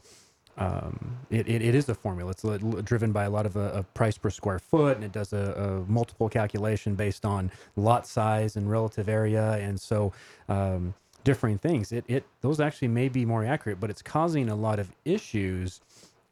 um, 0.57 1.15
it, 1.29 1.47
it, 1.47 1.61
it 1.61 1.75
is 1.75 1.87
a 1.89 1.95
formula. 1.95 2.31
It's 2.31 2.43
li- 2.43 2.57
li- 2.57 2.81
driven 2.81 3.11
by 3.11 3.23
a 3.25 3.29
lot 3.29 3.45
of 3.45 3.55
a, 3.55 3.71
a 3.71 3.83
price 3.83 4.17
per 4.17 4.29
square 4.31 4.57
foot, 4.59 4.97
and 4.97 5.05
it 5.05 5.11
does 5.11 5.31
a, 5.31 5.83
a 5.87 5.91
multiple 5.91 6.27
calculation 6.27 6.95
based 6.95 7.23
on 7.23 7.51
lot 7.75 8.05
size 8.07 8.55
and 8.57 8.69
relative 8.69 9.07
area, 9.07 9.53
and 9.53 9.79
so 9.79 10.11
um, 10.49 10.93
differing 11.23 11.57
things. 11.57 11.91
It, 11.91 12.05
it 12.07 12.25
those 12.41 12.59
actually 12.59 12.89
may 12.89 13.09
be 13.09 13.25
more 13.25 13.45
accurate, 13.45 13.79
but 13.79 13.89
it's 13.89 14.01
causing 14.01 14.49
a 14.49 14.55
lot 14.55 14.79
of 14.79 14.91
issues 15.05 15.81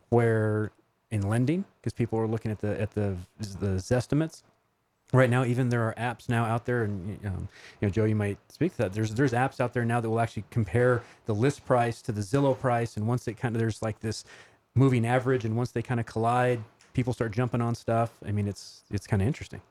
where 0.09 0.71
in 1.11 1.27
lending 1.27 1.65
because 1.81 1.93
people 1.93 2.19
are 2.19 2.27
looking 2.27 2.51
at 2.51 2.59
the 2.59 2.79
at 2.79 2.91
the 2.91 3.15
the 3.59 3.83
estimates. 3.91 4.43
Right 5.11 5.29
now 5.29 5.43
even 5.43 5.69
there 5.69 5.81
are 5.83 5.95
apps 5.95 6.29
now 6.29 6.45
out 6.45 6.65
there 6.65 6.83
and 6.83 7.19
um, 7.25 7.49
you 7.81 7.87
know 7.87 7.89
joe 7.89 8.05
you 8.05 8.15
might 8.15 8.37
speak 8.49 8.73
to 8.73 8.77
that. 8.79 8.93
There's 8.93 9.13
there's 9.15 9.31
apps 9.33 9.59
out 9.59 9.73
there 9.73 9.85
now 9.85 9.99
that 9.99 10.09
will 10.09 10.19
actually 10.19 10.43
compare 10.51 11.01
the 11.25 11.33
list 11.33 11.65
price 11.65 12.01
to 12.03 12.11
the 12.11 12.21
zillow 12.21 12.57
price 12.57 12.95
and 12.95 13.07
once 13.07 13.27
it 13.27 13.33
kind 13.33 13.55
of 13.55 13.59
there's 13.59 13.81
like 13.81 13.99
this 13.99 14.23
moving 14.75 15.05
average 15.05 15.45
and 15.45 15.55
once 15.57 15.71
they 15.71 15.81
kind 15.81 15.99
of 15.99 16.05
collide 16.05 16.63
people 16.93 17.13
start 17.13 17.31
jumping 17.31 17.61
on 17.61 17.73
stuff. 17.73 18.11
I 18.25 18.31
mean 18.31 18.47
it's 18.47 18.83
it's 18.91 19.07
kind 19.07 19.21
of 19.21 19.27
interesting. 19.27 19.61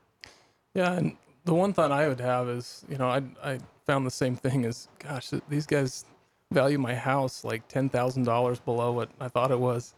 Yeah, 0.73 0.93
and 0.93 1.15
the 1.49 1.55
one 1.55 1.73
thought 1.73 1.91
I 1.91 2.07
would 2.07 2.19
have 2.21 2.47
is, 2.47 2.85
you 2.87 2.97
know, 2.97 3.09
I 3.09 3.23
I 3.43 3.59
found 3.87 4.05
the 4.05 4.11
same 4.11 4.35
thing 4.35 4.65
as, 4.65 4.87
gosh, 4.99 5.31
these 5.49 5.65
guys 5.65 6.05
value 6.51 6.77
my 6.77 6.93
house 6.93 7.43
like 7.43 7.67
ten 7.67 7.89
thousand 7.89 8.25
dollars 8.25 8.59
below 8.59 8.91
what 8.91 9.09
I 9.19 9.29
thought 9.29 9.49
it 9.51 9.59
was, 9.59 9.95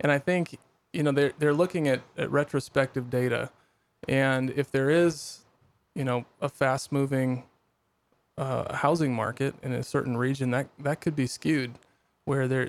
and 0.00 0.12
I 0.12 0.20
think, 0.20 0.58
you 0.92 1.02
know, 1.02 1.10
they're 1.10 1.32
they're 1.40 1.54
looking 1.54 1.88
at, 1.88 2.02
at 2.16 2.30
retrospective 2.30 3.10
data, 3.10 3.50
and 4.08 4.50
if 4.50 4.70
there 4.70 4.90
is, 4.90 5.40
you 5.96 6.04
know, 6.04 6.24
a 6.40 6.48
fast 6.48 6.92
moving 6.92 7.42
uh, 8.38 8.76
housing 8.76 9.12
market 9.14 9.56
in 9.64 9.72
a 9.72 9.82
certain 9.82 10.16
region, 10.16 10.52
that 10.52 10.68
that 10.78 11.00
could 11.00 11.16
be 11.16 11.26
skewed, 11.26 11.72
where 12.26 12.48
there, 12.48 12.68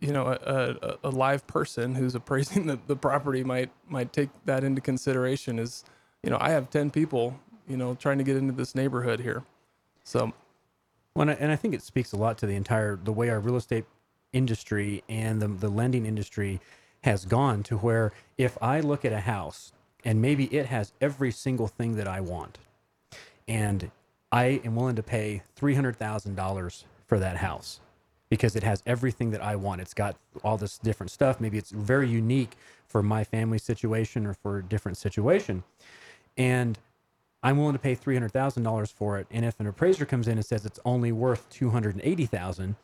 you 0.00 0.12
know, 0.14 0.28
a, 0.28 0.98
a, 1.04 1.08
a 1.08 1.10
live 1.10 1.46
person 1.46 1.94
who's 1.96 2.14
appraising 2.14 2.66
the, 2.68 2.80
the 2.86 2.96
property 2.96 3.44
might 3.44 3.70
might 3.86 4.14
take 4.14 4.30
that 4.46 4.64
into 4.64 4.80
consideration 4.80 5.58
Is 5.58 5.84
you 6.24 6.30
know, 6.30 6.38
I 6.40 6.50
have 6.50 6.70
10 6.70 6.90
people, 6.90 7.38
you 7.68 7.76
know, 7.76 7.94
trying 7.94 8.18
to 8.18 8.24
get 8.24 8.36
into 8.36 8.52
this 8.52 8.74
neighborhood 8.74 9.20
here. 9.20 9.44
So 10.04 10.32
Well, 11.14 11.28
and 11.28 11.52
I, 11.52 11.56
think 11.56 11.74
it 11.74 11.82
speaks 11.82 12.12
a 12.12 12.16
lot 12.16 12.38
to 12.38 12.46
the 12.46 12.56
entire 12.56 12.96
the 12.96 13.12
way 13.12 13.30
our 13.30 13.40
real 13.40 13.56
estate 13.56 13.84
industry 14.32 15.02
and 15.08 15.42
the 15.42 15.48
the 15.48 15.68
lending 15.70 16.06
industry 16.06 16.60
has 17.04 17.24
gone 17.24 17.62
to 17.64 17.76
where 17.78 18.12
if 18.38 18.58
I 18.62 18.80
look 18.80 19.04
at 19.04 19.12
a 19.12 19.20
house 19.20 19.72
and 20.04 20.22
maybe 20.22 20.46
it 20.46 20.66
has 20.66 20.92
every 21.00 21.32
single 21.32 21.68
thing 21.68 21.96
that 21.96 22.08
I 22.08 22.20
want, 22.20 22.58
and 23.48 23.90
I 24.32 24.60
am 24.64 24.76
willing 24.76 24.96
to 24.96 25.02
pay 25.02 25.42
three 25.56 25.74
hundred 25.74 25.96
thousand 25.96 26.36
dollars 26.36 26.84
for 27.06 27.18
that 27.18 27.38
house 27.38 27.80
because 28.30 28.56
it 28.56 28.64
has 28.64 28.82
everything 28.86 29.30
that 29.32 29.42
I 29.42 29.56
want. 29.56 29.80
It's 29.80 29.94
got 29.94 30.16
all 30.44 30.56
this 30.58 30.78
different 30.78 31.10
stuff. 31.12 31.40
Maybe 31.40 31.58
it's 31.58 31.70
very 31.70 32.08
unique 32.08 32.56
for 32.88 33.02
my 33.02 33.24
family 33.24 33.58
situation 33.58 34.26
or 34.26 34.34
for 34.34 34.58
a 34.58 34.64
different 34.64 34.98
situation, 34.98 35.64
and 36.36 36.78
I'm 37.46 37.58
willing 37.58 37.74
to 37.74 37.78
pay 37.78 37.94
three 37.94 38.16
hundred 38.16 38.32
thousand 38.32 38.64
dollars 38.64 38.90
for 38.90 39.20
it. 39.20 39.28
And 39.30 39.44
if 39.44 39.60
an 39.60 39.68
appraiser 39.68 40.04
comes 40.04 40.26
in 40.26 40.36
and 40.36 40.44
says 40.44 40.66
it's 40.66 40.80
only 40.84 41.12
worth 41.12 41.48
two 41.48 41.70
hundred 41.70 41.94
and 41.94 42.04
eighty 42.04 42.26
thousand, 42.26 42.74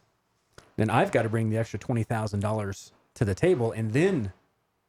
then 0.76 0.88
I've 0.88 1.10
got 1.10 1.22
to 1.22 1.28
bring 1.28 1.50
the 1.50 1.58
extra 1.58 1.80
twenty 1.80 2.04
thousand 2.04 2.40
dollars 2.40 2.92
to 3.14 3.24
the 3.24 3.34
table, 3.34 3.72
and 3.72 3.92
then 3.92 4.32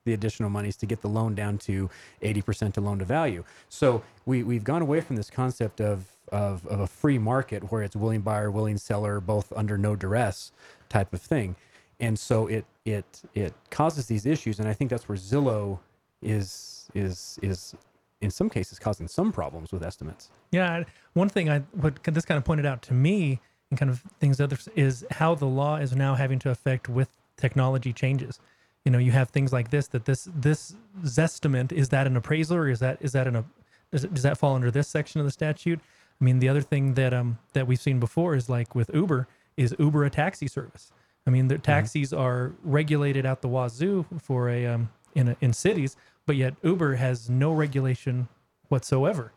the 0.06 0.14
additional 0.14 0.52
monies 0.52 0.76
to 0.76 0.86
get 0.86 1.02
the 1.02 1.10
loan 1.10 1.34
down 1.34 1.58
to 1.58 1.90
eighty 2.22 2.42
percent 2.42 2.76
to 2.76 2.82
loan 2.82 3.00
to 3.00 3.06
value. 3.06 3.44
So 3.68 4.04
we 4.28 4.44
we've 4.44 4.64
gone 4.64 4.84
away 4.84 5.02
from 5.02 5.16
this 5.16 5.32
concept 5.32 5.82
of 5.82 6.06
of, 6.32 6.68
of 6.68 6.80
a 6.80 6.88
free 6.88 7.18
market 7.18 7.72
where 7.72 7.82
it's 7.82 7.96
willing 7.96 8.22
buyer, 8.22 8.52
willing 8.52 8.78
seller, 8.78 9.20
both 9.20 9.52
under 9.56 9.76
no 9.78 9.96
duress 9.96 10.52
type 10.88 11.14
of 11.16 11.22
thing, 11.22 11.56
and 12.00 12.20
so 12.20 12.46
it 12.46 12.66
it 12.86 13.24
it 13.34 13.56
causes 13.72 14.06
these 14.06 14.28
issues. 14.28 14.60
And 14.60 14.70
I 14.70 14.74
think 14.74 14.92
that's 14.92 15.10
where 15.10 15.18
Zillow 15.18 15.80
is 16.22 16.92
is 16.94 17.40
is 17.42 17.76
in 18.24 18.32
some 18.32 18.50
cases 18.50 18.80
causing 18.80 19.08
some 19.08 19.32
problems 19.32 19.72
with 19.72 19.84
estimates. 19.84 20.30
Yeah, 20.52 20.84
one 21.14 21.30
thing 21.30 21.50
I 21.50 21.60
what 21.74 22.02
this 22.04 22.26
kind 22.26 22.38
of 22.38 22.46
pointed 22.46 22.66
out 22.66 22.82
to 22.84 22.94
me 22.94 23.40
and 23.70 23.78
kind 23.78 23.92
of 23.92 24.02
things 24.20 24.40
others 24.40 24.70
is 24.76 25.06
how 25.12 25.36
the 25.36 25.46
law 25.46 25.76
is 25.76 25.96
now 25.96 26.16
having 26.16 26.40
to 26.40 26.50
affect 26.50 26.88
with 26.88 27.10
technology 27.38 27.92
changes. 27.92 28.40
You 28.86 28.92
know, 28.92 28.98
you 28.98 29.12
have 29.12 29.30
things 29.30 29.52
like 29.52 29.70
this 29.70 29.88
that 29.88 30.06
this 30.06 30.28
this 30.34 30.76
zestimate 31.04 31.72
is 31.72 31.90
that 31.90 32.08
an 32.08 32.16
appraisal 32.16 32.58
or 32.58 32.70
is 32.70 32.80
that 32.80 32.98
is 33.02 33.12
that 33.12 33.28
an 33.28 33.36
a 33.36 33.46
does, 33.92 34.04
it, 34.04 34.14
does 34.14 34.24
that 34.24 34.38
fall 34.38 34.56
under 34.56 34.72
this 34.72 34.88
section 34.88 35.20
of 35.20 35.26
the 35.26 35.32
statute? 35.32 35.80
I 36.20 36.24
mean, 36.24 36.40
the 36.40 36.50
other 36.50 36.62
thing 36.62 36.94
that 36.94 37.14
um 37.14 37.40
that 37.54 37.68
we've 37.68 37.82
seen 37.82 38.00
before 38.00 38.36
is 38.36 38.50
like 38.50 38.74
with 38.74 38.90
Uber 38.94 39.28
is 39.58 39.76
Uber 39.78 40.06
a 40.06 40.10
taxi 40.10 40.48
service. 40.48 40.92
I 41.28 41.30
mean, 41.30 41.48
the 41.48 41.58
taxis 41.58 42.12
are 42.12 42.54
regulated 42.64 43.26
out 43.26 43.42
the 43.42 43.48
wazoo 43.48 44.06
for 44.22 44.50
a 44.50 44.66
um 44.66 44.90
in 45.16 45.30
a, 45.30 45.38
in 45.42 45.54
cities, 45.54 45.96
but 46.26 46.36
yet 46.36 46.56
Uber 46.64 46.96
has 46.96 47.30
no 47.30 47.52
regulation 47.52 48.28
whatsoever. 48.70 49.34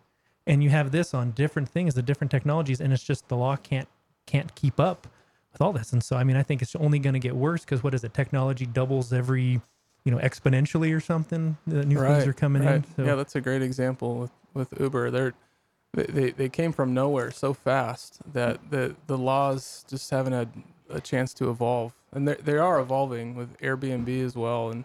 And 0.47 0.63
you 0.63 0.71
have 0.71 0.93
this 0.93 1.13
on 1.13 1.33
different 1.33 1.69
things, 1.69 1.95
the 1.95 2.03
different 2.03 2.31
technologies, 2.31 2.81
and 2.81 2.93
it's 2.93 3.03
just 3.03 3.29
the 3.29 3.37
law 3.37 3.57
can't 3.57 3.89
can't 4.27 4.55
keep 4.55 4.81
up 4.81 5.07
with 5.53 5.61
all 5.61 5.73
this. 5.73 5.93
And 5.93 6.03
so, 6.03 6.17
I 6.17 6.25
mean, 6.25 6.37
I 6.37 6.43
think 6.43 6.63
it's 6.63 6.77
only 6.77 6.99
going 6.99 7.15
to 7.15 7.21
get 7.21 7.35
worse 7.35 7.65
because 7.65 7.83
what 7.83 7.95
is 7.95 8.05
it? 8.05 8.13
Technology 8.13 8.67
doubles 8.67 9.13
every, 9.13 9.61
you 10.05 10.13
know, 10.13 10.19
exponentially 10.19 10.95
or 10.95 11.01
something. 11.01 11.57
The 11.67 11.85
new 11.85 11.99
things 11.99 12.27
are 12.27 12.33
coming 12.33 12.63
in. 12.63 12.85
So. 12.97 13.05
Yeah, 13.05 13.15
that's 13.15 13.35
a 13.35 13.41
great 13.41 13.63
example 13.63 14.19
with, 14.19 14.31
with 14.55 14.81
Uber. 14.81 15.11
They're 15.11 15.35
they, 15.95 16.05
they, 16.05 16.31
they 16.31 16.49
came 16.49 16.73
from 16.73 16.95
nowhere 16.95 17.31
so 17.31 17.55
fast 17.55 18.21
that 18.33 18.71
the 18.71 18.95
the 19.07 19.19
laws 19.19 19.85
just 19.89 20.11
haven't 20.11 20.35
had 20.35 20.51
a 20.91 21.01
chance 21.01 21.35
to 21.35 21.51
evolve, 21.51 21.93
and 22.13 22.29
they 22.29 22.35
they 22.35 22.59
are 22.59 22.79
evolving 22.79 23.35
with 23.35 23.59
Airbnb 23.59 24.25
as 24.25 24.37
well, 24.37 24.71
and 24.71 24.85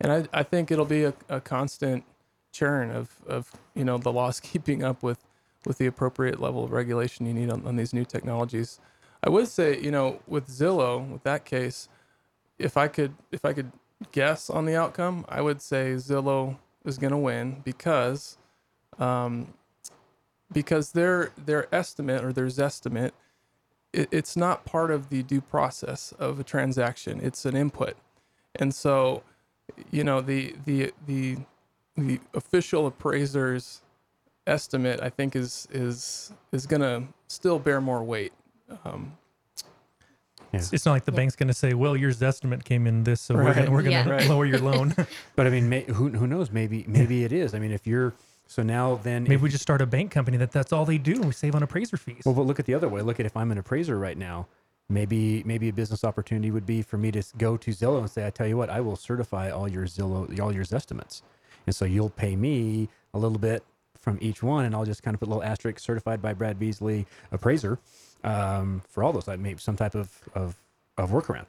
and 0.00 0.12
I, 0.12 0.26
I 0.32 0.42
think 0.42 0.70
it'll 0.70 0.84
be 0.84 1.04
a, 1.04 1.14
a 1.28 1.40
constant 1.40 2.04
churn 2.52 2.90
of, 2.90 3.10
of 3.26 3.52
you 3.74 3.84
know 3.84 3.98
the 3.98 4.12
laws 4.12 4.40
keeping 4.52 4.82
up 4.82 5.02
with 5.02 5.18
with 5.66 5.78
the 5.78 5.86
appropriate 5.86 6.40
level 6.40 6.64
of 6.64 6.70
regulation 6.70 7.26
you 7.26 7.34
need 7.34 7.50
on, 7.50 7.66
on 7.66 7.76
these 7.76 7.92
new 7.92 8.04
technologies. 8.04 8.80
I 9.24 9.30
would 9.30 9.48
say 9.48 9.78
you 9.80 9.90
know 9.90 10.20
with 10.26 10.48
Zillow 10.48 11.08
with 11.10 11.22
that 11.24 11.44
case, 11.44 11.88
if 12.58 12.76
I 12.76 12.88
could 12.88 13.14
if 13.32 13.44
I 13.44 13.52
could 13.52 13.72
guess 14.12 14.50
on 14.50 14.66
the 14.66 14.76
outcome, 14.76 15.24
I 15.28 15.40
would 15.40 15.60
say 15.62 15.94
Zillow 15.94 16.56
is 16.84 16.98
going 16.98 17.12
to 17.12 17.18
win 17.18 17.62
because 17.64 18.38
um, 18.98 19.54
because 20.52 20.92
their 20.92 21.32
their 21.36 21.74
estimate 21.74 22.24
or 22.24 22.32
their 22.32 22.46
estimate 22.46 23.14
it, 23.92 24.08
it's 24.12 24.36
not 24.36 24.64
part 24.64 24.90
of 24.90 25.08
the 25.08 25.22
due 25.22 25.40
process 25.40 26.12
of 26.18 26.38
a 26.38 26.44
transaction. 26.44 27.20
It's 27.22 27.44
an 27.44 27.56
input, 27.56 27.96
and 28.54 28.74
so 28.74 29.22
you 29.90 30.04
know 30.04 30.20
the 30.20 30.54
the 30.64 30.92
the 31.06 31.36
the 31.96 32.20
official 32.34 32.86
appraiser's 32.86 33.82
estimate 34.46 35.00
I 35.02 35.10
think 35.10 35.34
is 35.36 35.66
is 35.70 36.32
is 36.52 36.66
gonna 36.66 37.04
still 37.28 37.58
bear 37.58 37.80
more 37.80 38.02
weight. 38.04 38.32
Um, 38.84 39.12
It's, 40.52 40.72
it's 40.72 40.86
not 40.86 40.92
like 40.92 41.04
the 41.04 41.12
bank's 41.12 41.36
going 41.36 41.48
to 41.48 41.54
say, 41.54 41.74
"Well, 41.74 41.96
your 41.96 42.10
estimate 42.20 42.64
came 42.64 42.86
in 42.86 43.04
this, 43.04 43.20
so 43.20 43.34
we're 43.34 43.52
going 43.52 43.70
we're 43.70 43.82
going 43.82 43.84
to 43.86 43.90
Yeah. 43.90 44.08
Right. 44.08 44.28
lower 44.28 44.46
your 44.46 44.60
loan." 44.60 44.94
But 45.36 45.46
I 45.46 45.50
mean, 45.50 45.68
may, 45.68 45.82
who 45.84 46.08
who 46.10 46.26
knows? 46.26 46.50
Maybe 46.50 46.84
maybe 46.88 47.24
it 47.24 47.32
is. 47.32 47.54
I 47.54 47.58
mean, 47.58 47.72
if 47.72 47.86
you're 47.86 48.14
so 48.46 48.62
now 48.62 48.94
then 49.02 49.24
Maybe 49.24 49.34
if- 49.34 49.42
we 49.42 49.50
just 49.50 49.62
start 49.62 49.82
a 49.82 49.86
bank 49.86 50.10
company 50.12 50.36
that 50.38 50.52
that's 50.52 50.72
all 50.72 50.84
they 50.86 50.98
do, 50.98 51.12
and 51.12 51.24
we 51.26 51.32
save 51.32 51.54
on 51.54 51.62
appraiser 51.62 51.96
fees. 51.96 52.22
Well, 52.24 52.34
but 52.34 52.42
look 52.46 52.58
at 52.60 52.64
the 52.66 52.74
other 52.74 52.88
way. 52.88 53.02
Look 53.02 53.18
at 53.20 53.26
if 53.26 53.36
I'm 53.36 53.50
an 53.50 53.58
appraiser 53.58 53.98
right 53.98 54.16
now, 54.16 54.46
maybe 54.88 55.42
maybe 55.44 55.68
a 55.68 55.72
business 55.72 56.04
opportunity 56.04 56.50
would 56.50 56.66
be 56.66 56.82
for 56.82 56.96
me 56.96 57.10
to 57.12 57.22
go 57.38 57.56
to 57.56 57.70
Zillow 57.70 57.98
and 57.98 58.10
say, 58.10 58.26
I 58.26 58.30
tell 58.30 58.46
you 58.46 58.56
what, 58.56 58.70
I 58.70 58.80
will 58.80 58.96
certify 58.96 59.50
all 59.50 59.68
your 59.68 59.86
Zillow 59.86 60.38
all 60.40 60.52
your 60.52 60.64
estimates, 60.70 61.22
and 61.66 61.74
so 61.74 61.84
you'll 61.84 62.10
pay 62.10 62.36
me 62.36 62.88
a 63.14 63.18
little 63.18 63.38
bit 63.38 63.64
from 63.98 64.18
each 64.20 64.42
one, 64.42 64.64
and 64.64 64.74
I'll 64.74 64.84
just 64.84 65.02
kind 65.02 65.14
of 65.14 65.20
put 65.20 65.28
a 65.28 65.30
little 65.30 65.44
asterisk 65.44 65.80
certified 65.80 66.22
by 66.22 66.32
Brad 66.32 66.58
Beasley 66.58 67.06
appraiser 67.32 67.78
um, 68.22 68.82
for 68.88 69.02
all 69.02 69.12
those. 69.12 69.28
I 69.28 69.36
maybe 69.36 69.58
some 69.58 69.76
type 69.76 69.94
of 69.94 70.10
of, 70.34 70.56
of 70.96 71.10
workaround. 71.10 71.46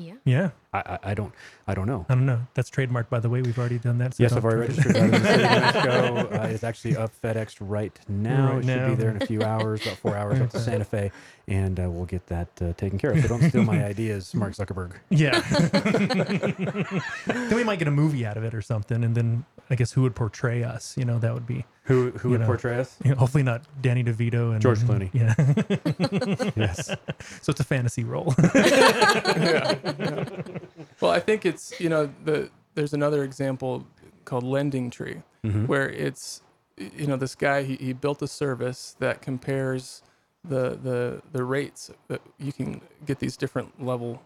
Yeah. 0.00 0.14
yeah, 0.24 0.50
I, 0.86 0.94
I 0.94 1.10
I 1.10 1.14
don't 1.14 1.32
I 1.66 1.74
don't 1.74 1.86
know. 1.86 2.06
I 2.08 2.14
don't 2.14 2.26
know. 2.26 2.40
That's 2.54 2.70
trademarked, 2.70 3.08
by 3.10 3.20
the 3.20 3.28
way. 3.28 3.42
We've 3.42 3.58
already 3.58 3.78
done 3.78 3.98
that. 3.98 4.14
so 4.14 4.22
Yes, 4.22 4.32
I've 4.32 4.44
already 4.44 4.68
registered 4.68 4.94
that 4.94 5.04
in 5.04 5.10
the 5.10 5.18
of 6.32 6.32
Uh, 6.32 6.46
it's 6.48 6.64
actually 6.64 6.96
up 6.96 7.10
FedEx 7.22 7.56
right 7.60 7.98
now. 8.08 8.48
Right 8.52 8.58
it 8.58 8.64
should 8.66 8.76
now. 8.76 8.88
be 8.88 8.94
there 8.94 9.10
in 9.10 9.22
a 9.22 9.26
few 9.26 9.42
hours, 9.42 9.82
about 9.84 9.98
four 9.98 10.16
hours 10.16 10.40
up 10.40 10.50
to 10.50 10.58
Santa 10.60 10.84
Fe, 10.84 11.10
and 11.48 11.78
uh, 11.78 11.90
we'll 11.90 12.06
get 12.06 12.26
that 12.28 12.48
uh, 12.62 12.72
taken 12.76 12.98
care 12.98 13.10
of. 13.12 13.20
So 13.22 13.28
don't 13.28 13.42
steal 13.48 13.64
my 13.64 13.84
ideas, 13.92 14.34
Mark 14.34 14.54
Zuckerberg. 14.54 14.92
Yeah. 15.10 15.40
then 17.26 17.54
we 17.56 17.64
might 17.64 17.78
get 17.78 17.88
a 17.88 17.92
movie 17.92 18.24
out 18.26 18.36
of 18.36 18.44
it 18.44 18.54
or 18.54 18.62
something, 18.62 19.04
and 19.04 19.14
then 19.14 19.44
I 19.70 19.74
guess 19.74 19.92
who 19.92 20.02
would 20.02 20.14
portray 20.14 20.62
us? 20.64 20.96
You 20.96 21.04
know, 21.04 21.18
that 21.18 21.34
would 21.34 21.46
be 21.46 21.64
Who 21.84 22.10
who 22.12 22.30
would 22.30 22.40
know. 22.40 22.46
portray 22.46 22.78
us? 22.78 22.96
you 23.04 23.10
know, 23.10 23.16
hopefully 23.16 23.42
not 23.42 23.62
Danny 23.82 24.02
DeVito 24.02 24.52
and 24.52 24.60
George 24.62 24.78
Clooney. 24.80 25.10
Yeah. 25.12 25.34
Yes. 26.56 26.86
so 27.42 27.50
it's 27.50 27.60
a 27.60 27.64
fantasy 27.64 28.04
role. 28.04 28.34
Well, 31.00 31.10
I 31.10 31.20
think 31.20 31.46
it's 31.46 31.78
you 31.80 31.88
know 31.88 32.12
the 32.24 32.50
there's 32.74 32.94
another 32.94 33.24
example 33.24 33.86
called 34.24 34.44
Lending 34.44 34.90
Tree, 34.90 35.22
where 35.66 35.88
it's 35.88 36.42
you 36.76 37.06
know 37.06 37.16
this 37.16 37.34
guy 37.34 37.62
he, 37.62 37.76
he 37.76 37.92
built 37.92 38.22
a 38.22 38.28
service 38.28 38.96
that 38.98 39.22
compares 39.22 40.02
the 40.44 40.78
the 40.82 41.22
the 41.32 41.44
rates 41.44 41.90
that 42.08 42.20
you 42.38 42.52
can 42.52 42.80
get 43.06 43.18
these 43.18 43.36
different 43.36 43.84
level 43.84 44.22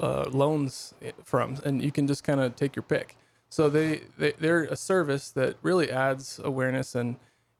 uh, 0.00 0.24
loans 0.30 0.94
from, 1.24 1.56
and 1.64 1.82
you 1.82 1.90
can 1.90 2.06
just 2.06 2.24
kind 2.24 2.40
of 2.40 2.54
take 2.56 2.76
your 2.76 2.82
pick. 2.82 3.16
So 3.50 3.68
they, 3.68 4.02
they 4.18 4.32
they're 4.38 4.64
a 4.64 4.76
service 4.76 5.30
that 5.30 5.56
really 5.62 5.90
adds 5.90 6.40
awareness 6.44 6.94
and 6.94 7.16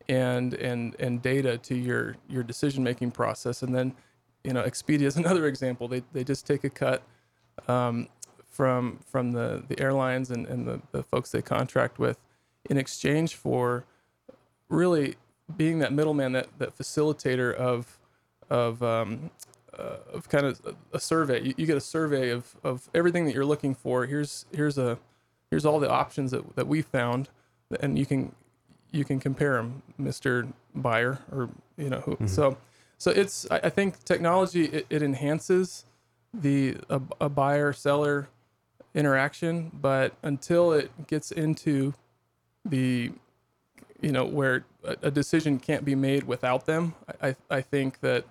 and 0.09 0.55
and 0.55 0.95
and 0.99 1.21
data 1.23 1.59
to 1.59 1.75
your 1.75 2.17
your 2.29 2.43
decision 2.43 2.85
making 2.85 3.11
process. 3.13 3.63
And 3.63 3.75
then, 3.75 3.95
you 4.45 4.53
know, 4.53 4.63
Expedia 4.63 5.03
is 5.03 5.17
another 5.25 5.47
example. 5.47 5.89
They 5.89 6.03
they 6.13 6.25
just 6.25 6.47
take 6.47 6.65
a 6.65 6.71
cut 6.71 7.03
um, 7.67 8.09
from 8.59 8.99
from 9.07 9.31
the 9.31 9.63
the 9.69 9.79
airlines 9.79 10.33
and 10.33 10.45
and 10.49 10.67
the, 10.67 10.81
the 10.91 11.05
folks 11.05 11.31
they 11.31 11.41
contract 11.41 11.97
with 12.01 12.19
in 12.69 12.77
exchange 12.77 13.37
for 13.37 13.85
really 14.69 15.15
being 15.57 15.79
that 15.79 15.93
middleman, 15.93 16.33
that 16.33 16.49
that 16.59 16.77
facilitator 16.77 17.55
of 17.55 18.01
of 18.51 18.83
um, 18.83 19.31
uh, 19.79 19.99
of 20.13 20.29
kind 20.29 20.45
of 20.45 20.61
a, 20.93 20.99
survey. 20.99 21.41
You, 21.41 21.55
you 21.57 21.67
get 21.67 21.77
a 21.77 21.81
survey 21.81 22.31
of 22.31 22.57
of 22.65 22.91
everything 22.95 23.27
that 23.27 23.35
you're 23.35 23.45
looking 23.47 23.77
for. 23.77 24.07
Here's 24.07 24.45
here's 24.53 24.77
a 24.77 24.99
here's 25.53 25.65
all 25.65 25.79
the 25.79 25.89
options 25.89 26.33
that, 26.33 26.57
that 26.57 26.67
we 26.67 26.83
found, 26.83 27.29
and 27.79 27.97
you 27.97 28.07
can 28.07 28.35
you 28.91 29.05
can 29.05 29.21
compare 29.21 29.55
them, 29.55 29.83
Mister 29.99 30.49
Buyer, 30.75 31.21
or 31.31 31.49
you 31.77 31.91
know 31.91 32.01
who. 32.01 32.19
So 32.27 32.59
so 32.99 33.13
it's 33.13 33.47
I, 33.53 33.61
I 33.63 33.71
think 33.71 34.03
technology 34.03 34.65
it, 34.65 34.87
it 34.91 35.01
enhances 35.01 35.85
the 36.35 36.77
a, 36.91 37.01
a 37.21 37.29
buyer 37.29 37.73
seller 37.73 38.29
interaction, 38.95 39.71
but 39.73 40.15
until 40.23 40.73
it 40.73 40.91
gets 41.07 41.31
into 41.31 41.95
the 42.65 43.13
you 44.01 44.13
know 44.13 44.25
where 44.25 44.65
a, 44.85 45.11
decision 45.11 45.59
can't 45.59 45.85
be 45.85 45.95
made 45.95 46.25
without 46.25 46.67
them, 46.67 46.95
I 47.21 47.29
I, 47.29 47.37
I 47.51 47.61
think 47.61 48.01
that 48.01 48.25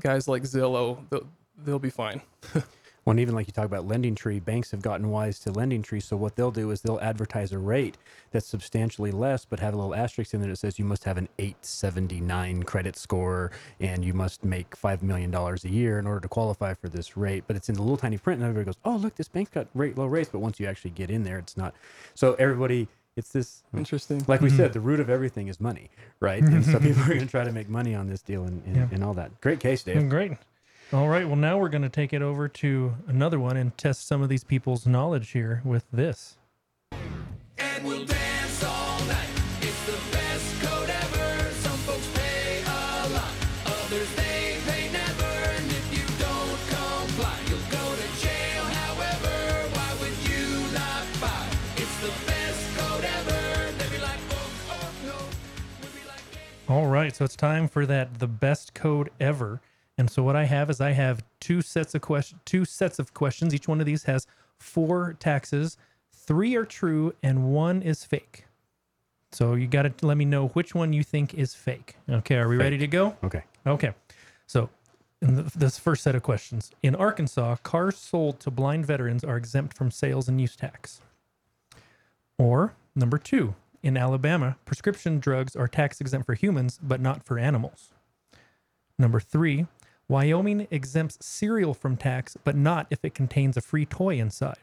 guys 0.00 0.28
like 0.28 0.42
Zillow 0.42 0.98
they'll, 1.10 1.26
they'll 1.64 1.78
be 1.78 1.90
fine. 1.90 2.22
Well, 3.08 3.12
and 3.12 3.20
even 3.20 3.34
like 3.34 3.46
you 3.46 3.54
talk 3.54 3.64
about 3.64 3.88
Lending 3.88 4.14
Tree, 4.14 4.38
banks 4.38 4.70
have 4.70 4.82
gotten 4.82 5.08
wise 5.08 5.38
to 5.38 5.50
Lending 5.50 5.80
Tree. 5.80 5.98
So 5.98 6.14
what 6.14 6.36
they'll 6.36 6.50
do 6.50 6.70
is 6.72 6.82
they'll 6.82 7.00
advertise 7.00 7.52
a 7.52 7.58
rate 7.58 7.96
that's 8.32 8.44
substantially 8.44 9.12
less, 9.12 9.46
but 9.46 9.60
have 9.60 9.72
a 9.72 9.78
little 9.78 9.94
asterisk 9.94 10.34
in 10.34 10.42
there 10.42 10.50
that 10.50 10.56
says 10.56 10.78
you 10.78 10.84
must 10.84 11.04
have 11.04 11.16
an 11.16 11.26
879 11.38 12.64
credit 12.64 12.98
score 12.98 13.50
and 13.80 14.04
you 14.04 14.12
must 14.12 14.44
make 14.44 14.76
$5 14.76 15.00
million 15.00 15.34
a 15.34 15.56
year 15.68 15.98
in 15.98 16.06
order 16.06 16.20
to 16.20 16.28
qualify 16.28 16.74
for 16.74 16.90
this 16.90 17.16
rate. 17.16 17.44
But 17.46 17.56
it's 17.56 17.70
in 17.70 17.76
the 17.76 17.80
little 17.80 17.96
tiny 17.96 18.18
print, 18.18 18.42
and 18.42 18.46
everybody 18.46 18.66
goes, 18.66 18.76
oh, 18.84 18.96
look, 18.96 19.14
this 19.14 19.28
bank's 19.28 19.52
got 19.52 19.68
rate, 19.72 19.96
low 19.96 20.04
rates. 20.04 20.28
But 20.30 20.40
once 20.40 20.60
you 20.60 20.66
actually 20.66 20.90
get 20.90 21.10
in 21.10 21.24
there, 21.24 21.38
it's 21.38 21.56
not. 21.56 21.74
So 22.14 22.34
everybody, 22.34 22.88
it's 23.16 23.32
this 23.32 23.62
Interesting. 23.74 24.22
like 24.28 24.42
we 24.42 24.48
mm-hmm. 24.48 24.58
said, 24.58 24.74
the 24.74 24.80
root 24.80 25.00
of 25.00 25.08
everything 25.08 25.48
is 25.48 25.62
money, 25.62 25.88
right? 26.20 26.42
And 26.42 26.62
so 26.62 26.72
mm-hmm. 26.72 26.86
people 26.86 27.02
are 27.04 27.14
going 27.14 27.20
to 27.20 27.26
try 27.26 27.44
to 27.44 27.52
make 27.52 27.70
money 27.70 27.94
on 27.94 28.06
this 28.06 28.20
deal 28.20 28.44
and, 28.44 28.62
and, 28.66 28.76
Yeah. 28.76 28.88
and 28.92 29.02
all 29.02 29.14
that. 29.14 29.40
Great 29.40 29.60
case, 29.60 29.82
Dave. 29.82 30.10
Great. 30.10 30.32
All 30.90 31.06
right. 31.06 31.26
Well, 31.26 31.36
now 31.36 31.58
we're 31.58 31.68
going 31.68 31.82
to 31.82 31.90
take 31.90 32.14
it 32.14 32.22
over 32.22 32.48
to 32.48 32.94
another 33.06 33.38
one 33.38 33.58
and 33.58 33.76
test 33.76 34.06
some 34.06 34.22
of 34.22 34.30
these 34.30 34.42
people's 34.42 34.86
knowledge 34.86 35.32
here 35.32 35.60
with 35.62 35.84
this. 35.92 36.38
And 37.58 37.84
we'll 37.84 38.06
dance 38.06 38.64
all 38.64 38.98
night. 39.04 39.28
It's 39.60 39.84
the 39.84 39.98
best 40.16 40.62
code 40.62 40.88
ever. 40.88 41.50
Some 41.56 41.76
folks 41.80 42.08
pay 42.14 42.62
a 42.62 43.08
lot, 43.12 43.32
others 43.66 44.14
they 44.14 44.56
pay 44.64 44.90
never. 44.90 45.24
And 45.24 45.66
if 45.66 45.92
you 45.92 46.06
don't 46.24 46.58
comply, 46.72 47.36
you'll 47.48 47.68
go 47.68 47.84
to 47.94 48.08
jail. 48.24 48.64
However, 48.64 49.68
why 49.76 49.94
would 50.00 50.16
you 50.24 50.72
not 50.72 51.04
buy? 51.20 51.50
It's 51.76 52.00
the 52.00 52.14
best 52.26 52.78
code 52.78 53.04
ever. 53.04 53.72
They'd 53.76 53.90
be 53.90 54.02
like, 54.02 54.20
oh, 54.30 54.50
oh, 54.70 54.90
no. 55.04 55.16
We'd 55.82 55.94
be 56.00 56.08
like, 56.08 56.22
All 56.66 56.86
right, 56.86 57.14
so 57.14 57.26
it's 57.26 57.36
time 57.36 57.68
for 57.68 57.84
that 57.84 58.20
the 58.20 58.26
best 58.26 58.72
code 58.72 59.10
ever. 59.20 59.60
And 59.98 60.08
so 60.08 60.22
what 60.22 60.36
I 60.36 60.44
have 60.44 60.70
is 60.70 60.80
I 60.80 60.92
have 60.92 61.24
two 61.40 61.60
sets 61.60 61.94
of 61.94 62.00
question 62.00 62.40
two 62.44 62.64
sets 62.64 62.98
of 62.98 63.12
questions. 63.12 63.54
Each 63.54 63.68
one 63.68 63.80
of 63.80 63.86
these 63.86 64.04
has 64.04 64.26
four 64.56 65.16
taxes. 65.18 65.76
Three 66.12 66.54
are 66.54 66.64
true 66.64 67.14
and 67.22 67.52
one 67.52 67.82
is 67.82 68.04
fake. 68.04 68.44
So 69.32 69.54
you 69.54 69.66
got 69.66 69.82
to 69.82 70.06
let 70.06 70.16
me 70.16 70.24
know 70.24 70.48
which 70.48 70.74
one 70.74 70.92
you 70.92 71.02
think 71.02 71.34
is 71.34 71.54
fake. 71.54 71.96
Okay, 72.08 72.36
are 72.36 72.48
we 72.48 72.56
ready 72.56 72.78
to 72.78 72.86
go? 72.86 73.16
Okay. 73.22 73.42
Okay. 73.66 73.92
So 74.46 74.70
in 75.20 75.34
the, 75.34 75.42
this 75.54 75.78
first 75.78 76.02
set 76.02 76.14
of 76.14 76.22
questions, 76.22 76.70
in 76.82 76.94
Arkansas, 76.94 77.56
cars 77.56 77.98
sold 77.98 78.40
to 78.40 78.50
blind 78.50 78.86
veterans 78.86 79.24
are 79.24 79.36
exempt 79.36 79.76
from 79.76 79.90
sales 79.90 80.28
and 80.28 80.40
use 80.40 80.56
tax. 80.56 81.00
Or 82.38 82.74
number 82.94 83.18
two, 83.18 83.54
in 83.82 83.96
Alabama, 83.96 84.56
prescription 84.64 85.18
drugs 85.18 85.56
are 85.56 85.68
tax 85.68 86.00
exempt 86.00 86.26
for 86.26 86.34
humans, 86.34 86.78
but 86.82 87.00
not 87.00 87.24
for 87.24 87.38
animals. 87.38 87.90
Number 88.98 89.20
three, 89.20 89.66
Wyoming 90.08 90.66
exempts 90.70 91.18
cereal 91.20 91.74
from 91.74 91.96
tax, 91.96 92.36
but 92.42 92.56
not 92.56 92.86
if 92.90 93.04
it 93.04 93.14
contains 93.14 93.56
a 93.56 93.60
free 93.60 93.84
toy 93.84 94.18
inside. 94.18 94.58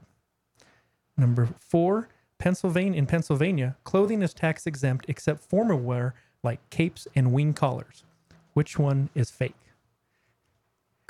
Number 1.18 1.48
four, 1.60 2.10
Pennsylvania 2.40 2.98
in 2.98 3.06
Pennsylvania, 3.06 3.76
clothing 3.84 4.22
is 4.22 4.34
tax 4.34 4.66
exempt 4.66 5.06
except 5.08 5.44
formal 5.44 5.80
wear 5.80 6.16
like 6.44 6.68
capes 6.70 7.08
and 7.16 7.32
wing 7.32 7.54
collars. 7.54 8.04
Which 8.54 8.80
one 8.80 9.10
is 9.16 9.30
fake? 9.32 9.56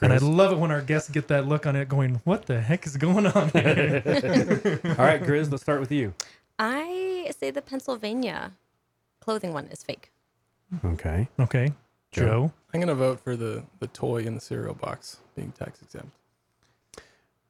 And 0.01 0.11
I 0.11 0.17
love 0.17 0.51
it 0.51 0.57
when 0.57 0.71
our 0.71 0.81
guests 0.81 1.09
get 1.09 1.29
that 1.29 1.47
look 1.47 1.65
on 1.65 1.75
it, 1.77 1.87
going, 1.87 2.19
"What 2.25 2.47
the 2.47 2.59
heck 2.59 2.85
is 2.85 2.97
going 2.97 3.27
on 3.27 3.49
here?" 3.51 4.01
All 4.83 5.05
right, 5.05 5.23
Grizz, 5.23 5.49
let's 5.49 5.63
start 5.63 5.79
with 5.79 5.91
you. 5.91 6.13
I 6.59 7.31
say 7.37 7.49
the 7.49 7.61
Pennsylvania 7.61 8.51
clothing 9.21 9.53
one 9.53 9.67
is 9.67 9.83
fake. 9.83 10.11
Okay. 10.83 11.29
okay, 11.39 11.71
Joe. 12.11 12.51
I'm 12.75 12.81
gonna 12.81 12.93
vote 12.95 13.19
for 13.21 13.35
the 13.35 13.63
the 13.79 13.87
toy 13.87 14.17
in 14.23 14.35
the 14.35 14.41
cereal 14.41 14.75
box 14.75 15.17
being 15.35 15.51
tax 15.53 15.81
exempt. 15.81 16.11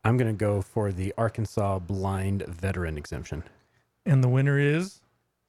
I'm 0.04 0.18
going 0.18 0.32
to 0.32 0.38
go 0.38 0.62
for 0.62 0.92
the 0.92 1.16
Arkansas 1.18 1.80
blind 1.80 2.44
veteran 2.46 2.96
exemption. 2.96 3.44
And 4.06 4.24
the 4.24 4.28
winner 4.30 4.60
is 4.60 5.02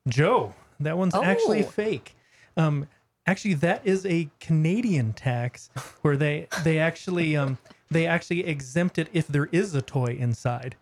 Joe. 0.09 0.55
That 0.81 0.97
one's 0.97 1.15
actually 1.15 1.63
Oh. 1.63 1.69
fake. 1.69 2.17
Um, 2.57 2.89
actually, 3.27 3.53
that 3.53 3.83
is 3.87 4.07
a 4.07 4.31
Canadian 4.41 5.13
tax 5.13 5.69
where 6.01 6.17
they 6.17 6.49
they 6.65 6.79
actually 6.79 7.37
um 7.37 7.59
they 7.91 8.07
actually 8.07 8.47
exempt 8.47 8.97
it 8.97 9.09
if 9.13 9.29
there 9.29 9.51
is 9.53 9.75
a 9.75 9.83
toy 9.83 10.17
inside. 10.19 10.75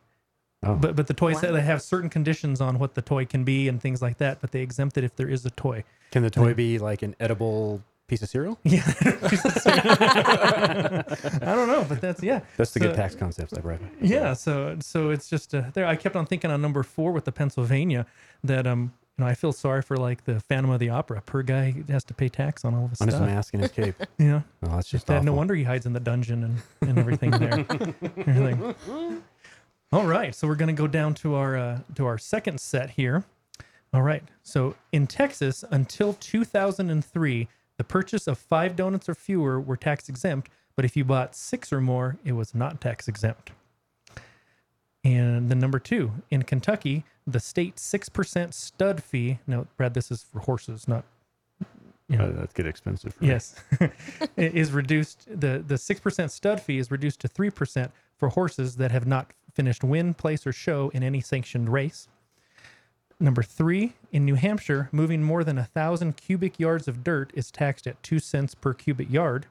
Oh. 0.62 0.76
But 0.76 0.94
but 0.94 1.08
the 1.08 1.14
toys 1.14 1.42
Wow. 1.42 1.50
they 1.50 1.60
have 1.62 1.82
certain 1.82 2.10
conditions 2.10 2.60
on 2.60 2.78
what 2.78 2.94
the 2.94 3.02
toy 3.02 3.24
can 3.26 3.42
be 3.42 3.66
and 3.68 3.82
things 3.82 4.00
like 4.00 4.18
that. 4.18 4.40
But 4.40 4.52
they 4.52 4.60
exempt 4.60 4.96
it 4.98 5.02
if 5.02 5.16
there 5.16 5.28
is 5.28 5.44
a 5.44 5.50
toy. 5.50 5.82
Can 6.12 6.22
the 6.22 6.30
toy 6.30 6.54
be 6.54 6.78
like 6.78 7.02
an 7.02 7.16
edible 7.18 7.82
piece 8.06 8.22
of 8.22 8.28
cereal? 8.28 8.58
Yeah. 8.64 8.82
I 10.24 11.54
don't 11.54 11.68
know, 11.68 11.84
but 11.88 12.00
that's 12.00 12.22
yeah. 12.22 12.40
That's 12.56 12.72
the 12.72 12.80
good 12.80 12.94
tax 12.94 13.14
concepts 13.14 13.52
I 13.54 13.60
brought. 13.60 13.80
Yeah, 14.00 14.34
so 14.34 14.76
so 14.80 15.10
it's 15.10 15.28
just 15.28 15.54
uh, 15.54 15.64
there. 15.72 15.86
I 15.86 15.96
kept 15.96 16.16
on 16.16 16.26
thinking 16.26 16.50
on 16.50 16.60
number 16.62 16.82
four 16.82 17.12
with 17.12 17.24
the 17.24 17.32
Pennsylvania 17.32 18.06
that 18.42 18.66
um 18.66 18.92
you 19.18 19.24
know 19.24 19.30
I 19.30 19.34
feel 19.34 19.52
sorry 19.52 19.82
for 19.82 19.96
like 19.96 20.24
the 20.24 20.40
Phantom 20.40 20.70
of 20.70 20.80
the 20.80 20.90
Opera. 20.90 21.22
Per 21.22 21.42
guy 21.42 21.74
has 21.88 22.04
to 22.04 22.14
pay 22.14 22.28
tax 22.28 22.64
on 22.64 22.74
all 22.74 22.84
of 22.84 22.90
his 22.90 23.00
On 23.00 23.08
his 23.08 23.14
stuff. 23.16 23.26
mask 23.26 23.54
and 23.54 23.62
his 23.62 23.72
cape. 23.72 23.94
Yeah, 24.18 24.42
Oh, 24.62 24.76
that's 24.76 24.88
just 24.88 25.06
that, 25.06 25.24
no 25.24 25.32
wonder 25.32 25.54
he 25.54 25.64
hides 25.64 25.86
in 25.86 25.92
the 25.92 26.00
dungeon 26.00 26.44
and, 26.44 26.88
and 26.88 26.98
everything 26.98 27.30
there. 27.32 27.64
everything. 28.26 28.74
All 29.92 30.06
right, 30.06 30.34
so 30.34 30.48
we're 30.48 30.56
gonna 30.56 30.72
go 30.72 30.86
down 30.88 31.14
to 31.14 31.34
our 31.36 31.56
uh, 31.56 31.78
to 31.94 32.06
our 32.06 32.18
second 32.18 32.60
set 32.60 32.90
here. 32.90 33.24
All 33.92 34.02
right, 34.02 34.24
so 34.42 34.74
in 34.90 35.06
Texas 35.06 35.64
until 35.70 36.14
2003, 36.14 37.46
the 37.76 37.84
purchase 37.84 38.26
of 38.26 38.38
five 38.38 38.76
donuts 38.76 39.08
or 39.08 39.14
fewer 39.14 39.60
were 39.60 39.76
tax 39.76 40.08
exempt, 40.08 40.48
but 40.76 40.84
if 40.84 40.96
you 40.96 41.04
bought 41.04 41.34
six 41.34 41.72
or 41.72 41.80
more, 41.80 42.16
it 42.24 42.32
was 42.32 42.54
not 42.54 42.80
tax 42.80 43.08
exempt. 43.08 43.50
And 45.04 45.50
the 45.50 45.54
number 45.54 45.78
two, 45.78 46.12
in 46.30 46.44
Kentucky, 46.44 47.04
the 47.26 47.40
state 47.40 47.76
6% 47.76 48.54
stud 48.54 49.02
fee. 49.02 49.38
Now, 49.46 49.66
Brad, 49.76 49.94
this 49.94 50.10
is 50.10 50.22
for 50.22 50.40
horses, 50.40 50.88
not. 50.88 51.04
You 52.08 52.18
know, 52.18 52.24
Uh, 52.26 52.32
that's 52.32 52.52
get 52.52 52.66
expensive. 52.66 53.14
Yes. 53.20 53.62
it 53.80 54.54
is 54.54 54.72
reduced. 54.72 55.26
The, 55.28 55.62
the 55.66 55.74
6% 55.76 56.30
stud 56.30 56.60
fee 56.60 56.78
is 56.78 56.90
reduced 56.90 57.20
to 57.20 57.28
3% 57.28 57.90
for 58.16 58.30
horses 58.30 58.76
that 58.76 58.90
have 58.90 59.06
not 59.06 59.32
finished 59.52 59.84
win, 59.84 60.14
place, 60.14 60.46
or 60.46 60.52
show 60.52 60.90
in 60.90 61.02
any 61.02 61.20
sanctioned 61.20 61.70
race. 61.70 62.08
Number 63.20 63.42
three, 63.42 63.92
in 64.12 64.24
New 64.24 64.34
Hampshire, 64.34 64.88
moving 64.92 65.22
more 65.22 65.44
than 65.44 65.56
a 65.58 65.64
thousand 65.64 66.16
cubic 66.16 66.58
yards 66.58 66.88
of 66.88 67.04
dirt 67.04 67.30
is 67.34 67.50
taxed 67.50 67.86
at 67.86 68.02
two 68.02 68.18
cents 68.18 68.54
per 68.54 68.74
cubic 68.74 69.10
yard. 69.10 69.46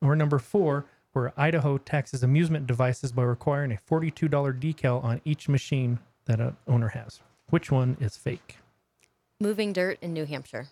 Or 0.00 0.16
number 0.16 0.38
four, 0.38 0.86
where 1.12 1.32
Idaho 1.36 1.78
taxes 1.78 2.22
amusement 2.22 2.66
devices 2.66 3.12
by 3.12 3.22
requiring 3.24 3.72
a 3.72 3.78
$42 3.90 4.28
decal 4.60 5.02
on 5.04 5.20
each 5.24 5.48
machine 5.48 5.98
that 6.26 6.40
a 6.40 6.54
owner 6.66 6.88
has. 6.88 7.20
Which 7.50 7.70
one 7.70 7.96
is 8.00 8.16
fake? 8.16 8.56
Moving 9.40 9.72
dirt 9.72 9.98
in 10.00 10.12
New 10.12 10.24
Hampshire. 10.24 10.68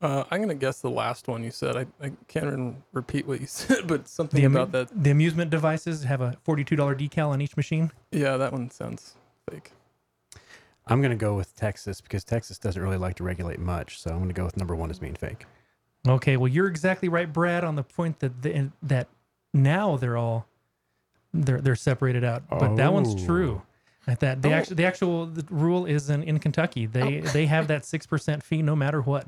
Uh, 0.00 0.24
I'm 0.30 0.40
gonna 0.40 0.54
guess 0.54 0.80
the 0.80 0.90
last 0.90 1.26
one 1.26 1.42
you 1.42 1.50
said. 1.50 1.76
I, 1.76 1.86
I 2.00 2.12
can't 2.28 2.46
even 2.46 2.82
repeat 2.92 3.26
what 3.26 3.40
you 3.40 3.46
said, 3.48 3.88
but 3.88 4.06
something 4.06 4.38
The, 4.40 4.46
amu- 4.46 4.60
about 4.60 4.72
that. 4.72 5.02
the 5.04 5.10
amusement 5.10 5.50
devices 5.50 6.04
have 6.04 6.20
a 6.20 6.36
$42 6.46 6.76
decal 6.96 7.28
on 7.30 7.40
each 7.40 7.56
machine. 7.56 7.90
Yeah, 8.12 8.36
that 8.36 8.52
one 8.52 8.70
sounds 8.70 9.16
fake. 9.50 9.72
I'm 10.88 11.00
going 11.00 11.10
to 11.10 11.16
go 11.16 11.34
with 11.34 11.54
Texas 11.56 12.00
because 12.00 12.24
Texas 12.24 12.58
doesn't 12.58 12.80
really 12.82 12.96
like 12.96 13.16
to 13.16 13.24
regulate 13.24 13.58
much. 13.58 14.00
So 14.00 14.10
I'm 14.10 14.16
going 14.18 14.28
to 14.28 14.34
go 14.34 14.44
with 14.44 14.56
number 14.56 14.74
one 14.74 14.90
as 14.90 14.98
being 14.98 15.14
fake. 15.14 15.44
Okay, 16.06 16.36
well, 16.36 16.48
you're 16.48 16.68
exactly 16.68 17.08
right, 17.08 17.30
Brad, 17.30 17.64
on 17.64 17.74
the 17.76 17.82
point 17.82 18.20
that 18.20 18.42
the, 18.42 18.70
that 18.82 19.08
now 19.52 19.96
they're 19.96 20.16
all 20.16 20.46
they're 21.34 21.60
they're 21.60 21.76
separated 21.76 22.24
out, 22.24 22.42
but 22.48 22.76
that 22.76 22.92
one's 22.92 23.14
Oh. 23.22 23.26
true. 23.26 23.62
At 24.06 24.20
that 24.20 24.40
the 24.40 24.48
Oh. 24.48 24.52
actual 24.52 24.76
the 24.76 24.84
actual 24.86 25.26
the 25.26 25.44
rule 25.50 25.84
is 25.84 26.08
in, 26.08 26.22
in 26.22 26.38
Kentucky. 26.38 26.86
They 26.86 27.20
oh. 27.20 27.26
they 27.26 27.46
have 27.46 27.66
that 27.68 27.84
six 27.84 28.06
percent 28.06 28.42
fee 28.42 28.62
no 28.62 28.74
matter 28.74 29.02
what. 29.02 29.26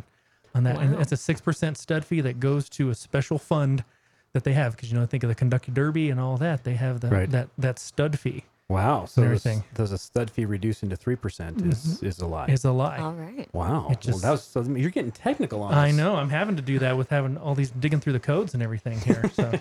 On 0.54 0.64
that, 0.64 0.78
and 0.78 0.94
it's 0.96 1.12
a 1.12 1.16
six 1.16 1.40
percent 1.40 1.76
stud 1.76 2.04
fee 2.04 2.20
that 2.22 2.40
goes 2.40 2.68
to 2.70 2.88
a 2.90 2.94
special 2.94 3.38
fund 3.38 3.84
that 4.32 4.42
they 4.44 4.52
have 4.54 4.74
because 4.74 4.90
you 4.90 4.98
know 4.98 5.04
think 5.06 5.22
of 5.22 5.28
the 5.28 5.34
Kentucky 5.34 5.70
Derby 5.72 6.08
and 6.11 6.18
all 6.18 6.36
that. 6.38 6.64
They 6.64 6.74
have 6.74 7.00
that 7.00 7.12
Right. 7.12 7.30
that 7.30 7.48
that 7.58 7.78
stud 7.78 8.18
fee 8.18 8.44
Wow. 8.71 9.05
So 9.07 9.23
And 9.23 9.33
does, 9.33 9.45
everything. 9.45 9.64
does 9.75 9.91
a 9.91 9.99
stud 9.99 10.31
fee 10.31 10.45
reducing 10.45 10.91
to 10.91 10.97
3% 10.97 11.66
is, 11.73 12.01
is 12.05 12.21
a 12.21 12.27
lie. 12.27 12.47
is 12.47 12.64
a 12.64 12.71
lie. 12.71 12.99
All 12.99 13.12
right. 13.14 13.49
wow. 13.53 13.89
It 13.91 14.01
just- 14.01 14.23
well, 14.23 14.23
that 14.23 14.31
was, 14.31 14.45
so 14.45 14.62
you're 14.62 14.91
getting 14.91 15.11
technical 15.11 15.62
on 15.64 15.75
I 15.75 15.91
know. 15.91 16.14
I'm 16.14 16.31
having 16.31 16.55
to 16.55 16.62
do 16.62 16.79
that 16.79 16.97
with 16.97 17.11
having 17.11 17.37
all 17.37 17.57
these 17.57 17.71
digging 17.71 17.99
through 17.99 18.12
the 18.12 18.21
codes 18.21 18.55
and 18.55 18.62
everything 18.62 19.01
here. 19.01 19.29
So 19.35 19.53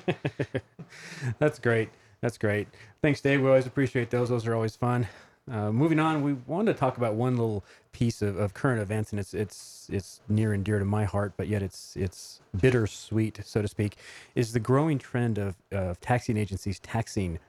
That's 1.39 1.57
great. 1.57 1.89
That's 2.21 2.37
great. 2.37 2.67
Thanks, 3.01 3.19
Dave. 3.21 3.41
We 3.41 3.47
always 3.47 3.65
appreciate 3.65 4.11
those. 4.11 4.29
Those 4.29 4.45
are 4.45 4.53
always 4.53 4.75
fun. 4.75 5.07
Uh, 5.51 5.71
moving 5.71 5.99
on, 5.99 6.21
we 6.21 6.33
wanted 6.45 6.73
to 6.73 6.79
talk 6.79 6.97
about 6.97 7.15
one 7.15 7.35
little 7.35 7.63
piece 7.91 8.21
of, 8.21 8.37
of 8.37 8.53
current 8.53 8.79
events, 8.79 9.11
and 9.11 9.19
it's 9.19 9.33
it's 9.33 9.87
it's 9.91 10.21
near 10.29 10.53
and 10.53 10.63
dear 10.63 10.77
to 10.77 10.85
my 10.85 11.05
heart, 11.05 11.33
but 11.37 11.47
yet 11.47 11.63
it's 11.63 11.95
it's 11.95 12.39
bittersweet, 12.59 13.39
so 13.43 13.59
to 13.61 13.67
speak. 13.67 13.95
Is 14.35 14.53
the 14.53 14.59
growing 14.59 14.99
trend 14.99 15.39
of 15.39 15.55
of 15.71 15.99
taxing 16.01 16.37
agencies 16.37 16.79
taxing 16.79 17.39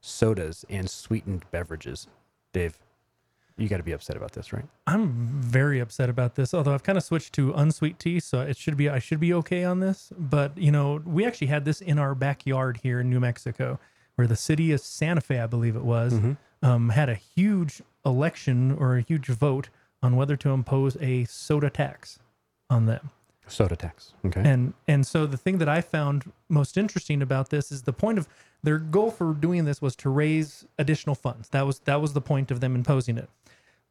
sodas 0.00 0.64
and 0.68 0.88
sweetened 0.88 1.44
beverages? 1.50 2.06
Dave, 2.52 2.78
you 3.58 3.68
got 3.68 3.78
to 3.78 3.82
be 3.82 3.92
upset 3.92 4.16
about 4.16 4.32
this, 4.32 4.52
right? 4.52 4.64
I'm 4.86 5.40
very 5.40 5.80
upset 5.80 6.10
about 6.10 6.34
this. 6.34 6.52
Although 6.52 6.74
I've 6.74 6.82
kind 6.82 6.98
of 6.98 7.04
switched 7.04 7.32
to 7.34 7.52
unsweet 7.54 7.98
tea, 7.98 8.20
so 8.20 8.40
it 8.42 8.56
should 8.56 8.76
be 8.76 8.88
I 8.88 8.98
should 8.98 9.20
be 9.20 9.32
okay 9.34 9.64
on 9.64 9.80
this. 9.80 10.12
But 10.18 10.56
you 10.58 10.70
know, 10.70 11.00
we 11.04 11.24
actually 11.24 11.46
had 11.48 11.64
this 11.64 11.80
in 11.80 11.98
our 11.98 12.14
backyard 12.14 12.80
here 12.82 13.00
in 13.00 13.08
New 13.10 13.20
Mexico, 13.20 13.78
where 14.16 14.26
the 14.26 14.36
city 14.36 14.72
of 14.72 14.80
Santa 14.80 15.20
Fe, 15.22 15.40
I 15.40 15.46
believe 15.46 15.76
it 15.76 15.84
was, 15.84 16.12
um, 16.62 16.90
had 16.90 17.08
a 17.08 17.14
huge 17.14 17.80
election 18.04 18.72
or 18.72 18.96
a 18.96 19.00
huge 19.02 19.26
vote 19.26 19.70
on 20.02 20.16
whether 20.16 20.36
to 20.36 20.50
impose 20.50 20.96
a 21.00 21.24
soda 21.24 21.70
tax 21.70 22.18
on 22.68 22.86
them. 22.86 23.10
Soda 23.48 23.76
tax. 23.76 24.12
Okay. 24.24 24.42
And 24.44 24.74
and 24.88 25.06
so 25.06 25.26
the 25.26 25.36
thing 25.36 25.58
that 25.58 25.68
I 25.68 25.80
found 25.80 26.32
most 26.48 26.76
interesting 26.76 27.22
about 27.22 27.50
this 27.50 27.70
is 27.70 27.82
the 27.82 27.92
point 27.92 28.18
of 28.18 28.28
their 28.62 28.78
goal 28.78 29.10
for 29.10 29.32
doing 29.32 29.64
this 29.64 29.80
was 29.80 29.94
to 29.96 30.10
raise 30.10 30.66
additional 30.78 31.14
funds. 31.14 31.48
That 31.50 31.66
was 31.66 31.78
that 31.80 32.00
was 32.00 32.12
the 32.12 32.20
point 32.20 32.50
of 32.50 32.60
them 32.60 32.74
imposing 32.74 33.18
it. 33.18 33.28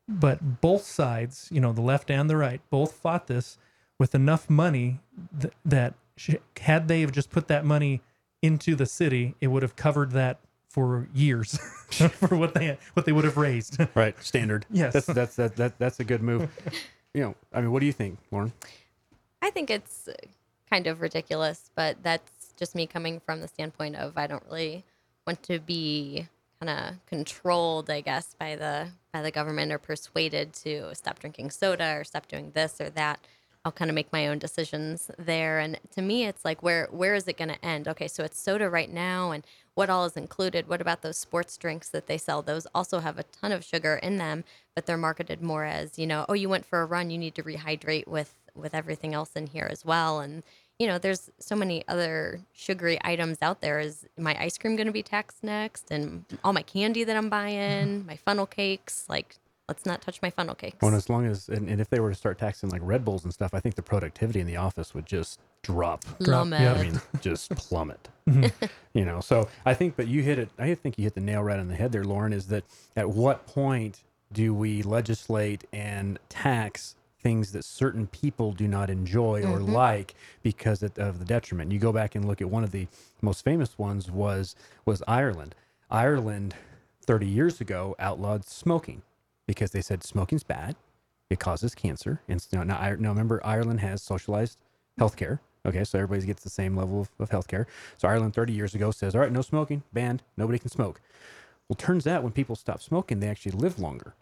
But 0.08 0.62
both 0.62 0.84
sides, 0.84 1.50
you 1.52 1.60
know, 1.60 1.72
the 1.74 1.82
left 1.82 2.12
and 2.12 2.30
the 2.30 2.38
right, 2.38 2.62
both 2.70 2.94
fought 2.94 3.28
this 3.28 3.58
with 3.98 4.14
enough 4.14 4.50
money 4.50 5.00
th- 5.40 5.54
that 5.64 5.96
sh- 6.18 6.36
had 6.60 6.88
they 6.88 7.02
have 7.02 7.12
just 7.12 7.32
put 7.32 7.48
that 7.48 7.66
money 7.66 8.02
into 8.42 8.76
the 8.76 8.86
city, 8.86 9.36
it 9.42 9.48
would 9.48 9.64
have 9.64 9.76
covered 9.76 10.12
that 10.12 10.40
for 10.70 11.08
years 11.14 11.58
for 12.12 12.36
what 12.36 12.54
they 12.54 12.78
what 12.94 13.06
they 13.06 13.14
would 13.14 13.24
have 13.24 13.38
raised. 13.38 13.78
right. 13.96 14.22
Standard. 14.22 14.66
Yes. 14.70 14.94
That's 14.94 15.08
that's 15.08 15.36
that, 15.38 15.56
that 15.56 15.80
that's 15.80 16.00
a 16.00 16.04
good 16.04 16.22
move. 16.22 16.50
you 17.14 17.22
know, 17.22 17.36
I 17.54 17.62
mean, 17.62 17.72
what 17.72 17.80
do 17.80 17.86
you 17.86 17.94
think, 17.94 18.20
Lauren? 18.30 18.52
I 19.46 19.52
think 19.52 19.70
it's 19.70 20.08
uh, 20.08 20.14
kind 20.72 20.88
of 20.88 21.02
ridiculous, 21.02 21.70
but 21.76 22.02
that's 22.02 22.52
just 22.58 22.74
me 22.74 22.88
coming 22.88 23.20
from 23.20 23.42
the 23.42 23.48
standpoint 23.48 23.96
of 23.96 24.18
I 24.18 24.26
don't 24.26 24.44
really 24.50 24.84
want 25.28 25.44
to 25.44 25.60
be 25.60 26.28
kind 26.60 26.70
of 26.70 27.06
controlled, 27.06 27.92
I 27.92 28.02
guess, 28.02 28.36
by 28.40 28.56
the 28.56 28.88
by 29.14 29.22
the 29.22 29.30
government 29.30 29.72
or 29.72 29.78
persuaded 29.78 30.54
to 30.54 30.96
stop 30.96 31.20
drinking 31.20 31.52
soda 31.52 31.98
or 31.98 32.04
stop 32.04 32.28
doing 32.28 32.52
this 32.56 32.82
or 32.82 32.90
that. 32.92 33.20
I'll 33.64 33.72
kind 33.72 33.90
of 33.90 33.96
make 33.96 34.12
my 34.12 34.28
own 34.28 34.40
decisions 34.40 35.10
there. 35.18 35.60
And 35.60 35.80
to 35.92 36.02
me, 36.02 36.26
it's 36.26 36.44
like, 36.44 36.64
where 36.64 36.88
where 36.90 37.14
is 37.14 37.28
it 37.28 37.38
going 37.38 37.50
to 37.50 37.66
end? 37.66 37.88
Okay, 37.88 38.08
so 38.08 38.24
it's 38.24 38.40
soda 38.40 38.68
right 38.68 38.92
now, 38.92 39.30
and 39.30 39.46
what 39.76 39.92
all 39.92 40.06
is 40.06 40.18
included? 40.18 40.68
What 40.68 40.82
about 40.82 41.04
those 41.04 41.18
sports 41.18 41.56
drinks 41.56 41.90
that 41.90 42.08
they 42.08 42.18
sell? 42.18 42.42
Those 42.42 42.66
also 42.74 43.00
have 43.00 43.20
a 43.20 43.24
ton 43.24 43.52
of 43.52 43.64
sugar 43.64 43.96
in 44.02 44.18
them, 44.18 44.44
but 44.74 44.88
they're 44.88 44.98
marketed 44.98 45.44
more 45.44 45.66
as, 45.66 46.00
you 46.00 46.08
know, 46.08 46.26
oh, 46.28 46.34
you 46.34 46.50
went 46.50 46.66
for 46.66 46.82
a 46.82 46.86
run, 46.86 47.12
you 47.12 47.20
need 47.20 47.36
to 47.36 47.44
rehydrate 47.44 48.08
with 48.08 48.34
with 48.56 48.74
everything 48.74 49.14
else 49.14 49.32
in 49.36 49.48
here 49.48 49.68
as 49.70 49.86
well. 49.86 50.20
And 50.20 50.44
you 50.80 50.88
know, 50.88 50.98
there's 50.98 51.32
so 51.40 51.56
many 51.56 51.84
other 51.88 52.42
sugary 52.54 53.00
items 53.04 53.38
out 53.42 53.62
there. 53.62 53.80
Is 53.80 54.06
my 54.18 54.36
ice 54.40 54.58
cream 54.58 54.76
going 54.76 54.88
to 54.88 54.94
be 54.94 55.04
taxed 55.04 55.44
next? 55.44 55.90
And 55.90 56.26
all 56.44 56.52
my 56.52 56.64
candy 56.64 57.04
that 57.06 57.16
I'm 57.16 57.30
buying, 57.30 58.00
mm-hmm. 58.00 58.08
my 58.08 58.18
funnel 58.18 58.46
cakes, 58.46 59.06
like. 59.10 59.38
Let's 59.68 59.84
not 59.84 60.00
touch 60.00 60.22
my 60.22 60.30
funnel 60.30 60.54
cakes. 60.54 60.78
Well, 60.80 60.90
and 60.90 60.96
as 60.96 61.10
long 61.10 61.26
as 61.26 61.50
and, 61.50 61.68
and 61.68 61.82
if 61.82 61.90
they 61.90 62.00
were 62.00 62.12
to 62.12 62.16
start 62.16 62.38
taxing 62.38 62.70
like 62.70 62.82
Red 62.84 63.04
Bulls 63.04 63.24
and 63.24 63.34
stuff, 63.34 63.56
I 63.56 63.60
think 63.60 63.74
the 63.74 63.82
productivity 63.82 64.40
in 64.40 64.46
the 64.46 64.58
office 64.58 64.94
would 64.94 65.08
just 65.08 65.40
drop. 65.64 66.06
Plummet. 66.20 66.62
I 66.62 66.84
mean, 66.84 67.02
just 67.20 67.50
plummet. 67.56 68.08
Mm-hmm. 68.30 68.66
you 68.94 69.06
know, 69.06 69.22
so 69.22 69.50
I 69.66 69.74
think, 69.74 69.96
but 69.96 70.08
you 70.08 70.22
hit 70.22 70.38
it. 70.38 70.50
I 70.60 70.76
think 70.76 71.00
you 71.00 71.04
hit 71.06 71.16
the 71.16 71.22
nail 71.22 71.42
right 71.42 71.58
on 71.58 71.68
the 71.68 71.74
head 71.74 71.92
there, 71.92 72.04
Lauren. 72.04 72.32
Is 72.32 72.46
that 72.50 72.64
at 72.96 73.10
what 73.10 73.48
point 73.48 74.04
do 74.32 74.54
we 74.54 74.84
legislate 74.84 75.64
and 75.74 76.20
tax 76.30 76.96
things 77.26 77.52
that 77.54 77.66
certain 77.66 78.06
people 78.06 78.52
do 78.52 78.68
not 78.68 78.88
enjoy 78.88 79.42
or 79.42 79.58
mm-hmm. 79.58 79.74
like 79.74 80.14
because 80.44 80.84
of, 80.84 80.94
the 80.94 81.26
detriment? 81.26 81.72
You 81.72 81.80
go 81.80 81.92
back 81.92 82.14
and 82.14 82.24
look 82.24 82.40
at 82.40 82.52
one 82.52 82.64
of 82.64 82.70
the 82.70 82.88
most 83.24 83.44
famous 83.44 83.80
ones 83.80 84.12
was 84.12 84.56
was 84.86 85.02
Ireland. 85.08 85.56
Ireland, 85.90 86.54
thirty 87.02 87.26
years 87.26 87.60
ago, 87.60 87.96
outlawed 87.98 88.46
smoking 88.46 89.02
because 89.48 89.72
they 89.72 89.82
said 89.82 90.04
smoking's 90.04 90.44
bad. 90.44 90.76
It 91.32 91.40
causes 91.40 91.74
cancer. 91.74 92.22
And 92.28 92.40
so 92.40 92.62
now, 92.62 92.78
I- 92.78 92.96
now 92.96 93.10
remember, 93.10 93.42
Ireland 93.44 93.80
has 93.80 94.04
socialized 94.04 94.60
healthcare. 95.00 95.40
Okay, 95.66 95.84
so 95.84 95.98
everybody 95.98 96.28
gets 96.28 96.44
the 96.44 96.52
same 96.52 96.78
level 96.78 97.02
of, 97.02 97.10
of 97.18 97.32
healthcare. 97.32 97.66
So 97.98 98.08
Ireland 98.08 98.36
30 98.36 98.54
years 98.54 98.76
ago 98.76 98.92
says, 98.92 99.16
all 99.16 99.22
right, 99.22 99.32
no 99.32 99.42
smoking, 99.42 99.82
banned, 99.92 100.22
nobody 100.38 100.60
can 100.60 100.70
smoke. 100.70 101.02
Well, 101.68 101.76
turns 101.76 102.06
out 102.06 102.22
when 102.22 102.34
people 102.34 102.56
stop 102.56 102.84
smoking, 102.84 103.20
they 103.20 103.30
actually 103.30 103.54
live 103.54 103.80
longer. 103.80 104.14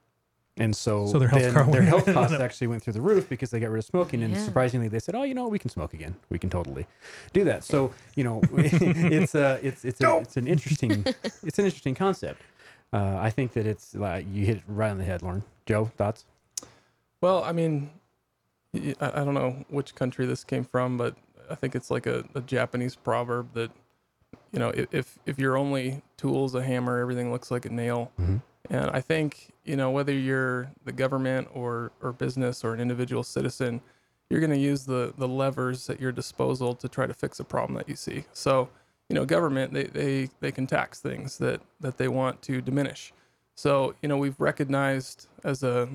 And 0.58 0.76
so, 0.76 1.08
So 1.08 1.18
their 1.18 1.30
health 1.30 1.42
then 1.54 1.72
their 1.72 1.82
health 1.82 2.06
costs 2.14 2.40
actually 2.40 2.68
went 2.68 2.84
through 2.84 2.94
the 2.94 3.02
roof 3.02 3.28
because 3.28 3.50
they 3.50 3.60
got 3.60 3.72
rid 3.72 3.80
of 3.80 3.86
smoking. 3.86 4.22
And 4.22 4.34
Yeah. 4.34 4.46
surprisingly, 4.46 4.88
they 4.88 5.00
said, 5.00 5.16
"Oh, 5.16 5.24
you 5.24 5.34
know, 5.34 5.48
we 5.48 5.58
can 5.58 5.72
smoke 5.72 5.94
again. 5.96 6.16
We 6.30 6.38
can 6.38 6.52
totally 6.52 6.86
do 7.34 7.44
that." 7.46 7.64
So, 7.64 7.92
you 8.16 8.24
know, 8.24 8.42
it's 8.54 9.34
a, 9.34 9.60
it's 9.64 9.84
it's 9.84 10.00
a, 10.02 10.18
it's 10.18 10.38
an 10.38 10.46
interesting 10.48 11.06
it's 11.44 11.58
an 11.58 11.66
interesting 11.66 11.96
concept. 11.96 12.42
Uh, 12.92 13.18
I 13.20 13.32
think 13.32 13.54
that 13.54 13.66
it's 13.66 13.96
like 13.96 14.28
you 14.32 14.46
hit 14.46 14.58
it 14.58 14.64
right 14.68 14.92
on 14.92 15.00
the 15.00 15.04
head, 15.04 15.24
Lauren. 15.24 15.42
Joe, 15.66 15.86
thoughts? 15.98 16.26
Well, 17.22 17.44
I 17.44 17.52
mean, 17.52 17.90
I 18.76 19.24
don't 19.26 19.34
know 19.34 19.66
which 19.70 19.96
country 19.96 20.28
this 20.28 20.44
came 20.44 20.64
from, 20.64 20.98
but 20.98 21.16
I 21.50 21.56
think 21.56 21.74
it's 21.74 21.90
like 21.90 22.06
a, 22.06 22.26
a 22.36 22.42
Japanese 22.42 22.96
proverb 22.96 23.54
that, 23.54 23.72
you 24.52 24.60
know, 24.60 24.72
if 24.76 25.18
if 25.26 25.40
your 25.40 25.58
only 25.58 26.04
tool's 26.18 26.54
a 26.54 26.62
hammer, 26.62 27.00
everything 27.00 27.32
looks 27.32 27.50
like 27.50 27.66
a 27.66 27.70
nail. 27.70 28.12
Mm-hmm. 28.22 28.38
And 28.70 28.90
I 28.92 29.02
think 29.02 29.54
you 29.66 29.76
know 29.76 29.92
whether 29.92 30.14
you're 30.14 30.72
the 30.86 30.92
government 30.92 31.48
or 31.54 31.92
or 32.02 32.14
business 32.14 32.64
or 32.64 32.74
an 32.74 32.80
individual 32.80 33.24
citizen, 33.24 33.82
you're 34.30 34.40
going 34.40 34.52
to 34.52 34.58
use 34.58 34.86
the 34.86 35.14
the 35.18 35.28
levers 35.28 35.90
at 35.90 36.00
your 36.00 36.12
disposal 36.12 36.76
to 36.76 36.88
try 36.88 37.06
to 37.06 37.14
fix 37.14 37.40
a 37.40 37.44
problem 37.44 37.78
that 37.78 37.90
you 37.90 37.96
see. 37.96 38.26
So, 38.34 38.70
you 39.10 39.16
know, 39.16 39.26
government 39.26 39.74
they 39.74 39.86
they 39.86 40.30
they 40.40 40.52
can 40.52 40.68
tax 40.68 41.00
things 41.00 41.38
that 41.40 41.62
that 41.82 41.98
they 41.98 42.08
want 42.08 42.42
to 42.44 42.62
diminish. 42.62 43.14
So, 43.56 43.96
you 44.02 44.10
know, 44.10 44.18
we've 44.18 44.40
recognized 44.40 45.28
as 45.44 45.64
a 45.64 45.90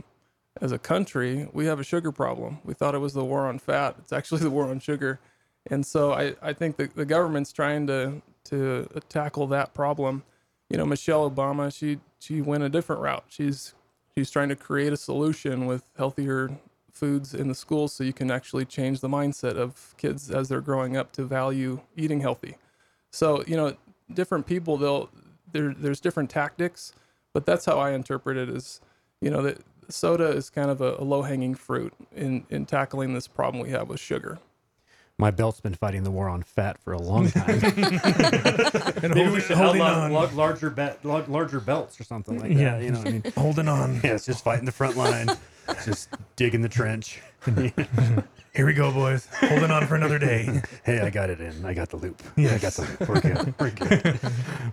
as 0.61 0.73
a 0.73 0.79
country, 0.79 1.49
we 1.53 1.67
have 1.67 1.81
a 1.81 1.85
sugar 1.85 2.13
problem. 2.13 2.59
We 2.65 2.75
thought 2.75 2.95
it 2.95 2.99
was 2.99 3.15
the 3.15 3.25
war 3.25 3.47
on 3.47 3.59
fat. 3.59 3.97
It's 3.99 4.13
actually 4.13 4.41
the 4.43 4.51
war 4.51 4.69
on 4.69 4.81
sugar. 4.81 5.21
And 5.71 5.85
so 5.85 6.13
I, 6.13 6.35
I 6.43 6.53
think 6.53 6.77
the, 6.77 6.89
the 6.95 7.05
government's 7.05 7.53
trying 7.53 7.87
to 7.89 8.23
to 8.45 8.89
tackle 9.09 9.47
that 9.49 9.75
problem. 9.75 10.23
You 10.71 10.79
know, 10.79 10.87
Michelle 10.87 11.31
Obama, 11.31 11.75
she 11.75 11.99
she 12.19 12.41
went 12.41 12.63
a 12.63 12.69
different 12.69 13.03
route. 13.03 13.25
She's 13.29 13.75
she's 14.15 14.31
trying 14.31 14.49
to 14.49 14.57
create 14.57 14.93
a 14.93 14.97
solution 14.97 15.67
with 15.67 15.85
healthier 15.97 16.51
foods 16.93 17.33
in 17.35 17.47
the 17.47 17.55
schools 17.55 17.93
so 17.93 18.03
you 18.03 18.13
can 18.13 18.31
actually 18.31 18.65
change 18.65 19.01
the 19.01 19.09
mindset 19.09 19.57
of 19.57 19.95
kids 19.97 20.31
as 20.31 20.49
they're 20.49 20.61
growing 20.61 20.97
up 20.97 21.13
to 21.13 21.25
value 21.25 21.81
eating 21.97 22.21
healthy. 22.21 22.57
So, 23.13 23.45
you 23.47 23.57
know, 23.57 23.77
different 24.13 24.47
people 24.47 24.77
they'll 24.77 25.09
there 25.53 25.73
there's 25.75 26.01
different 26.01 26.31
tactics, 26.31 26.93
but 27.33 27.47
that's 27.47 27.65
how 27.65 27.79
I 27.79 27.93
interpret 27.93 28.37
it 28.37 28.49
is, 28.49 28.81
you 29.21 29.31
know, 29.31 29.43
that 29.43 29.59
soda 29.89 30.29
is 30.29 30.51
kind 30.51 30.71
of 30.71 30.81
a, 30.81 30.97
a 30.99 31.05
low 31.05 31.23
hanging 31.23 31.55
fruit 31.55 31.93
in 32.15 32.45
in 32.51 32.67
tackling 32.67 33.15
this 33.15 33.29
problem 33.29 33.63
we 33.63 33.71
have 33.71 33.89
with 33.89 34.01
sugar. 34.01 34.39
My 35.21 35.33
belt's 35.33 35.61
been 35.61 35.75
fighting 35.75 36.05
the 36.05 36.13
war 36.13 36.29
on 36.29 36.45
fat 36.45 36.79
for 36.79 36.93
a 36.93 36.99
long 37.03 37.29
time. 37.31 37.61
And 39.03 39.15
Maybe 39.15 39.31
we 39.31 39.41
should 39.41 39.57
holding 39.57 39.81
outlaw 39.83 40.05
on. 40.05 40.13
lar- 40.13 40.27
larger 40.33 40.71
bet, 40.71 41.05
lar- 41.05 41.25
larger 41.27 41.59
belts 41.61 42.01
or 42.01 42.05
something 42.05 42.39
like 42.39 42.51
that. 42.55 42.59
Yeah. 42.59 42.79
you 42.79 42.91
know, 42.93 42.99
what 42.99 43.09
I 43.09 43.11
mean, 43.13 43.23
holding 43.37 43.69
on. 43.69 43.95
yeah, 44.05 44.15
it's 44.15 44.27
just 44.27 44.45
fighting 44.45 44.65
the 44.65 44.73
front 44.73 44.97
line, 44.97 45.29
just 45.85 46.11
digging 46.37 46.63
the 46.63 46.69
trench. 46.69 47.21
Here 48.55 48.67
we 48.67 48.73
go, 48.73 48.91
boys. 48.91 49.29
Holding 49.39 49.71
on 49.71 49.87
for 49.87 49.95
another 49.95 50.19
day. 50.19 50.63
hey, 50.85 51.01
I 51.01 51.11
got 51.11 51.31
it 51.31 51.41
in. 51.41 51.65
I 51.65 51.75
got 51.75 51.91
the 51.91 51.97
loop. 51.97 52.21
Yeah, 52.35 52.55
I 52.55 52.59
got 52.59 52.73
the 52.73 52.83
loop. 52.83 53.09
We're 53.09 53.21
good. 53.21 53.55
We're 53.61 53.71
good. 53.71 54.21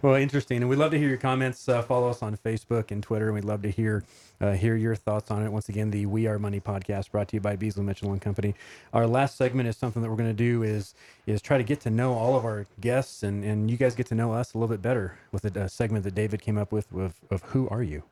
well, 0.01 0.15
interesting, 0.15 0.57
and 0.57 0.69
we'd 0.69 0.79
love 0.79 0.89
to 0.91 0.97
hear 0.97 1.07
your 1.07 1.17
comments. 1.17 1.69
Uh, 1.69 1.83
follow 1.83 2.09
us 2.09 2.23
on 2.23 2.35
Facebook 2.37 2.89
and 2.89 3.03
Twitter, 3.03 3.25
and 3.25 3.35
we'd 3.35 3.45
love 3.45 3.61
to 3.61 3.69
hear 3.69 4.03
uh, 4.41 4.53
hear 4.53 4.75
your 4.75 4.95
thoughts 4.95 5.29
on 5.29 5.43
it. 5.43 5.51
Once 5.51 5.69
again, 5.69 5.91
the 5.91 6.07
We 6.07 6.25
Are 6.25 6.39
Money 6.39 6.59
podcast 6.59 7.11
brought 7.11 7.27
to 7.27 7.35
you 7.35 7.41
by 7.41 7.55
Beasley 7.55 7.83
Mitchell 7.83 8.11
and 8.11 8.21
Company. 8.21 8.55
Our 8.91 9.05
last 9.05 9.37
segment 9.37 9.69
is 9.69 9.77
something 9.77 10.01
that 10.01 10.09
we're 10.09 10.15
going 10.15 10.29
to 10.29 10.33
do 10.33 10.63
is 10.63 10.95
is 11.27 11.41
try 11.41 11.57
to 11.57 11.63
get 11.63 11.81
to 11.81 11.91
know 11.91 12.13
all 12.13 12.35
of 12.35 12.43
our 12.43 12.65
guests, 12.81 13.21
and 13.21 13.43
and 13.43 13.69
you 13.69 13.77
guys 13.77 13.93
get 13.93 14.07
to 14.07 14.15
know 14.15 14.33
us 14.33 14.53
a 14.53 14.57
little 14.57 14.73
bit 14.73 14.81
better 14.81 15.17
with 15.31 15.45
a, 15.45 15.59
a 15.59 15.69
segment 15.69 16.05
that 16.05 16.15
David 16.15 16.41
came 16.41 16.57
up 16.57 16.71
with 16.71 16.91
of, 16.93 17.13
of 17.29 17.43
Who 17.43 17.69
Are 17.69 17.83
You. 17.83 18.03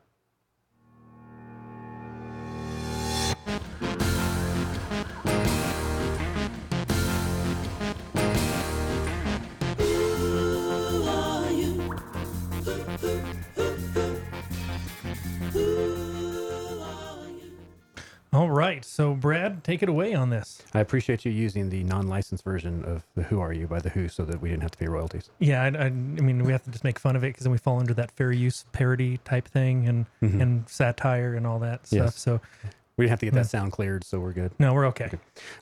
Right. 18.66 18.84
So, 18.84 19.14
Brad, 19.14 19.64
take 19.64 19.82
it 19.82 19.88
away 19.88 20.14
on 20.14 20.30
this. 20.30 20.62
I 20.72 20.80
appreciate 20.80 21.24
you 21.24 21.32
using 21.32 21.70
the 21.70 21.82
non-licensed 21.84 22.44
version 22.44 22.84
of 22.84 23.04
the 23.14 23.22
Who 23.24 23.40
Are 23.40 23.52
You 23.52 23.66
by 23.66 23.80
the 23.80 23.90
Who, 23.90 24.08
so 24.08 24.24
that 24.24 24.40
we 24.40 24.48
didn't 24.48 24.62
have 24.62 24.72
to 24.72 24.78
pay 24.78 24.86
royalties. 24.86 25.30
Yeah, 25.38 25.62
I, 25.62 25.66
I, 25.66 25.84
I 25.86 25.90
mean, 25.90 26.44
we 26.44 26.52
have 26.52 26.62
to 26.64 26.70
just 26.70 26.84
make 26.84 26.98
fun 26.98 27.16
of 27.16 27.24
it 27.24 27.28
because 27.28 27.44
then 27.44 27.52
we 27.52 27.58
fall 27.58 27.78
under 27.78 27.94
that 27.94 28.10
fair 28.12 28.32
use 28.32 28.64
parody 28.72 29.18
type 29.18 29.48
thing 29.48 29.88
and 29.88 30.06
mm-hmm. 30.22 30.40
and 30.40 30.68
satire 30.68 31.34
and 31.34 31.46
all 31.46 31.58
that 31.60 31.86
stuff. 31.86 31.98
Yes. 31.98 32.18
So, 32.18 32.40
We 32.96 33.04
didn't 33.04 33.10
have 33.10 33.20
to 33.20 33.26
get 33.26 33.34
that 33.34 33.46
sound 33.46 33.72
cleared, 33.72 34.04
so 34.04 34.20
we're 34.20 34.32
good. 34.32 34.52
no, 34.58 34.72
we're 34.72 34.86
okay. 34.86 35.10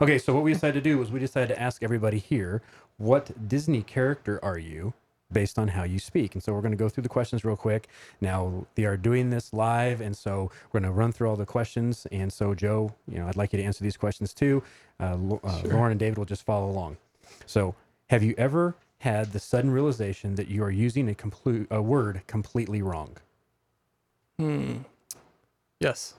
Okay, 0.01 0.19
so 0.19 0.35
what 0.35 0.43
we 0.43 0.53
decided 0.53 0.75
to 0.75 0.91
do 0.91 0.99
was 0.99 1.11
we 1.11 1.19
decided 1.19 1.55
to 1.55 1.61
ask 1.61 1.83
everybody 1.83 2.19
here, 2.19 2.63
what 2.99 3.49
Disney 3.49 3.83
character 3.83 4.39
are 4.45 4.59
you 4.59 4.93
based 5.33 5.59
on 5.59 5.69
how 5.69 5.85
you 5.85 5.99
speak. 5.99 6.35
And 6.35 6.43
so 6.43 6.53
we're 6.53 6.61
going 6.61 6.73
to 6.73 6.79
go 6.79 6.89
through 6.89 7.03
the 7.03 7.09
questions 7.09 7.45
real 7.45 7.57
quick. 7.57 7.89
Now, 8.21 8.67
they 8.75 8.85
are 8.85 8.97
doing 8.97 9.31
this 9.31 9.53
live, 9.53 10.01
and 10.01 10.17
so 10.17 10.51
we're 10.71 10.81
going 10.81 10.91
to 10.91 10.97
run 10.97 11.13
through 11.13 11.29
all 11.29 11.37
the 11.37 11.47
questions. 11.47 12.07
And 12.13 12.33
so, 12.33 12.55
Joe, 12.55 12.95
you 13.09 13.19
know, 13.19 13.29
I'd 13.29 13.37
like 13.37 13.53
you 13.53 13.59
to 13.59 13.65
answer 13.65 13.83
these 13.85 13.97
questions 13.97 14.35
too. 14.35 14.63
Uh, 15.01 15.17
uh, 15.45 15.63
Lauren 15.65 15.93
and 15.93 16.01
David 16.01 16.19
will 16.19 16.25
just 16.25 16.45
follow 16.45 16.71
along. 16.71 16.97
So, 17.47 17.75
have 18.11 18.23
you 18.23 18.35
ever 18.37 18.75
had 18.99 19.33
the 19.33 19.41
sudden 19.41 19.71
realization 19.71 20.35
that 20.37 20.49
you 20.49 20.63
are 20.63 20.71
using 20.71 21.09
a, 21.09 21.15
complete, 21.15 21.67
a 21.71 21.83
word 21.83 22.23
completely 22.27 22.83
wrong? 22.83 23.17
Hmm. 24.39 24.79
Yes. 25.81 26.15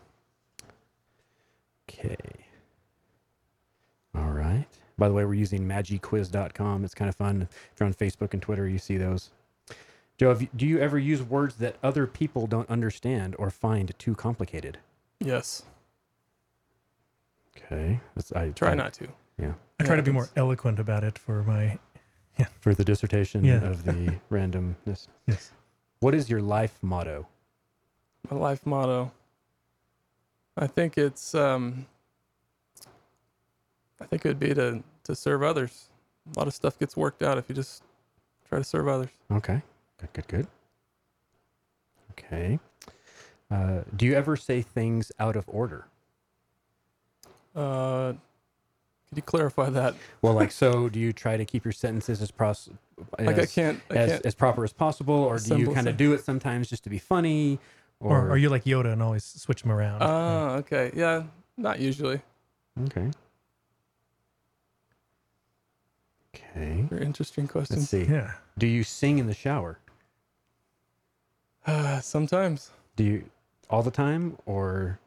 Okay. 1.90 2.18
All 4.16 4.32
right. 4.32 4.66
By 5.04 5.10
the 5.10 5.16
way, 5.16 5.26
we're 5.26 5.34
using 5.34 5.68
magiquiz.com. 5.68 6.86
It's 6.86 6.94
kind 6.96 7.10
of 7.10 7.16
fun. 7.18 7.42
If 7.42 7.78
you're 7.78 7.88
on 7.88 7.94
Facebook 7.94 8.32
and 8.32 8.42
Twitter, 8.42 8.70
you 8.70 8.78
see 8.78 8.96
those. 8.96 9.32
Joe, 10.18 10.30
have 10.30 10.42
you, 10.42 10.48
do 10.56 10.66
you 10.66 10.80
ever 10.80 10.98
use 10.98 11.22
words 11.22 11.56
that 11.56 11.76
other 11.84 12.08
people 12.08 12.48
don't 12.48 12.70
understand 12.70 13.36
or 13.38 13.50
find 13.50 13.92
too 14.00 14.16
complicated? 14.16 14.78
Yes. 15.20 15.64
Okay. 17.58 18.00
That's, 18.16 18.32
I 18.32 18.52
Try 18.52 18.72
I- 18.72 18.76
not 18.76 18.94
to. 18.94 19.10
Yeah. 19.38 19.52
I 19.78 19.84
try 19.84 19.98
to 19.98 20.02
be 20.02 20.14
more 20.14 20.30
eloquent 20.38 20.80
about 20.80 21.04
it 21.04 21.20
for 21.20 21.44
my. 21.44 21.78
yeah. 22.40 22.46
For 22.62 22.74
the 22.74 22.86
dissertation 22.86 23.44
Yeah. 23.44 23.62
of 23.62 23.84
the 23.84 24.16
randomness. 24.32 25.10
Yes. 25.28 25.52
What 26.00 26.16
is 26.16 26.30
your 26.30 26.42
life 26.42 26.80
motto? 26.82 27.28
My 28.32 28.38
life 28.38 28.66
motto. 28.66 29.12
I 30.56 30.68
think 30.68 30.98
it's 30.98 31.36
um 31.36 31.88
I 34.00 34.06
think 34.06 34.24
it 34.26 34.30
would 34.30 34.40
be 34.40 34.54
to 34.54 34.82
to 35.04 35.16
serve 35.16 35.44
others. 35.44 35.90
A 36.36 36.40
lot 36.40 36.48
of 36.48 36.54
stuff 36.54 36.80
gets 36.80 36.96
worked 36.96 37.22
out 37.24 37.38
if 37.38 37.50
you 37.50 37.56
just 37.56 37.84
try 38.48 38.58
to 38.58 38.64
serve 38.64 38.88
others. 38.88 39.10
Okay. 39.32 39.62
Good, 40.00 40.14
good, 40.14 40.28
good. 40.28 40.48
Okay. 42.12 42.60
Uh, 43.52 43.82
do 43.96 44.06
you 44.06 44.14
ever 44.16 44.36
say 44.36 44.62
things 44.62 45.12
out 45.20 45.36
of 45.36 45.46
order? 45.48 45.86
Uh 47.56 48.14
could 49.10 49.18
you 49.18 49.22
clarify 49.22 49.70
that? 49.70 49.94
Well, 50.24 50.34
like, 50.34 50.52
so 50.64 50.90
do 50.90 51.00
you 51.00 51.14
try 51.14 51.38
to 51.38 51.46
keep 51.46 51.64
your 51.64 51.72
sentences 51.72 52.20
as, 52.20 52.32
pros- 52.32 52.70
Like 53.20 53.38
I 53.38 53.42
as- 53.42 53.54
can't 53.54 53.80
I 53.92 53.96
as, 53.96 54.12
can't 54.14 54.26
as 54.26 54.34
proper 54.34 54.64
as 54.64 54.74
possible, 54.74 55.14
or 55.14 55.38
do 55.38 55.56
you 55.58 55.72
kind 55.72 55.88
of 55.88 55.98
do 55.98 56.14
it 56.14 56.24
sometimes 56.24 56.68
just 56.68 56.84
to 56.86 56.90
be 56.90 56.98
funny? 56.98 57.60
Or, 58.00 58.28
are 58.32 58.38
you 58.38 58.50
like 58.50 58.64
Yoda 58.66 58.92
and 58.92 59.04
always 59.04 59.24
switch 59.24 59.62
them 59.62 59.72
around? 59.72 60.02
Ah, 60.02 60.56
okay. 60.56 60.92
Yeah, 60.96 61.24
not 61.58 61.80
usually. 61.80 62.20
okay? 62.86 63.12
Okay. 66.36 66.86
Very 66.90 67.06
interesting 67.06 67.48
question. 67.48 67.78
Let's 67.78 67.90
see. 67.90 68.04
yeah. 68.06 68.32
Do 68.58 68.68
you 68.68 68.84
sing 68.84 69.20
in 69.20 69.28
the 69.28 69.34
shower? 69.34 69.80
Uh, 71.66 72.00
sometimes. 72.02 72.72
Do 72.96 73.04
you 73.04 73.24
all 73.70 73.82
the 73.84 73.92
time, 73.92 74.38
or 74.46 75.00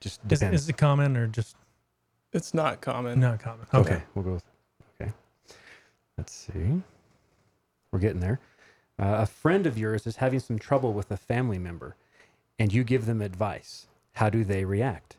just 0.00 0.20
Is, 0.30 0.38
depends? 0.40 0.62
is 0.62 0.68
it 0.68 0.76
common 0.76 1.16
or 1.16 1.26
just 1.26 1.56
It's 2.32 2.52
not 2.54 2.80
common. 2.80 3.18
not 3.20 3.40
common? 3.40 3.66
okay. 3.74 4.02
we'll 4.14 4.24
go. 4.24 4.32
With, 4.34 4.44
okay. 5.00 5.12
Let's 6.18 6.32
see. 6.32 6.82
We're 7.90 7.98
getting 7.98 8.20
there. 8.20 8.38
Uh, 8.98 9.16
a 9.20 9.26
friend 9.26 9.66
of 9.66 9.76
yours 9.78 10.06
is 10.06 10.16
having 10.16 10.40
some 10.40 10.58
trouble 10.58 10.92
with 10.92 11.10
a 11.10 11.16
family 11.16 11.58
member, 11.58 11.96
and 12.58 12.72
you 12.72 12.84
give 12.84 13.06
them 13.06 13.20
advice. 13.22 13.86
How 14.14 14.30
do 14.30 14.44
they 14.44 14.64
react? 14.64 15.16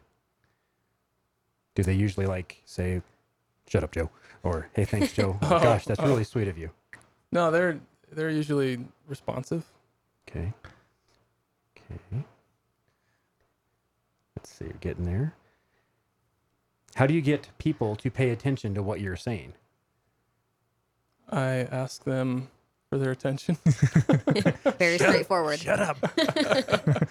Do 1.76 1.84
they 1.84 1.94
usually 1.94 2.26
like 2.26 2.62
say, 2.66 3.02
"Shut 3.68 3.84
up, 3.84 3.92
Joe," 3.92 4.10
or 4.44 4.70
"Hey, 4.74 4.86
thanks, 4.86 5.14
Joe"? 5.14 5.38
Oh, 5.44 5.60
Gosh, 5.60 5.86
that's 5.86 6.00
oh. 6.00 6.08
really 6.08 6.24
sweet 6.24 6.48
of 6.48 6.58
you. 6.58 6.72
No, 7.32 7.52
they're 7.52 7.80
they're 8.12 8.30
usually 8.30 8.80
responsive. 9.08 9.66
Okay. 10.30 10.54
Okay. 11.78 12.26
Let's 14.36 14.52
see. 14.52 14.66
You're 14.66 14.74
getting 14.80 15.06
there. 15.06 15.34
How 16.96 17.06
do 17.06 17.14
you 17.14 17.22
get 17.22 17.50
people 17.60 17.96
to 17.98 18.10
pay 18.10 18.32
attention 18.32 18.74
to 18.74 18.82
what 18.82 19.00
you're 19.02 19.16
saying? 19.16 19.54
I 21.30 21.68
ask 21.72 22.04
them 22.04 22.48
for 22.90 22.98
their 22.98 23.12
attention. 23.12 23.58
Very 24.80 24.98
straightforward. 24.98 25.60
Shut 25.60 25.80
up. 25.80 25.98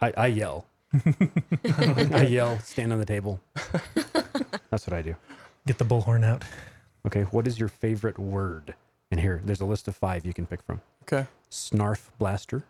I, 0.00 0.12
I 0.16 0.26
yell. 0.28 0.66
I 0.94 2.26
yell, 2.28 2.58
stand 2.60 2.92
on 2.92 2.98
the 2.98 3.04
table. 3.04 3.40
That's 4.70 4.86
what 4.86 4.92
I 4.94 5.02
do. 5.02 5.16
Get 5.68 5.76
the 5.76 5.84
bullhorn 5.84 6.24
out. 6.24 6.44
Okay, 7.06 7.24
what 7.24 7.46
is 7.46 7.58
your 7.58 7.68
favorite 7.68 8.18
word? 8.18 8.74
And 9.10 9.20
here, 9.20 9.42
there's 9.44 9.60
a 9.60 9.66
list 9.66 9.86
of 9.86 9.94
five 9.94 10.24
you 10.24 10.32
can 10.32 10.46
pick 10.46 10.62
from 10.62 10.80
okay. 11.02 11.26
snarf 11.50 12.08
blaster, 12.18 12.64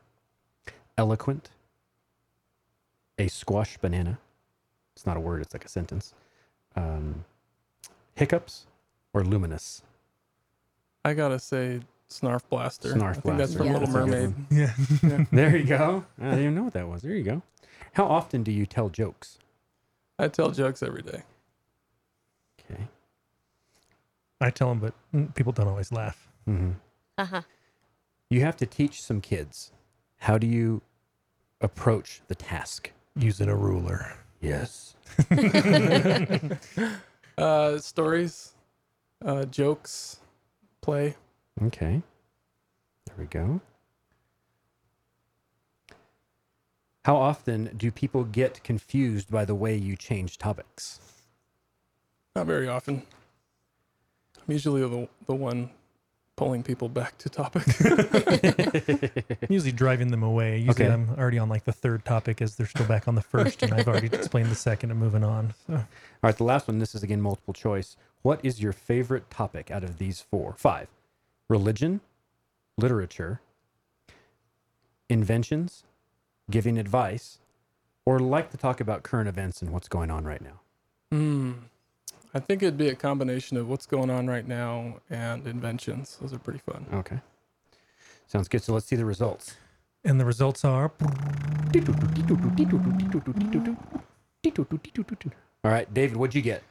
eloquent, 0.96 1.50
a 3.16 3.28
squash 3.28 3.78
banana. 3.78 4.18
It's 4.96 5.06
not 5.06 5.16
a 5.16 5.20
word, 5.20 5.42
it's 5.42 5.54
like 5.54 5.64
a 5.64 5.68
sentence. 5.68 6.12
Um, 6.74 7.24
hiccups 8.16 8.66
or 9.12 9.22
luminous. 9.22 9.82
I 11.04 11.14
gotta 11.14 11.38
say 11.38 11.82
Snarf 12.10 12.42
Blaster. 12.50 12.94
Snarf 12.94 13.18
I 13.18 13.20
think 13.20 13.38
that's 13.38 13.54
Blaster. 13.54 13.58
from 13.58 13.66
Yeah. 13.68 13.72
Little 13.74 13.86
That's 13.86 13.94
a 13.94 14.10
good 14.10 14.10
Mermaid. 14.10 14.34
one. 14.34 15.18
Yeah. 15.20 15.24
There 15.30 15.56
you 15.56 15.64
go. 15.64 16.04
I 16.20 16.24
didn't 16.24 16.40
even 16.40 16.54
know 16.56 16.64
what 16.64 16.72
that 16.72 16.88
was. 16.88 17.02
There 17.02 17.14
you 17.14 17.22
go. 17.22 17.42
How 17.92 18.06
often 18.06 18.42
do 18.42 18.50
you 18.50 18.66
tell 18.66 18.88
jokes? 18.88 19.38
I 20.18 20.26
tell 20.26 20.50
jokes 20.50 20.82
every 20.82 21.02
day. 21.02 21.22
Okay. 22.70 22.82
I 24.40 24.50
tell 24.50 24.68
them, 24.68 24.78
but 24.78 24.94
mm, 25.14 25.34
people 25.34 25.52
don't 25.52 25.68
always 25.68 25.92
laugh. 25.92 26.28
hmm 26.44 26.72
Uh 27.16 27.24
huh. 27.24 27.42
You 28.30 28.40
have 28.42 28.56
to 28.58 28.66
teach 28.66 29.02
some 29.02 29.20
kids. 29.20 29.72
How 30.18 30.38
do 30.38 30.46
you 30.46 30.82
approach 31.60 32.20
the 32.28 32.34
task? 32.34 32.92
Using 33.16 33.48
a 33.48 33.56
ruler. 33.56 34.16
Yes. 34.40 34.94
Uh, 37.38 37.78
stories, 37.78 38.54
uh, 39.24 39.44
jokes, 39.44 40.18
play. 40.80 41.14
Okay. 41.62 42.02
There 43.06 43.14
we 43.16 43.26
go. 43.26 43.60
How 47.04 47.14
often 47.16 47.70
do 47.76 47.92
people 47.92 48.24
get 48.24 48.64
confused 48.64 49.30
by 49.30 49.44
the 49.44 49.54
way 49.54 49.76
you 49.76 49.94
change 49.94 50.36
topics? 50.38 50.98
Not 52.34 52.46
very 52.48 52.66
often. 52.66 53.02
I'm 54.48 54.52
usually 54.52 54.80
the 54.80 55.08
the 55.26 55.34
one 55.34 55.70
pulling 56.36 56.62
people 56.62 56.88
back 56.88 57.18
to 57.18 57.28
topic. 57.28 57.64
I'm 59.42 59.48
Usually 59.48 59.72
driving 59.72 60.10
them 60.12 60.22
away. 60.22 60.58
Usually 60.58 60.86
Okay. 60.86 60.92
I'm 60.94 61.10
already 61.18 61.38
on 61.38 61.48
like 61.48 61.64
the 61.64 61.72
third 61.72 62.04
topic 62.04 62.40
as 62.40 62.54
they're 62.56 62.66
still 62.66 62.86
back 62.86 63.08
on 63.08 63.16
the 63.16 63.22
first, 63.22 63.62
and 63.62 63.74
I've 63.74 63.88
already 63.88 64.06
explained 64.06 64.48
the 64.48 64.54
second 64.54 64.90
and 64.90 65.00
moving 65.00 65.24
on. 65.24 65.52
So 65.66 65.74
All 65.74 65.84
right, 66.22 66.36
the 66.36 66.44
last 66.44 66.68
one. 66.68 66.78
This 66.78 66.94
is 66.94 67.02
again 67.02 67.20
multiple 67.20 67.52
choice. 67.52 67.96
What 68.22 68.40
is 68.42 68.60
your 68.62 68.72
favorite 68.72 69.30
topic 69.30 69.70
out 69.70 69.84
of 69.84 69.98
these 69.98 70.20
four? 70.20 70.54
Five. 70.56 70.88
Religion, 71.48 72.00
literature, 72.76 73.40
inventions, 75.08 75.84
giving 76.50 76.78
advice, 76.78 77.38
or 78.06 78.18
like 78.18 78.50
to 78.52 78.56
talk 78.56 78.80
about 78.80 79.02
current 79.02 79.28
events 79.28 79.60
and 79.60 79.70
what's 79.72 79.88
going 79.88 80.10
on 80.10 80.24
right 80.24 80.40
now. 80.40 80.60
Hmm. 81.10 81.52
I 82.34 82.40
think 82.40 82.62
it'd 82.62 82.76
be 82.76 82.88
a 82.88 82.94
combination 82.94 83.56
of 83.56 83.68
what's 83.68 83.86
going 83.86 84.10
on 84.10 84.26
right 84.26 84.46
now 84.46 85.00
and 85.08 85.46
inventions. 85.46 86.18
Those 86.20 86.32
are 86.32 86.38
pretty 86.38 86.60
fun. 86.60 86.86
Okay. 86.92 87.20
Sounds 88.26 88.48
good. 88.48 88.62
So 88.62 88.74
let's 88.74 88.86
see 88.86 88.96
the 88.96 89.04
results. 89.06 89.56
and 90.04 90.20
the 90.20 90.24
results 90.24 90.64
are 90.64 90.92
All 95.64 95.70
right, 95.70 95.92
David, 95.92 96.16
what'd 96.16 96.34
you 96.34 96.42
get? 96.42 96.62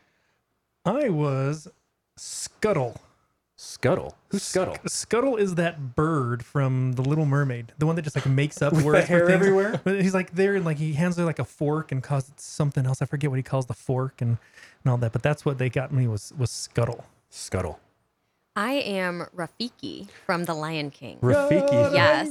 I 0.86 1.10
was 1.10 1.68
Scuttle. 2.16 3.01
Scuttle. 3.60 4.16
Who's 4.30 4.43
Scuttle? 4.43 4.78
Scuttle 4.86 5.36
is 5.36 5.55
that 5.55 5.95
bird 5.95 6.45
from 6.45 6.93
The 6.93 7.01
Little 7.01 7.26
Mermaid, 7.26 7.74
the 7.80 7.88
one 7.88 7.95
that 7.95 8.03
just 8.03 8.16
like 8.16 8.28
makes 8.28 8.62
up 8.62 8.72
With 8.74 8.82
the 8.82 8.86
words 8.86 9.01
for 9.08 9.08
hair 9.08 9.26
things. 9.26 9.36
everywhere? 9.36 9.82
But 9.84 9.99
he's 10.01 10.14
like 10.14 10.36
there 10.36 10.55
and 10.55 10.64
like 10.64 10.78
he 10.78 10.93
hands 10.93 11.18
her 11.18 11.26
like 11.26 11.39
a 11.39 11.43
fork 11.43 11.91
and 11.91 12.03
calls 12.03 12.30
it 12.30 12.39
something 12.39 12.86
else. 12.86 13.01
I 13.01 13.05
forget 13.05 13.32
what 13.32 13.38
he 13.38 13.43
calls 13.43 13.66
the 13.66 13.74
fork 13.74 14.22
and, 14.22 14.38
and 14.84 14.91
all 14.91 14.97
that. 14.99 15.12
But 15.12 15.24
that's 15.24 15.43
what 15.43 15.58
they 15.58 15.70
got 15.70 15.91
me 15.91 16.08
was 16.08 16.32
was 16.38 16.51
Scuttle. 16.51 17.05
Scuttle. 17.32 17.80
I 18.55 18.74
am 18.74 19.26
Rafiki 19.36 20.08
from 20.26 20.45
The 20.45 20.53
Lion 20.53 20.89
King. 20.91 21.18
Rafiki. 21.22 21.93
Yes. 21.93 22.28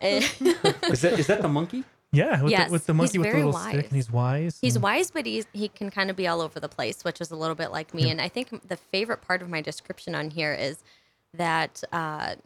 Is 0.90 1.00
that 1.02 1.18
is 1.18 1.26
that 1.28 1.42
the 1.42 1.48
monkey? 1.48 1.84
Yeah, 2.12 2.42
with, 2.42 2.52
Yes, 2.52 2.68
the, 2.68 2.72
with 2.72 2.86
the 2.86 2.92
he's 2.94 2.96
monkey 2.96 3.18
with 3.18 3.26
the 3.26 3.30
very 3.32 3.44
little 3.44 3.60
stick, 3.60 3.84
and 3.86 3.94
he's 3.94 4.10
wise. 4.10 4.58
He's 4.60 4.76
and- 4.76 4.82
wise, 4.82 5.10
but 5.10 5.26
he's, 5.26 5.46
he 5.52 5.68
can 5.68 5.90
kind 5.90 6.08
of 6.10 6.16
be 6.16 6.26
all 6.26 6.40
over 6.40 6.58
the 6.58 6.68
place, 6.68 7.04
which 7.04 7.20
is 7.20 7.30
a 7.30 7.36
little 7.36 7.54
bit 7.54 7.70
like 7.70 7.92
me. 7.92 8.10
And 8.10 8.20
I 8.20 8.28
think 8.28 8.66
the 8.68 8.76
favorite 8.76 9.20
part 9.20 9.42
of 9.42 9.48
my 9.50 9.60
description 9.60 10.14
on 10.14 10.30
here 10.30 10.54
is 10.54 10.78
that 11.34 11.82
uh, 11.92 12.36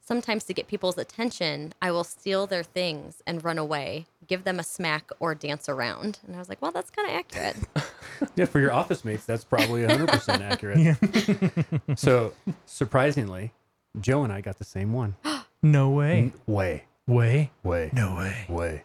sometimes 0.00 0.44
to 0.44 0.54
get 0.54 0.68
people's 0.68 0.96
attention, 0.96 1.72
I 1.82 1.90
will 1.90 2.04
steal 2.04 2.46
their 2.46 2.62
things 2.62 3.20
and 3.26 3.42
run 3.44 3.58
away, 3.58 4.06
give 4.28 4.44
them 4.44 4.60
a 4.60 4.62
smack, 4.62 5.10
or 5.18 5.34
dance 5.34 5.68
around. 5.68 6.20
And 6.24 6.36
I 6.36 6.38
was 6.38 6.48
like, 6.48 6.62
well, 6.62 6.70
that's 6.70 6.90
kind 6.90 7.08
of 7.08 7.14
accurate. 7.14 7.56
Yeah, 8.36 8.44
for 8.44 8.60
your 8.60 8.70
office 8.72 9.02
mates, 9.02 9.24
that's 9.24 9.44
probably 9.44 9.80
100% 9.82 10.40
accurate. 10.42 10.78
Yeah. 10.78 11.74
So, 11.96 12.34
surprisingly, 12.66 13.52
Joe 13.98 14.24
and 14.24 14.32
I 14.32 14.40
got 14.42 14.58
the 14.58 14.64
same 14.64 14.92
one. 14.92 15.16
No 15.62 15.90
way. 15.90 16.32
Way, 16.46 16.84
Way. 17.06 17.50
way, 17.62 17.90
No 17.94 18.14
way. 18.16 18.44
way. 18.48 18.82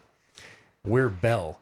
We're 0.86 1.08
Belle. 1.08 1.58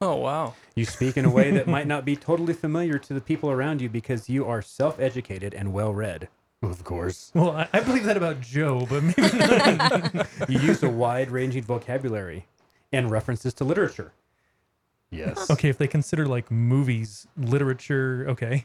Oh 0.00 0.16
wow. 0.16 0.54
You 0.74 0.84
speak 0.84 1.16
in 1.16 1.24
a 1.24 1.30
way 1.30 1.52
that 1.52 1.68
might 1.68 1.86
not 1.94 2.04
be 2.04 2.16
totally 2.16 2.52
familiar 2.52 2.98
to 2.98 3.14
the 3.14 3.20
people 3.20 3.50
around 3.50 3.80
you 3.80 3.88
because 3.88 4.28
you 4.28 4.44
are 4.46 4.60
self 4.62 4.98
educated 4.98 5.54
and 5.54 5.72
well 5.72 5.94
read. 5.94 6.28
Of 6.60 6.82
course. 6.82 7.30
Well, 7.34 7.52
I, 7.52 7.68
I 7.72 7.80
believe 7.80 8.04
that 8.04 8.16
about 8.16 8.40
Joe, 8.40 8.86
but 8.90 9.02
maybe 9.04 9.38
not. 9.38 10.26
You 10.48 10.58
use 10.58 10.82
a 10.82 10.90
wide 10.90 11.30
ranging 11.30 11.62
vocabulary 11.62 12.46
and 12.92 13.10
references 13.10 13.54
to 13.54 13.64
literature. 13.64 14.12
Yes. 15.10 15.48
okay, 15.50 15.68
if 15.68 15.78
they 15.78 15.86
consider 15.86 16.26
like 16.26 16.50
movies, 16.50 17.26
literature, 17.36 18.26
okay. 18.30 18.64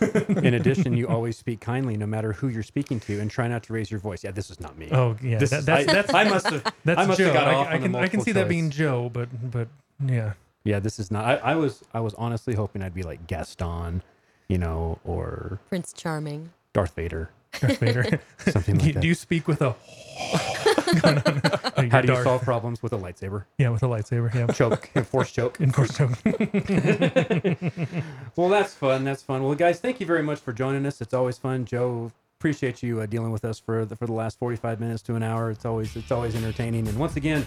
In 0.28 0.54
addition, 0.54 0.96
you 0.96 1.06
always 1.16 1.36
speak 1.36 1.60
kindly 1.60 1.96
no 1.96 2.06
matter 2.06 2.32
who 2.32 2.48
you're 2.48 2.62
speaking 2.62 2.98
to 3.00 3.20
and 3.20 3.30
try 3.30 3.46
not 3.48 3.62
to 3.64 3.72
raise 3.74 3.90
your 3.90 4.00
voice. 4.00 4.24
Yeah, 4.24 4.30
this 4.30 4.50
is 4.50 4.58
not 4.60 4.78
me. 4.78 4.88
Oh 4.90 5.16
yeah, 5.22 5.38
This 5.38 5.50
that, 5.50 5.58
is- 5.60 5.66
that's 5.66 5.88
I, 5.88 5.92
that's 5.92 6.14
I 6.14 6.24
must 6.24 6.46
have 6.48 6.74
that's 6.84 7.00
I 7.00 7.06
must 7.06 7.18
Joe. 7.18 7.24
have 7.26 7.34
got 7.34 7.48
I, 7.48 7.54
off 7.54 7.66
I 7.68 7.74
on 7.74 7.80
the 7.82 7.86
can 7.88 7.94
I 7.96 7.98
can 8.08 8.18
multiple 8.18 8.24
see 8.24 8.32
that 8.32 8.48
being. 8.48 8.70
Joe, 8.70 9.10
but 9.12 9.28
but 9.50 9.68
yeah. 10.04 10.32
Yeah, 10.64 10.78
this 10.78 10.98
is 11.00 11.10
not. 11.10 11.24
I, 11.24 11.34
I 11.38 11.54
was 11.56 11.82
I 11.92 12.00
was 12.00 12.14
honestly 12.14 12.54
hoping 12.54 12.82
I'd 12.82 12.94
be 12.94 13.02
like 13.02 13.26
Gaston, 13.26 14.02
you 14.48 14.58
know, 14.58 14.98
or 15.04 15.58
Prince 15.68 15.92
Charming. 15.92 16.52
Darth 16.72 16.94
Vader, 16.94 17.30
Darth 17.60 17.78
Vader. 17.78 18.20
something 18.38 18.76
like 18.78 18.86
you- 18.86 18.92
that. 18.94 19.00
do 19.00 19.08
you 19.08 19.14
speak 19.14 19.46
with 19.48 19.60
a? 19.60 19.74
How 21.90 22.00
do 22.00 22.12
you 22.12 22.22
solve 22.22 22.42
problems 22.42 22.82
with 22.82 22.92
a 22.92 22.98
lightsaber? 22.98 23.44
Yeah, 23.58 23.70
with 23.70 23.82
a 23.82 23.86
lightsaber. 23.86 24.32
Yeah. 24.34 24.46
Choke, 24.48 24.88
force 25.06 25.30
choke. 25.36 25.56
force 25.72 25.96
choke. 25.96 26.18
Well, 28.36 28.48
that's 28.48 28.72
fun. 28.72 29.04
That's 29.04 29.22
fun. 29.22 29.42
Well, 29.42 29.54
guys, 29.54 29.78
thank 29.80 30.00
you 30.00 30.06
very 30.06 30.22
much 30.22 30.40
for 30.40 30.52
joining 30.54 30.86
us. 30.86 31.00
It's 31.02 31.12
always 31.12 31.36
fun. 31.36 31.66
Joe, 31.66 32.10
appreciate 32.40 32.82
you 32.82 33.00
uh, 33.00 33.06
dealing 33.06 33.30
with 33.30 33.44
us 33.44 33.58
for 33.58 33.84
the, 33.84 33.94
for 33.94 34.06
the 34.06 34.12
last 34.12 34.38
45 34.38 34.80
minutes 34.80 35.02
to 35.02 35.14
an 35.16 35.22
hour. 35.22 35.50
It's 35.50 35.66
always 35.66 35.94
it's 35.96 36.10
always 36.10 36.34
entertaining. 36.34 36.88
And 36.88 36.98
once 36.98 37.16
again, 37.16 37.44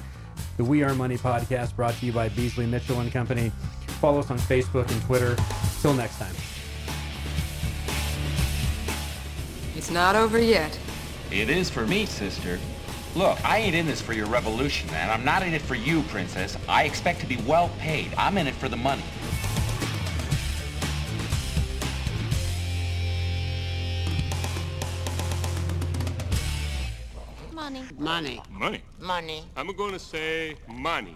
the 0.58 0.64
We 0.64 0.84
Are 0.84 0.94
Money 0.94 1.18
podcast 1.18 1.76
brought 1.76 1.96
to 1.96 2.06
you 2.06 2.12
by 2.14 2.30
Beasley 2.30 2.66
Mitchell 2.68 3.00
and 3.00 3.12
Company. 3.12 3.52
Follow 4.00 4.20
us 4.20 4.30
on 4.30 4.38
Facebook 4.38 4.90
and 4.92 5.02
Twitter. 5.04 5.36
Till 5.82 5.94
next 5.94 6.18
time. 6.20 6.36
It's 9.76 9.92
not 9.92 10.16
over 10.16 10.40
yet. 10.40 10.78
It 11.32 11.50
is 11.50 11.70
for 11.70 11.86
me, 11.88 12.06
sister. 12.06 12.60
Look, 13.16 13.44
I 13.46 13.60
ain't 13.60 13.76
in 13.76 13.86
this 13.86 14.02
for 14.02 14.12
your 14.12 14.26
revolution, 14.26 14.92
man. 14.92 15.10
I'm 15.10 15.24
not 15.24 15.42
in 15.42 15.54
it 15.54 15.62
for 15.62 15.76
you, 15.76 16.02
princess. 16.04 16.58
I 16.68 16.84
expect 16.84 17.22
to 17.22 17.26
be 17.26 17.38
well 17.48 17.70
paid. 17.80 18.14
I'm 18.18 18.38
in 18.38 18.46
it 18.46 18.54
for 18.56 18.68
the 18.68 18.76
money. 18.76 19.04
Money. 27.54 27.84
Money. 27.98 28.42
Money. 28.52 28.82
Money. 29.00 29.44
I'm 29.56 29.74
going 29.78 29.94
to 29.94 30.00
say 30.00 30.58
money. 30.68 31.16